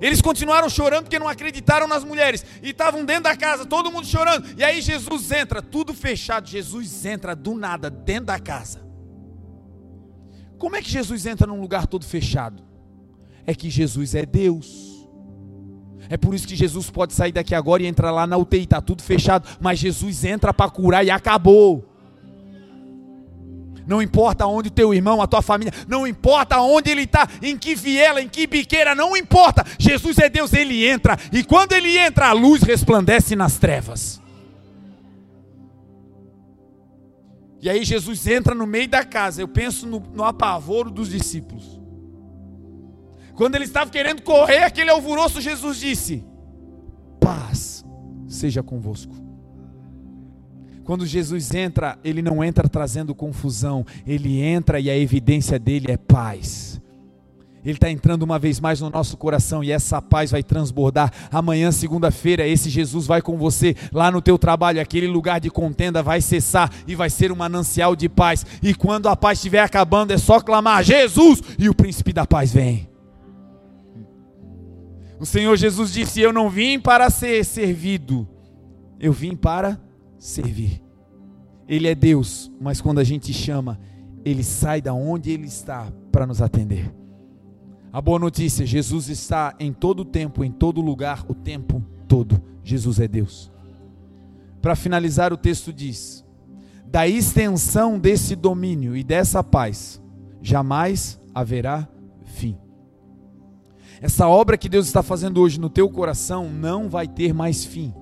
Eles 0.04 0.22
continuaram 0.22 0.68
chorando 0.68 1.04
porque 1.04 1.18
não 1.18 1.30
acreditaram 1.30 1.88
nas 1.88 2.04
mulheres. 2.04 2.45
E 2.62 2.72
estavam 2.72 3.06
dentro 3.06 3.24
da 3.24 3.38
casa, 3.38 3.66
todo 3.66 3.89
mundo 3.89 4.06
chorando. 4.06 4.45
E 4.58 4.62
aí 4.62 4.82
Jesus 4.82 5.32
entra, 5.32 5.62
tudo 5.62 5.93
fechado. 5.93 6.45
Jesus 6.45 7.06
entra 7.06 7.34
do 7.34 7.56
nada, 7.56 7.89
dentro 7.89 8.26
da 8.26 8.38
casa. 8.38 8.86
Como 10.58 10.76
é 10.76 10.82
que 10.82 10.91
Jesus 10.91 11.26
entra 11.26 11.47
num 11.47 11.62
lugar 11.62 11.88
todo 11.88 12.04
fechado? 12.04 12.62
É 13.47 13.56
que 13.56 13.70
Jesus 13.70 14.14
é 14.14 14.26
Deus. 14.26 15.08
É 16.10 16.18
por 16.18 16.36
isso 16.36 16.45
que 16.45 16.56
Jesus 16.58 16.89
pode 16.89 17.14
sair 17.14 17.32
daqui 17.32 17.56
agora 17.56 17.82
e 17.82 17.86
entrar 17.86 18.12
lá 18.12 18.28
na 18.28 18.36
UTI, 18.36 18.64
está 18.64 18.82
tudo 18.82 19.01
fechado. 19.01 19.47
Mas 19.62 19.80
Jesus 19.80 20.26
entra 20.26 20.54
para 20.54 20.70
curar 20.70 21.06
e 21.06 21.12
acabou. 21.12 21.92
Não 23.86 24.01
importa 24.01 24.47
onde 24.47 24.69
teu 24.69 24.93
irmão, 24.93 25.21
a 25.21 25.27
tua 25.27 25.41
família, 25.41 25.73
não 25.88 26.07
importa 26.07 26.59
onde 26.61 26.89
ele 26.89 27.03
está, 27.03 27.27
em 27.41 27.57
que 27.57 27.75
viela, 27.75 28.21
em 28.21 28.29
que 28.29 28.47
biqueira, 28.47 28.95
não 28.95 29.15
importa. 29.15 29.65
Jesus 29.77 30.17
é 30.17 30.29
Deus, 30.29 30.53
ele 30.53 30.86
entra. 30.86 31.17
E 31.31 31.43
quando 31.43 31.73
ele 31.73 31.97
entra, 31.97 32.27
a 32.27 32.34
luz 32.34 32.63
resplandece 32.63 33.36
nas 33.36 33.57
trevas. 33.57 34.21
E 37.61 37.69
aí 37.69 37.86
Jesus 37.86 38.27
entra 38.27 38.53
no 38.53 38.67
meio 38.67 38.89
da 38.89 39.05
casa. 39.05 39.41
Eu 39.41 39.47
penso 39.47 39.88
no, 39.88 39.99
no 40.13 40.23
apavoro 40.23 40.91
dos 40.91 41.09
discípulos. 41.09 41.79
Quando 43.36 43.55
eles 43.55 43.69
estavam 43.69 43.89
querendo 43.89 44.21
correr 44.21 44.63
aquele 44.63 44.89
alvoroço, 44.89 45.39
Jesus 45.39 45.79
disse: 45.79 46.25
Paz 47.19 47.86
seja 48.27 48.61
convosco. 48.61 49.22
Quando 50.84 51.05
Jesus 51.05 51.53
entra, 51.53 51.97
ele 52.03 52.21
não 52.21 52.43
entra 52.43 52.67
trazendo 52.67 53.15
confusão, 53.15 53.86
ele 54.05 54.41
entra 54.41 54.79
e 54.79 54.89
a 54.89 54.97
evidência 54.97 55.57
dele 55.57 55.91
é 55.91 55.97
paz. 55.97 56.81
Ele 57.63 57.75
está 57.75 57.89
entrando 57.89 58.23
uma 58.23 58.38
vez 58.38 58.59
mais 58.59 58.81
no 58.81 58.89
nosso 58.89 59.15
coração 59.15 59.63
e 59.63 59.71
essa 59.71 60.01
paz 60.01 60.31
vai 60.31 60.43
transbordar. 60.43 61.09
Amanhã, 61.31 61.71
segunda-feira, 61.71 62.45
esse 62.45 62.69
Jesus 62.69 63.07
vai 63.07 63.21
com 63.21 63.38
você 63.38 63.73
lá 63.93 64.11
no 64.11 64.21
teu 64.21 64.38
trabalho. 64.38 64.81
Aquele 64.81 65.07
lugar 65.07 65.39
de 65.39 65.49
contenda 65.49 66.03
vai 66.03 66.19
cessar 66.19 66.69
e 66.86 66.93
vai 66.93 67.09
ser 67.09 67.31
um 67.31 67.38
manancial 67.38 67.95
de 67.95 68.09
paz. 68.09 68.45
E 68.61 68.73
quando 68.73 69.07
a 69.07 69.15
paz 69.15 69.38
estiver 69.38 69.61
acabando, 69.61 70.11
é 70.11 70.17
só 70.17 70.41
clamar: 70.41 70.84
Jesus! 70.84 71.41
E 71.57 71.69
o 71.69 71.73
príncipe 71.73 72.11
da 72.11 72.27
paz 72.27 72.51
vem. 72.51 72.89
O 75.17 75.25
Senhor 75.25 75.55
Jesus 75.55 75.93
disse: 75.93 76.19
Eu 76.19 76.34
não 76.34 76.49
vim 76.49 76.77
para 76.77 77.09
ser 77.09 77.45
servido, 77.45 78.27
eu 78.99 79.13
vim 79.13 79.38
para 79.38 79.79
servir. 80.24 80.82
Ele 81.67 81.88
é 81.88 81.93
Deus, 81.93 82.49
mas 82.59 82.80
quando 82.80 82.99
a 82.99 83.03
gente 83.03 83.34
chama, 83.34 83.78
ele 84.24 84.41
sai 84.41 84.82
da 84.82 84.93
onde 84.93 85.32
ele 85.32 85.47
está 85.47 85.91
para 86.11 86.26
nos 86.26 86.41
atender. 86.41 86.93
A 87.91 87.99
boa 88.01 88.17
notícia: 88.17 88.65
Jesus 88.65 89.09
está 89.09 89.53
em 89.59 89.74
todo 89.74 90.05
tempo, 90.05 90.43
em 90.43 90.51
todo 90.51 90.80
lugar, 90.82 91.26
o 91.28 91.34
tempo 91.34 91.84
todo. 92.07 92.41
Jesus 92.63 93.01
é 93.01 93.07
Deus. 93.07 93.51
Para 94.61 94.78
finalizar, 94.78 95.34
o 95.34 95.38
texto 95.38 95.74
diz: 95.74 96.26
da 96.86 97.05
extensão 97.05 97.99
desse 97.99 98.34
domínio 98.34 98.95
e 98.95 99.03
dessa 99.03 99.43
paz, 99.43 100.01
jamais 100.41 101.19
haverá 101.36 101.86
fim. 102.24 102.57
Essa 104.01 104.28
obra 104.28 104.57
que 104.57 104.69
Deus 104.69 104.88
está 104.88 105.03
fazendo 105.03 105.41
hoje 105.41 105.59
no 105.59 105.69
teu 105.69 105.89
coração 105.89 106.49
não 106.49 106.89
vai 106.89 107.09
ter 107.09 107.34
mais 107.34 107.65
fim. 107.65 107.93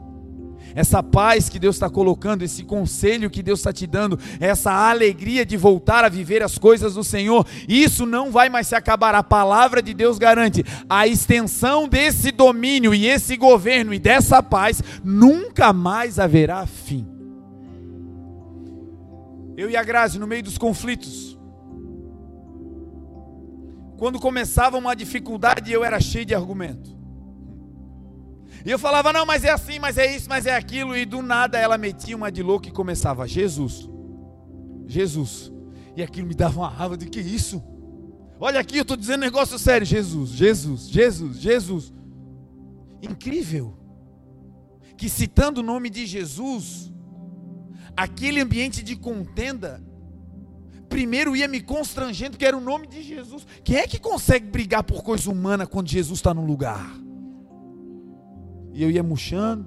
Essa 0.75 1.03
paz 1.03 1.49
que 1.49 1.59
Deus 1.59 1.75
está 1.75 1.89
colocando, 1.89 2.43
esse 2.43 2.63
conselho 2.63 3.29
que 3.29 3.43
Deus 3.43 3.59
está 3.59 3.73
te 3.73 3.85
dando, 3.85 4.19
essa 4.39 4.71
alegria 4.71 5.45
de 5.45 5.57
voltar 5.57 6.03
a 6.03 6.09
viver 6.09 6.43
as 6.43 6.57
coisas 6.57 6.93
do 6.93 7.03
Senhor, 7.03 7.45
isso 7.67 8.05
não 8.05 8.31
vai 8.31 8.49
mais 8.49 8.67
se 8.67 8.75
acabar. 8.75 9.15
A 9.15 9.23
palavra 9.23 9.81
de 9.81 9.93
Deus 9.93 10.17
garante 10.17 10.63
a 10.89 11.07
extensão 11.07 11.87
desse 11.87 12.31
domínio 12.31 12.93
e 12.93 13.07
esse 13.07 13.35
governo 13.35 13.93
e 13.93 13.99
dessa 13.99 14.41
paz 14.41 14.81
nunca 15.03 15.73
mais 15.73 16.19
haverá 16.19 16.65
fim. 16.65 17.07
Eu 19.57 19.69
e 19.69 19.75
a 19.75 19.83
Grazi, 19.83 20.17
no 20.17 20.25
meio 20.25 20.43
dos 20.43 20.57
conflitos, 20.57 21.37
quando 23.97 24.19
começava 24.19 24.77
uma 24.77 24.95
dificuldade, 24.95 25.71
eu 25.71 25.83
era 25.83 25.99
cheio 25.99 26.25
de 26.25 26.33
argumento. 26.33 27.00
E 28.65 28.69
eu 28.69 28.77
falava, 28.77 29.11
não, 29.11 29.25
mas 29.25 29.43
é 29.43 29.49
assim, 29.49 29.79
mas 29.79 29.97
é 29.97 30.15
isso, 30.15 30.29
mas 30.29 30.45
é 30.45 30.55
aquilo. 30.55 30.95
E 30.95 31.05
do 31.05 31.21
nada 31.21 31.57
ela 31.57 31.77
metia 31.77 32.15
uma 32.15 32.31
de 32.31 32.43
louco 32.43 32.67
e 32.67 32.71
começava, 32.71 33.27
Jesus, 33.27 33.89
Jesus. 34.87 35.51
E 35.95 36.03
aquilo 36.03 36.27
me 36.27 36.35
dava 36.35 36.59
uma 36.59 36.69
raiva 36.69 36.97
de 36.97 37.07
que 37.07 37.19
isso? 37.19 37.61
Olha 38.39 38.59
aqui, 38.59 38.77
eu 38.77 38.81
estou 38.81 38.97
dizendo 38.97 39.21
negócio 39.21 39.57
sério. 39.59 39.85
Jesus, 39.85 40.31
Jesus, 40.31 40.89
Jesus, 40.89 41.37
Jesus. 41.37 41.93
Incrível. 43.01 43.77
Que 44.97 45.09
citando 45.09 45.61
o 45.61 45.63
nome 45.63 45.89
de 45.89 46.05
Jesus, 46.05 46.91
aquele 47.95 48.39
ambiente 48.39 48.83
de 48.83 48.95
contenda 48.95 49.83
primeiro 50.87 51.35
ia 51.35 51.47
me 51.47 51.61
constrangendo, 51.61 52.31
porque 52.31 52.45
era 52.45 52.57
o 52.57 52.61
nome 52.61 52.85
de 52.85 53.01
Jesus. 53.01 53.47
Quem 53.63 53.77
é 53.77 53.87
que 53.87 53.97
consegue 53.97 54.47
brigar 54.47 54.83
por 54.83 55.01
coisa 55.03 55.31
humana 55.31 55.65
quando 55.65 55.87
Jesus 55.87 56.19
está 56.19 56.33
no 56.33 56.45
lugar? 56.45 57.00
E 58.73 58.83
eu 58.83 58.89
ia 58.89 59.03
murchando, 59.03 59.65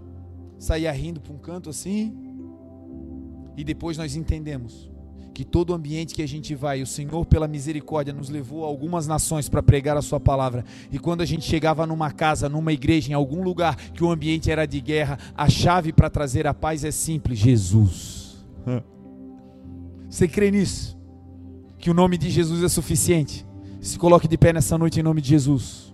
saía 0.59 0.91
rindo 0.93 1.21
para 1.21 1.33
um 1.33 1.39
canto 1.39 1.71
assim. 1.71 2.15
E 3.57 3.63
depois 3.63 3.97
nós 3.97 4.17
entendemos 4.17 4.91
que 5.33 5.45
todo 5.45 5.75
ambiente 5.75 6.15
que 6.15 6.23
a 6.23 6.29
gente 6.29 6.55
vai, 6.55 6.81
o 6.81 6.87
Senhor, 6.87 7.27
pela 7.27 7.49
misericórdia, 7.49 8.13
nos 8.13 8.29
levou 8.29 8.65
a 8.65 8.69
algumas 8.69 9.07
nações 9.07 9.49
para 9.49 9.63
pregar 9.63 9.97
a 9.97 10.03
Sua 10.03 10.21
palavra. 10.21 10.65
E 10.93 10.99
quando 10.99 11.23
a 11.23 11.25
gente 11.25 11.45
chegava 11.45 11.87
numa 11.87 12.11
casa, 12.11 12.49
numa 12.49 12.73
igreja, 12.73 13.11
em 13.11 13.15
algum 13.15 13.43
lugar 13.43 13.77
que 13.77 14.05
o 14.05 14.11
ambiente 14.11 14.51
era 14.51 14.67
de 14.67 14.81
guerra, 14.81 15.19
a 15.35 15.49
chave 15.49 15.93
para 15.93 16.09
trazer 16.09 16.47
a 16.47 16.55
paz 16.55 16.85
é 16.85 16.91
simples: 16.91 17.39
Jesus. 17.39 18.45
Você 20.09 20.29
crê 20.29 20.51
nisso? 20.51 20.95
que 21.85 21.91
o 21.91 21.95
nome 21.95 22.17
de 22.17 22.31
Jesus 22.31 22.63
é 22.63 22.69
suficiente. 22.71 23.47
Se 23.79 23.99
coloque 23.99 24.27
de 24.27 24.39
pé 24.39 24.55
nessa 24.55 24.79
noite 24.79 24.99
em 24.99 25.03
nome 25.03 25.21
de 25.21 25.29
Jesus. 25.29 25.94